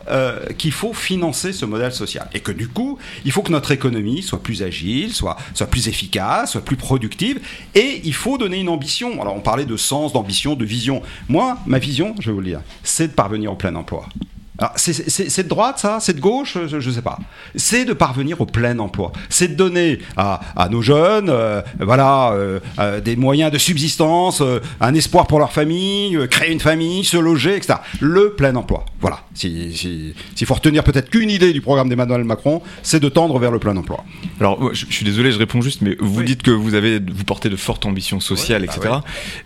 [0.59, 4.23] qu'il faut financer ce modèle social et que du coup, il faut que notre économie
[4.23, 7.39] soit plus agile, soit, soit plus efficace, soit plus productive
[7.77, 9.23] et il faut donner une ambition.
[9.23, 11.03] Alors on parlait de sens, d'ambition, de vision.
[11.29, 14.09] Moi, ma vision, je vais vous le dire, c'est de parvenir au plein emploi.
[14.77, 15.99] C'est de droite, ça?
[16.01, 16.59] C'est de gauche?
[16.67, 17.19] Je ne sais pas.
[17.57, 19.13] C'est de parvenir au plein emploi.
[19.29, 24.43] C'est de donner à, à nos jeunes euh, voilà, euh, euh, des moyens de subsistance,
[24.81, 27.75] un espoir pour leur famille, créer une famille, se loger, etc.
[28.01, 28.85] Le plein emploi.
[29.01, 29.21] Voilà.
[29.35, 33.39] S'il si, si, faut retenir peut-être qu'une idée du programme d'Emmanuel Macron, c'est de tendre
[33.39, 34.05] vers le plein emploi.
[34.41, 36.25] Alors, je, je, suis désolé, je réponds juste, mais vous oui.
[36.25, 38.89] dites que vous, avez, vous portez de fortes ambitions sociales, oui, etc.
[38.91, 39.43] Bah oui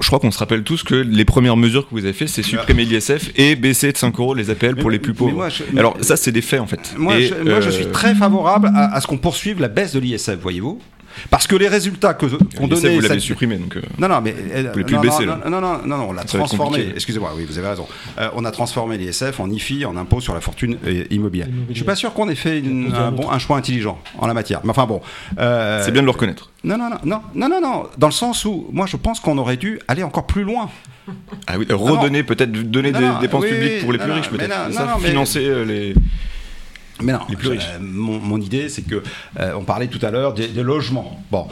[0.00, 2.42] je crois qu'on se rappelle tous que les premières mesures que vous avez fait, c'est
[2.42, 5.32] supprimer l'ISF et baisser de 5 euros les APL pour les plus pauvres.
[5.32, 6.94] Moi, je, Alors ça, c'est des faits en fait.
[6.96, 7.60] Moi, et, je, moi euh...
[7.60, 10.80] je, suis très favorable à, à ce qu'on poursuive la baisse de l'ISF, voyez-vous.
[11.30, 12.26] Parce que les résultats que
[12.56, 13.20] qu'on donnait, vous l'avez cette...
[13.20, 13.76] supprimé donc.
[13.76, 16.24] Euh, non non mais vous pouvez plus baisser non, non, non non non on l'a
[16.24, 16.92] transformé.
[16.94, 17.86] Excusez-moi, oui vous avez raison.
[18.18, 20.78] Euh, on a transformé l'ISF en IFI, en impôt sur la fortune
[21.10, 21.48] immobilière.
[21.68, 24.34] Je suis pas sûr qu'on ait fait une, un, bon, un choix intelligent en la
[24.34, 24.60] matière.
[24.64, 25.00] Mais enfin bon.
[25.38, 25.82] Euh...
[25.84, 26.50] C'est bien de le reconnaître.
[26.64, 29.56] Non non non non non non dans le sens où moi je pense qu'on aurait
[29.56, 30.68] dû aller encore plus loin.
[31.48, 35.00] Ah oui, redonner peut-être donner des dépenses oui, publiques pour les plus riches peut-être.
[35.00, 35.94] Financer euh, les
[37.02, 39.02] mais non, euh, mon, mon, idée, c'est que
[39.40, 41.22] euh, on parlait tout à l'heure des, des, logements.
[41.30, 41.46] Bon,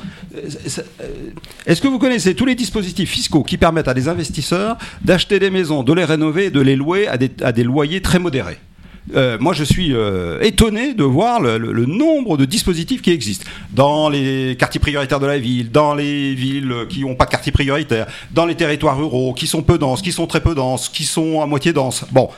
[1.66, 5.50] est-ce que vous connaissez tous les dispositifs fiscaux qui permettent à des investisseurs d'acheter des
[5.50, 8.58] maisons, de les rénover et de les louer à des, à des loyers très modérés?
[9.14, 13.10] Euh, moi, je suis euh, étonné de voir le, le, le, nombre de dispositifs qui
[13.10, 13.46] existent.
[13.72, 17.50] Dans les quartiers prioritaires de la ville, dans les villes qui n'ont pas de quartier
[17.50, 21.04] prioritaire, dans les territoires ruraux, qui sont peu denses, qui sont très peu denses, qui
[21.04, 22.04] sont à moitié denses.
[22.12, 22.28] Bon,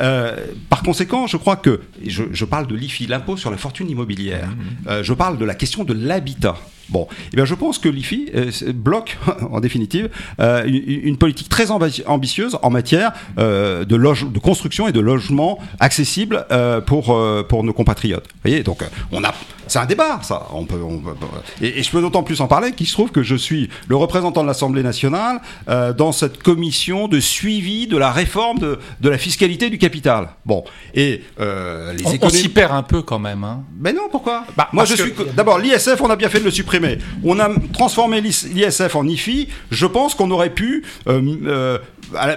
[0.00, 3.88] euh, par conséquent, je crois que, je, je parle de l'IFI, l'impôt sur la fortune
[3.90, 4.88] immobilière, mmh.
[4.88, 6.56] euh, je parle de la question de l'habitat.
[6.88, 9.18] Bon, eh bien, je pense que l'IFI euh, bloque,
[9.50, 14.92] en définitive, euh, une, politique très ambitieuse en matière euh, de, loge, de construction et
[14.92, 18.26] de logement accessible euh, pour, pour nos compatriotes.
[18.26, 19.32] Vous voyez, donc on a,
[19.66, 20.48] c'est un débat, ça.
[20.52, 21.14] On peut, on peut
[21.62, 23.96] et, et, je peux d'autant plus en parler qu'il se trouve que je suis le
[23.96, 29.18] représentant de l'Assemblée nationale dans cette commission de suivi de la réforme de, de la
[29.18, 30.30] fiscalité du capital.
[30.44, 32.18] Bon, et les économies...
[32.22, 33.44] on s'y perd un peu quand même.
[33.44, 33.62] Hein.
[33.78, 34.44] Mais non, pourquoi?
[34.56, 36.73] Bah, Moi, je suis d'abord l'ISF, on a bien fait de le supprimer
[37.22, 39.48] On a transformé l'ISF en IFI.
[39.70, 41.78] Je pense qu'on aurait pu, euh, euh,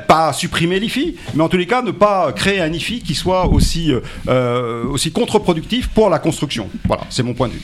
[0.07, 3.47] pas supprimer l'IFI, mais en tous les cas ne pas créer un IFI qui soit
[3.47, 3.93] aussi,
[4.27, 6.69] euh, aussi contre-productif pour la construction.
[6.85, 7.61] Voilà, c'est mon point de vue.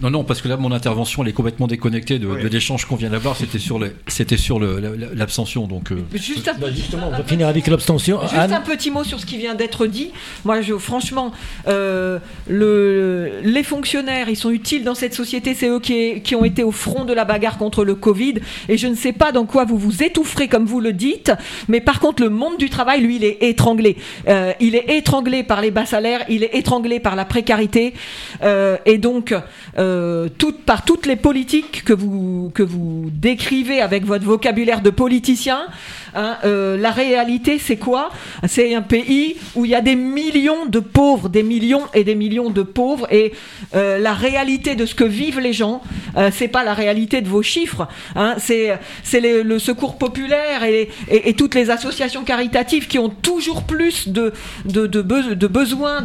[0.00, 2.42] Non, non, parce que là, mon intervention, elle est complètement déconnectée de, oui.
[2.42, 3.36] de l'échange qu'on vient d'avoir.
[3.36, 5.66] C'était sur c'était sur l'abstention.
[5.66, 6.04] Donc, euh...
[6.14, 8.20] juste un, bah justement, on va finir avec l'abstention.
[8.22, 8.52] Juste Anne.
[8.52, 10.10] un petit mot sur ce qui vient d'être dit.
[10.44, 11.32] Moi, je, franchement,
[11.68, 12.18] euh,
[12.48, 15.54] le, les fonctionnaires, ils sont utiles dans cette société.
[15.54, 18.34] C'est eux qui, qui, ont été au front de la bagarre contre le Covid.
[18.68, 21.32] Et je ne sais pas dans quoi vous vous étoufferez, comme vous le dites.
[21.68, 23.96] Mais par contre, le monde du travail, lui, il est étranglé.
[24.28, 26.24] Euh, il est étranglé par les bas salaires.
[26.28, 27.94] Il est étranglé par la précarité.
[28.42, 29.34] Euh, et donc.
[29.78, 30.28] Euh,
[30.66, 35.66] par toutes les politiques que vous, que vous décrivez avec votre vocabulaire de politicien.
[36.14, 38.10] Hein, euh, la réalité, c'est quoi?
[38.46, 42.14] C'est un pays où il y a des millions de pauvres, des millions et des
[42.14, 43.32] millions de pauvres, et
[43.74, 45.82] euh, la réalité de ce que vivent les gens,
[46.16, 47.88] euh, c'est pas la réalité de vos chiffres.
[48.16, 48.78] Hein, c'est
[49.20, 50.88] le secours populaire et,
[51.34, 54.32] toutes les associations caritatives qui ont toujours plus de
[54.64, 56.02] de, de, be de besoins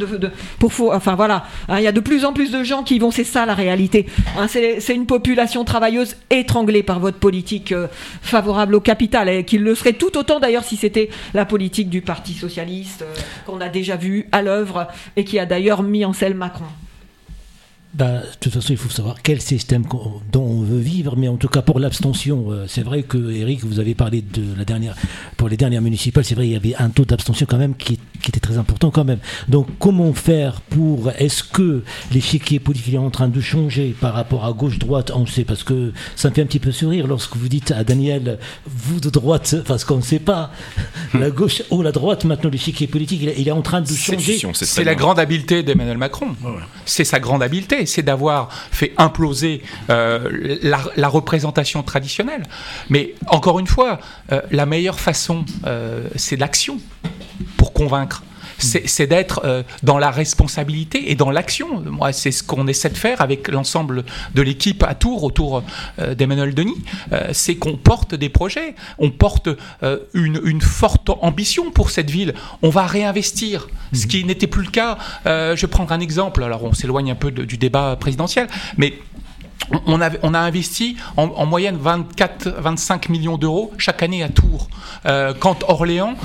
[0.91, 1.45] enfin voilà.
[1.67, 3.11] Hein, il y a de plus en plus de gens qui vont.
[3.11, 4.05] C'est ça la réalité.
[4.47, 7.87] C'est une population travailleuse étranglée par votre politique euh,
[8.21, 12.01] favorable au capital et qui le serait tout autant d'ailleurs si c'était la politique du
[12.01, 13.13] Parti socialiste euh,
[13.45, 16.65] qu'on a déjà vu à l'œuvre et qui a d'ailleurs mis en selle Macron.
[17.93, 19.83] Bah, de toute façon, il faut savoir quel système
[20.31, 23.65] dont on veut vivre, mais en tout cas pour l'abstention, euh, c'est vrai que Eric,
[23.65, 24.95] vous avez parlé de la dernière,
[25.37, 27.99] pour les dernières municipales, c'est vrai il y avait un taux d'abstention quand même qui,
[28.27, 29.17] était très important quand même.
[29.47, 34.45] Donc comment faire pour, est-ce que l'échiquier politique est en train de changer par rapport
[34.45, 37.47] à gauche-droite On sait parce que ça me fait un petit peu sourire lorsque vous
[37.47, 38.37] dites à Daniel,
[38.67, 40.51] vous de droite, parce qu'on ne sait pas
[41.15, 42.23] la gauche ou la droite.
[42.23, 44.39] Maintenant l'échiquier politique, il, est en train de changer.
[44.53, 46.35] C'est la grande habileté d'Emmanuel Macron.
[46.85, 52.43] C'est sa grande habileté c'est d'avoir fait imploser euh, la, représentation traditionnelle.
[52.89, 53.99] Mais encore une fois,
[54.31, 56.79] euh, la meilleure façon, euh, c'est l'action
[57.57, 58.23] pour convaincre
[58.59, 61.81] c'est d'être euh, dans la responsabilité et dans l'action.
[61.81, 64.03] Moi, c'est ce qu'on essaie de faire avec l'ensemble
[64.35, 65.63] de l'équipe à Tours, autour
[65.99, 66.81] euh, d'Emmanuel Denis.
[67.11, 69.49] Euh, c'est qu'on porte des projets, on porte
[70.13, 72.33] une, forte ambition pour cette ville.
[72.61, 74.97] On va réinvestir, ce qui n'était plus le cas.
[75.25, 76.43] je vais prendre un exemple.
[76.43, 78.93] Alors, on s'éloigne un peu du débat présidentiel, mais
[79.85, 84.69] on a, investi en, moyenne 24-25 millions d'euros chaque année à Tours,
[85.05, 86.15] euh, quand Orléans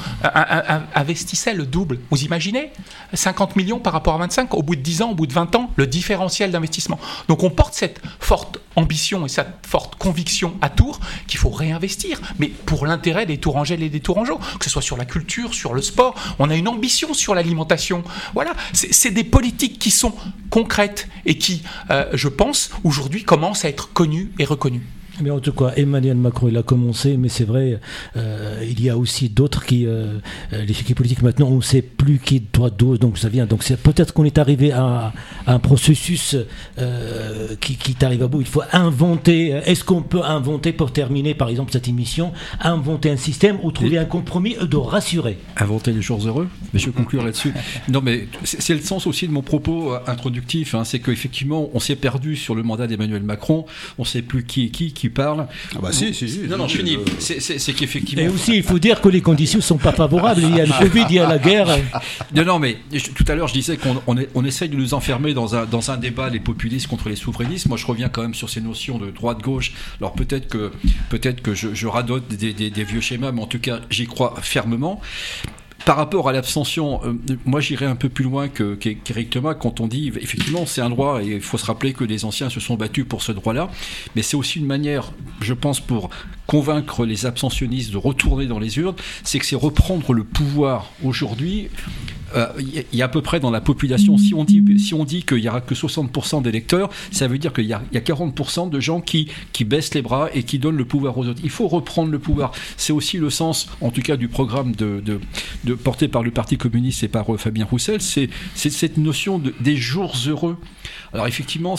[0.95, 2.01] investissait le double.
[2.11, 2.73] Vous imaginez?
[3.12, 5.55] 50 millions par rapport à 25 au bout de 10 ans, au bout de 20
[5.57, 6.99] ans, le différentiel d'investissement.
[7.29, 12.21] Donc on porte cette forte ambition et cette forte conviction à Tours qu'il faut réinvestir,
[12.39, 15.75] mais pour l'intérêt des Tourangelles et des Tourangeaux, que ce soit sur la culture, sur
[15.75, 18.03] le sport, on a une ambition sur l'alimentation.
[18.35, 20.12] Voilà, c'est des politiques qui sont
[20.51, 24.86] concrètes et qui, euh, je pense, aujourd'hui commencent à être connues et reconnues.
[25.20, 27.78] Mais en tout cas, Emmanuel Macron, il a commencé, mais c'est vrai,
[28.16, 30.19] euh, il y a aussi d'autres qui, euh,
[30.53, 33.47] euh l'échiquier politique maintenant, on ne sait plus qui doit d'où, donc ça vient.
[33.47, 35.12] Donc c'est peut-être qu'on est arrivé à,
[35.47, 36.36] un processus
[36.78, 38.41] euh, qui, qui arrive à bout.
[38.41, 39.51] Il faut inventer.
[39.51, 43.99] Est-ce qu'on peut inventer, pour terminer, par exemple, cette émission, inventer un système ou trouver
[43.99, 45.39] un compromis de rassurer?
[45.57, 46.49] Inventer les jours heureux?
[46.73, 47.53] Mais je vais conclure là-dessus.
[47.89, 50.74] Non, mais c'est le sens aussi de mon propos introductif.
[50.74, 53.66] Hein, c'est qu'effectivement, on s'est perdu sur le mandat d'Emmanuel Macron.
[53.99, 55.47] On ne sait plus qui est qui, qui parle.
[55.74, 56.40] Ah bah si, si, si.
[56.40, 56.98] Non, non, je finis.
[57.18, 58.24] C'est qu'effectivement.
[58.24, 60.43] Et aussi, il faut dire que les conditions ne sont pas favorables.
[60.43, 61.68] Il y a le Covid, il y a la guerre.
[62.35, 62.78] Non, non, mais
[63.14, 65.97] tout à l'heure, je disais qu'on on, essaye de nous enfermer dans un, dans un
[65.97, 67.68] débat, les populistes contre les souverainistes.
[67.68, 69.72] Moi, je reviens quand même sur ces notions de droite-gauche.
[70.01, 70.72] Alors peut-être que,
[71.10, 74.35] peut que je, je radote des, des vieux schémas, mais en tout cas, j'y crois
[74.43, 75.01] fermement.
[75.85, 77.12] Par rapport à l'abstention, euh,
[77.44, 81.23] moi j'irais un peu plus loin qu'Éric Thomas quand on dit effectivement c'est un droit
[81.23, 83.69] et il faut se rappeler que les anciens se sont battus pour ce droit-là,
[84.16, 86.09] mais c'est aussi une manière, je pense, pour
[86.47, 91.69] convaincre les abstentionnistes de retourner dans les urnes, c'est que c'est reprendre le pouvoir aujourd'hui
[92.59, 95.39] il y a à peu près dans la population, si on dit, si dit qu'il
[95.39, 99.28] n'y aura que 60% d'électeurs, ça veut dire qu'il y, a 40% de gens qui,
[99.65, 101.40] baissent les bras et qui donnent le pouvoir aux autres.
[101.43, 102.52] Il faut reprendre le pouvoir.
[102.77, 104.74] C'est aussi le sens, en tout cas, du programme
[105.82, 109.77] porté par le Parti communiste et par euh, Fabien Roussel, c'est cette notion de, des
[109.77, 110.56] jours heureux.
[111.12, 111.77] Alors effectivement,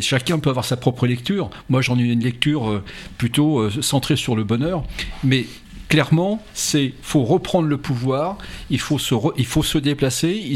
[0.00, 1.50] chacun peut avoir sa propre lecture.
[1.68, 2.82] Moi, j'en ai une lecture euh,
[3.18, 4.84] plutôt centrée sur le bonheur,
[5.22, 5.46] mais
[5.88, 8.38] clairement, c'est faut reprendre le pouvoir,
[8.70, 10.54] il faut se, il faut se déplacer.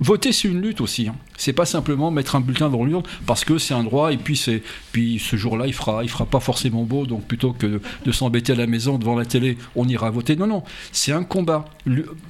[0.00, 1.08] Voter, c'est une lutte aussi.
[1.08, 1.16] Hein.
[1.36, 4.36] C'est pas simplement mettre un bulletin dans l'urne parce que c'est un droit et puis
[4.36, 4.62] c'est
[4.92, 8.52] puis ce jour-là il fera il fera pas forcément beau donc plutôt que de s'embêter
[8.52, 10.36] à la maison devant la télé on ira voter.
[10.36, 10.62] Non non,
[10.92, 11.64] c'est un combat.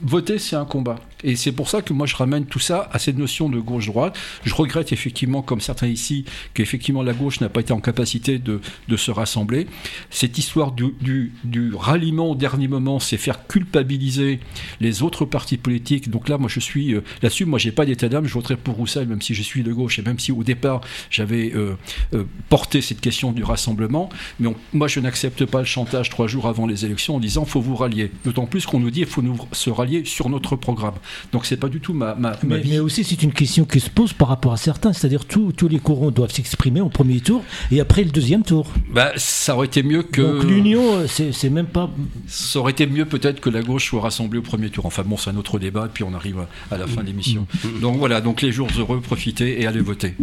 [0.02, 0.96] voter c'est un combat.
[1.24, 4.16] Et c'est pour ça que moi je ramène tout ça à cette notion de gauche-droite.
[4.44, 8.60] Je regrette effectivement, comme certains ici, qu'effectivement la gauche n'a pas été en capacité de,
[8.88, 9.66] de se rassembler.
[10.10, 14.38] Cette histoire du, du, du ralliement au dernier moment, c'est faire culpabiliser
[14.80, 16.10] les autres partis politiques.
[16.10, 18.74] Donc là, moi je suis euh, là-dessus, moi j'ai pas d'état d'âme, je voterai pour
[18.74, 21.76] Roussel, même si je suis de gauche et même si au départ j'avais euh,
[22.12, 24.10] euh, porté cette question du rassemblement.
[24.38, 27.62] Mais moi je n'accepte pas le chantage trois jours avant les élections en disant faut
[27.62, 28.10] vous rallier.
[28.24, 30.94] D'autant plus qu'on nous dit il faut nous se rallier sur notre programme.
[31.32, 32.70] Donc c'est pas du tout ma, ma, mais, vie.
[32.72, 35.78] Mais aussi c'est une question qui se pose par rapport à certains, c'est-à-dire tous les
[35.78, 38.70] courants doivent s'exprimer au premier tour et après le deuxième tour.
[38.90, 40.20] Bah ça aurait été mieux que.
[40.20, 41.90] Donc l'union, c'est même pas.
[42.26, 44.84] Ça aurait été mieux peut-être que la gauche soit rassemblée au premier tour.
[44.84, 47.43] Enfin bon, c'est un autre débat, et puis on arrive à la fin de l'émission.
[47.80, 50.14] Donc voilà, donc les jours heureux, profitez et allez voter.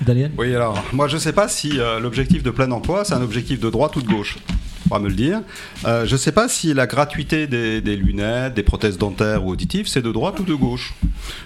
[0.00, 3.14] Daniel Oui, alors, moi je ne sais pas si euh, l'objectif de plein emploi, c'est
[3.14, 4.38] un objectif de droite ou de gauche
[4.84, 5.40] pourra me le dire.
[5.84, 9.86] Euh, je ne sais pas si la gratuité des, lunettes, des prothèses dentaires ou auditives,
[9.86, 10.94] c'est de droite ou de gauche.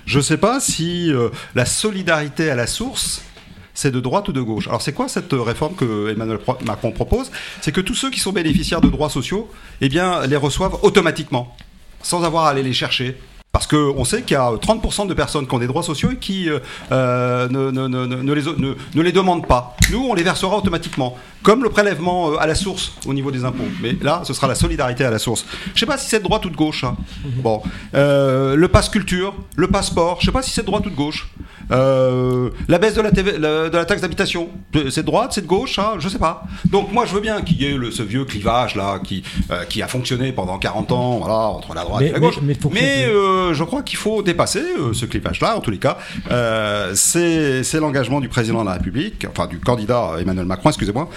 [0.06, 3.22] Je ne sais pas si euh, la solidarité à la source,
[3.74, 4.66] c'est de droite ou de gauche.
[4.66, 7.30] Alors c'est quoi cette réforme que Emmanuel Macron propose?
[7.60, 9.48] C'est que tous ceux qui sont bénéficiaires de droits sociaux,
[9.80, 11.56] eh bien, les reçoivent automatiquement,
[12.02, 13.16] sans avoir à aller les chercher.
[13.50, 16.16] Parce qu'on sait qu'il y a 30% de personnes qui ont des droits sociaux et
[16.16, 16.58] qui euh,
[16.92, 19.74] euh, ne, ne, ne, ne, les, ne, les, demandent pas.
[19.90, 23.46] Nous, on les versera automatiquement, comme le prélèvement euh, à la source au niveau des
[23.46, 23.64] impôts.
[23.80, 25.46] Mais là, ce sera la solidarité à la source.
[25.68, 26.84] Je ne sais pas si c'est de droite ou de gauche.
[26.84, 26.96] Hein.
[27.24, 27.42] Mhm.
[27.42, 27.62] Bon,
[27.94, 30.94] le passe culture, le passeport, je ne sais pas si c'est de droite ou de
[30.96, 31.28] gauche.
[31.70, 34.48] La baisse de la, de la taxe d'habitation,
[34.90, 36.44] c'est de droite, c'est de gauche, hein, je sais pas.
[36.66, 39.22] Donc moi je veux bien qu'il y ait le, ce vieux clivage là qui,
[39.68, 42.38] qui a fonctionné pendant 40 ans voilà, entre la droite et la gauche.
[42.42, 43.04] Mais, mais,
[43.52, 44.62] je crois qu'il faut dépasser
[44.92, 45.98] ce clivage là, en tous les cas.
[46.94, 51.08] c'est l'engagement du président de la République, enfin du candidat Emmanuel Macron, excusez-moi,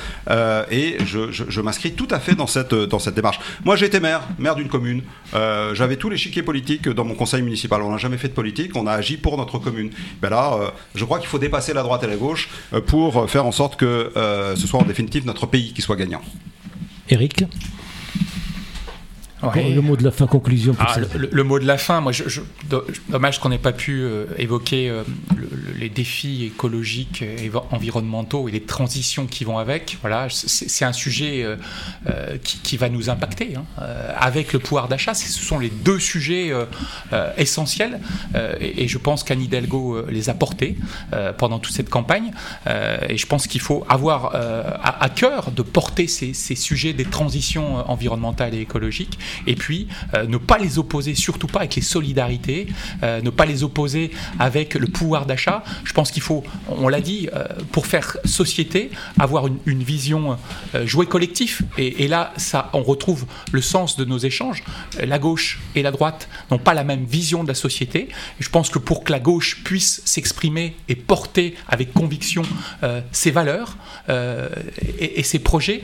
[0.72, 3.40] et je, je, je m'inscris tout à fait dans cette, dans cette démarche.
[3.64, 5.02] Moi j'ai été maire, maire d'une commune.
[5.34, 7.82] Euh, j'avais tous les chiquiers politiques dans mon conseil municipal.
[7.82, 9.91] On n'a jamais fait de politique, on a agi pour notre commune.
[10.22, 13.30] Ben là, euh, je crois qu'il faut dépasser la droite et la gauche euh, pour
[13.30, 14.11] faire en sorte que
[14.55, 16.22] ce soit en définitive notre pays qui soit gagnant.
[17.09, 17.45] Eric
[19.41, 20.76] le mot de la fin, conclusion.
[20.80, 22.41] Ah, le, mot de la fin, moi, je,
[23.09, 25.03] dommage qu'on n'ait pas pu euh, évoquer euh,
[25.77, 29.97] les défis écologiques et environnementaux et les transitions qui vont avec.
[30.01, 33.55] Voilà, c'est un sujet euh, qui, va nous impacter.
[33.55, 33.65] Hein.
[34.18, 36.51] avec le pouvoir d'achat, ce sont les deux sujets
[37.38, 37.99] essentiels
[38.59, 40.77] et, je pense qu'Anne Hidalgo les a portés
[41.38, 42.31] pendant toute cette campagne.
[43.09, 47.89] et je pense qu'il faut avoir à, cœur de porter ces, ces sujets des transitions
[47.89, 52.68] environnementales et écologiques et puis euh, ne pas les opposer, surtout pas avec les solidarités,
[53.03, 55.64] euh, ne pas les opposer avec le pouvoir d'achat.
[55.84, 60.38] Je pense qu'il faut, on l'a dit, euh, pour faire société, avoir une, vision
[60.86, 61.64] jouer collectif.
[61.80, 64.64] Et, là, ça, on retrouve le sens de nos échanges.
[65.03, 68.10] La gauche et la droite n'ont pas la même vision de la société.
[68.40, 72.44] je pense que pour que la gauche puisse s'exprimer et porter avec conviction
[73.12, 73.76] ses valeurs
[74.99, 75.84] et ses projets,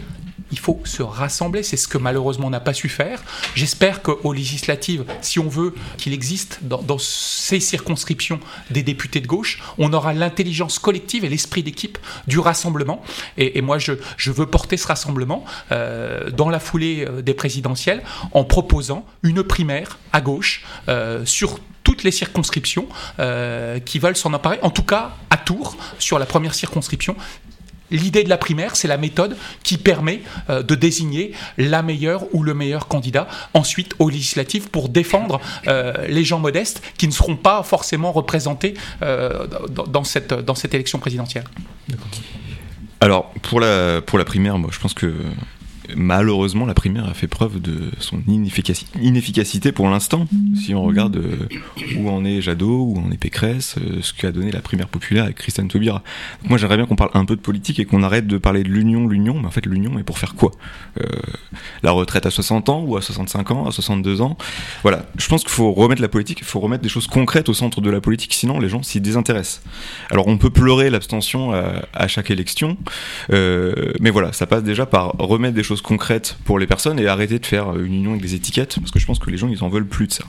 [0.52, 1.64] il faut se rassembler.
[1.64, 3.24] C'est ce que malheureusement on n'a pas su faire.
[3.56, 8.40] J'espère qu'aux législatives, si on veut qu'il existe dans, ces circonscriptions
[8.72, 11.98] des députés de gauche, on aura l'intelligence collective et l'esprit d'équipe
[12.28, 13.02] du rassemblement.
[13.38, 13.94] Et, moi, je,
[14.32, 18.03] veux porter ce rassemblement euh, dans la foulée euh, des présidentielles
[18.34, 22.88] en proposant une primaire à gauche euh, sur toutes les circonscriptions
[23.86, 27.15] qui veulent s'en emparer, en tout cas à Tours, sur la première circonscription,
[27.91, 32.43] L'idée de la primaire, c'est la méthode qui permet euh, de désigner la meilleure ou
[32.43, 37.35] le meilleur candidat ensuite aux législatives pour défendre euh, les gens modestes qui ne seront
[37.38, 41.45] pas forcément représentés euh, dans, cette, élection présidentielle.
[42.99, 45.14] Alors, pour la, pour la primaire, moi, je pense que
[45.95, 50.27] malheureusement, la primaire a fait preuve de son inefficacité pour l'instant.
[50.55, 51.47] Si on regarde euh,
[51.97, 55.26] où en est Jadot, où en est Pécresse, euh, ce qu'a donné la primaire populaire
[55.26, 56.03] avec Christiane Taubira.
[56.47, 58.69] moi, j'aimerais bien qu'on parle un peu de politique et qu'on arrête de parler de
[58.69, 59.39] l'union, l'union.
[59.39, 60.51] Mais en fait, l'union est pour faire quoi?
[60.99, 61.05] Euh,
[61.84, 64.38] La retraite à 60 ans ou à 65 ans, à 62 ans?
[64.84, 65.05] Voilà.
[65.18, 67.81] Je pense qu'il faut remettre la politique, il faut remettre des choses concrètes au centre
[67.81, 69.61] de la politique, sinon les gens s'y désintéressent.
[70.09, 72.77] Alors, on peut pleurer l'abstention à, chaque élection,
[73.30, 77.40] mais voilà, ça passe déjà par remettre des choses concrètes pour les personnes et arrêter
[77.40, 79.64] de faire une union avec des étiquettes parce que je pense que les gens ils
[79.64, 80.26] en veulent plus de ça.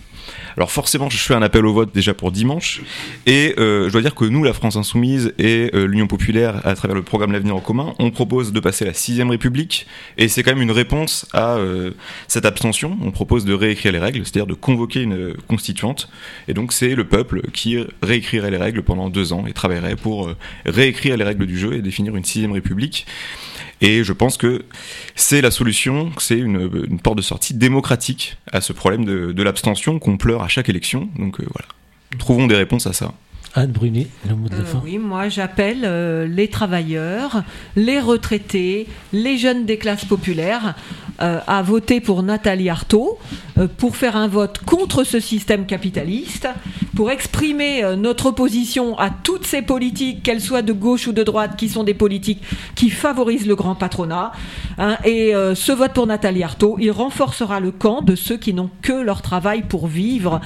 [0.57, 2.83] Alors forcément je fais un appel au vote déjà pour dimanche
[3.27, 6.75] et euh, je dois dire que nous la France Insoumise et euh, l'Union Populaire à
[6.75, 10.43] travers le programme L'avenir en commun on propose de passer la 6 République et c'est
[10.43, 11.93] quand même une réponse à euh,
[12.27, 12.97] cette abstention.
[13.03, 16.09] On propose de réécrire les règles, c'est-à-dire de convoquer une constituante
[16.47, 20.31] et donc c'est le peuple qui réécrirait les règles pendant deux ans et travaillerait pour
[20.65, 23.07] réécrire les règles du jeu et définir une 6 République.
[23.81, 24.65] Et je pense que
[25.15, 30.17] c'est la solution, c'est une, porte de sortie démocratique à ce problème de, l'abstention qu'on
[30.17, 31.09] pleure à chaque élection.
[31.17, 31.69] Donc euh, voilà,
[32.19, 33.13] trouvons des réponses à ça.
[33.55, 34.83] Anne Brunet, le mot de la euh, fin.
[34.85, 37.45] oui, moi j'appelle euh, les travailleurs,
[37.77, 40.75] les retraités, les jeunes des classes populaires
[41.21, 43.19] à voter pour Nathalie Arthaud,
[43.67, 46.49] pour faire un vote contre ce système capitaliste,
[46.95, 51.23] pour exprimer euh, notre opposition à toutes ces politiques, qu'elles soient de gauche ou de
[51.23, 52.43] droite, qui sont des politiques
[52.75, 54.33] qui favorisent le grand patronat.
[54.79, 58.55] Hein, et euh, ce vote pour Nathalie Arthaud, il renforcera le camp de ceux qui
[58.55, 60.41] n'ont que leur travail pour vivre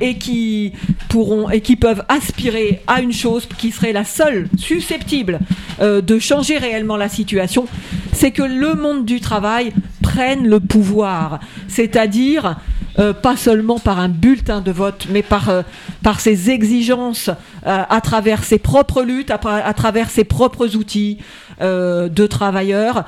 [0.00, 0.72] et qui
[1.08, 5.40] pourront et qui peuvent aspirer à une chose qui serait la seule susceptible
[5.80, 7.66] euh, de changer réellement la situation,
[8.12, 9.72] c'est que le monde du travail
[10.02, 11.38] prenne le pouvoir,
[11.68, 12.57] c'est-à-dire
[12.98, 15.62] euh, pas seulement par un bulletin de vote, mais par, euh,
[16.02, 17.28] par ses exigences
[17.66, 19.38] euh, à travers ses propres luttes, à,
[19.74, 21.18] travers ses propres outils
[21.60, 23.04] de travailleurs.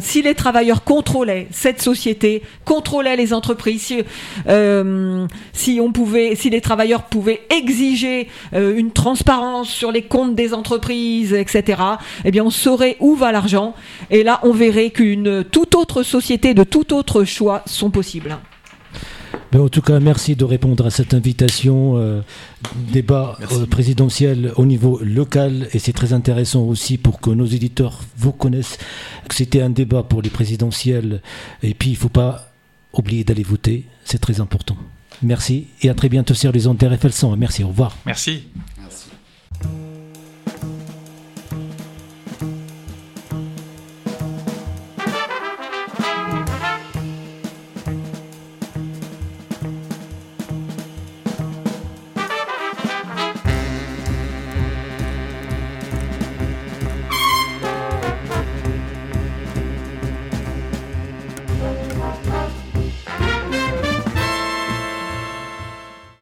[0.00, 4.02] si les travailleurs contrôlaient cette société, contrôlaient les entreprises, si,
[5.54, 11.32] si, on pouvait, si les travailleurs pouvaient exiger une transparence sur les comptes des entreprises,
[11.32, 11.80] etc.,
[12.26, 13.74] eh bien on saurait où va l'argent.
[14.10, 18.36] Et là, on verrait qu'une toute autre société de tout autre choix sont possibles.
[19.54, 21.96] En tout cas, merci de répondre à cette invitation.
[21.96, 22.22] Euh,
[22.92, 28.00] débat euh, présidentiel au niveau local et c'est très intéressant aussi pour que nos éditeurs
[28.16, 28.78] vous connaissent
[29.28, 31.22] que c'était un débat pour les présidentielles
[31.62, 32.50] et puis il ne faut pas
[32.92, 34.76] oublier d'aller voter, c'est très important.
[35.22, 37.36] Merci et à très bientôt sur les ondes RFL 100.
[37.36, 37.96] Merci, au revoir.
[38.06, 38.44] Merci.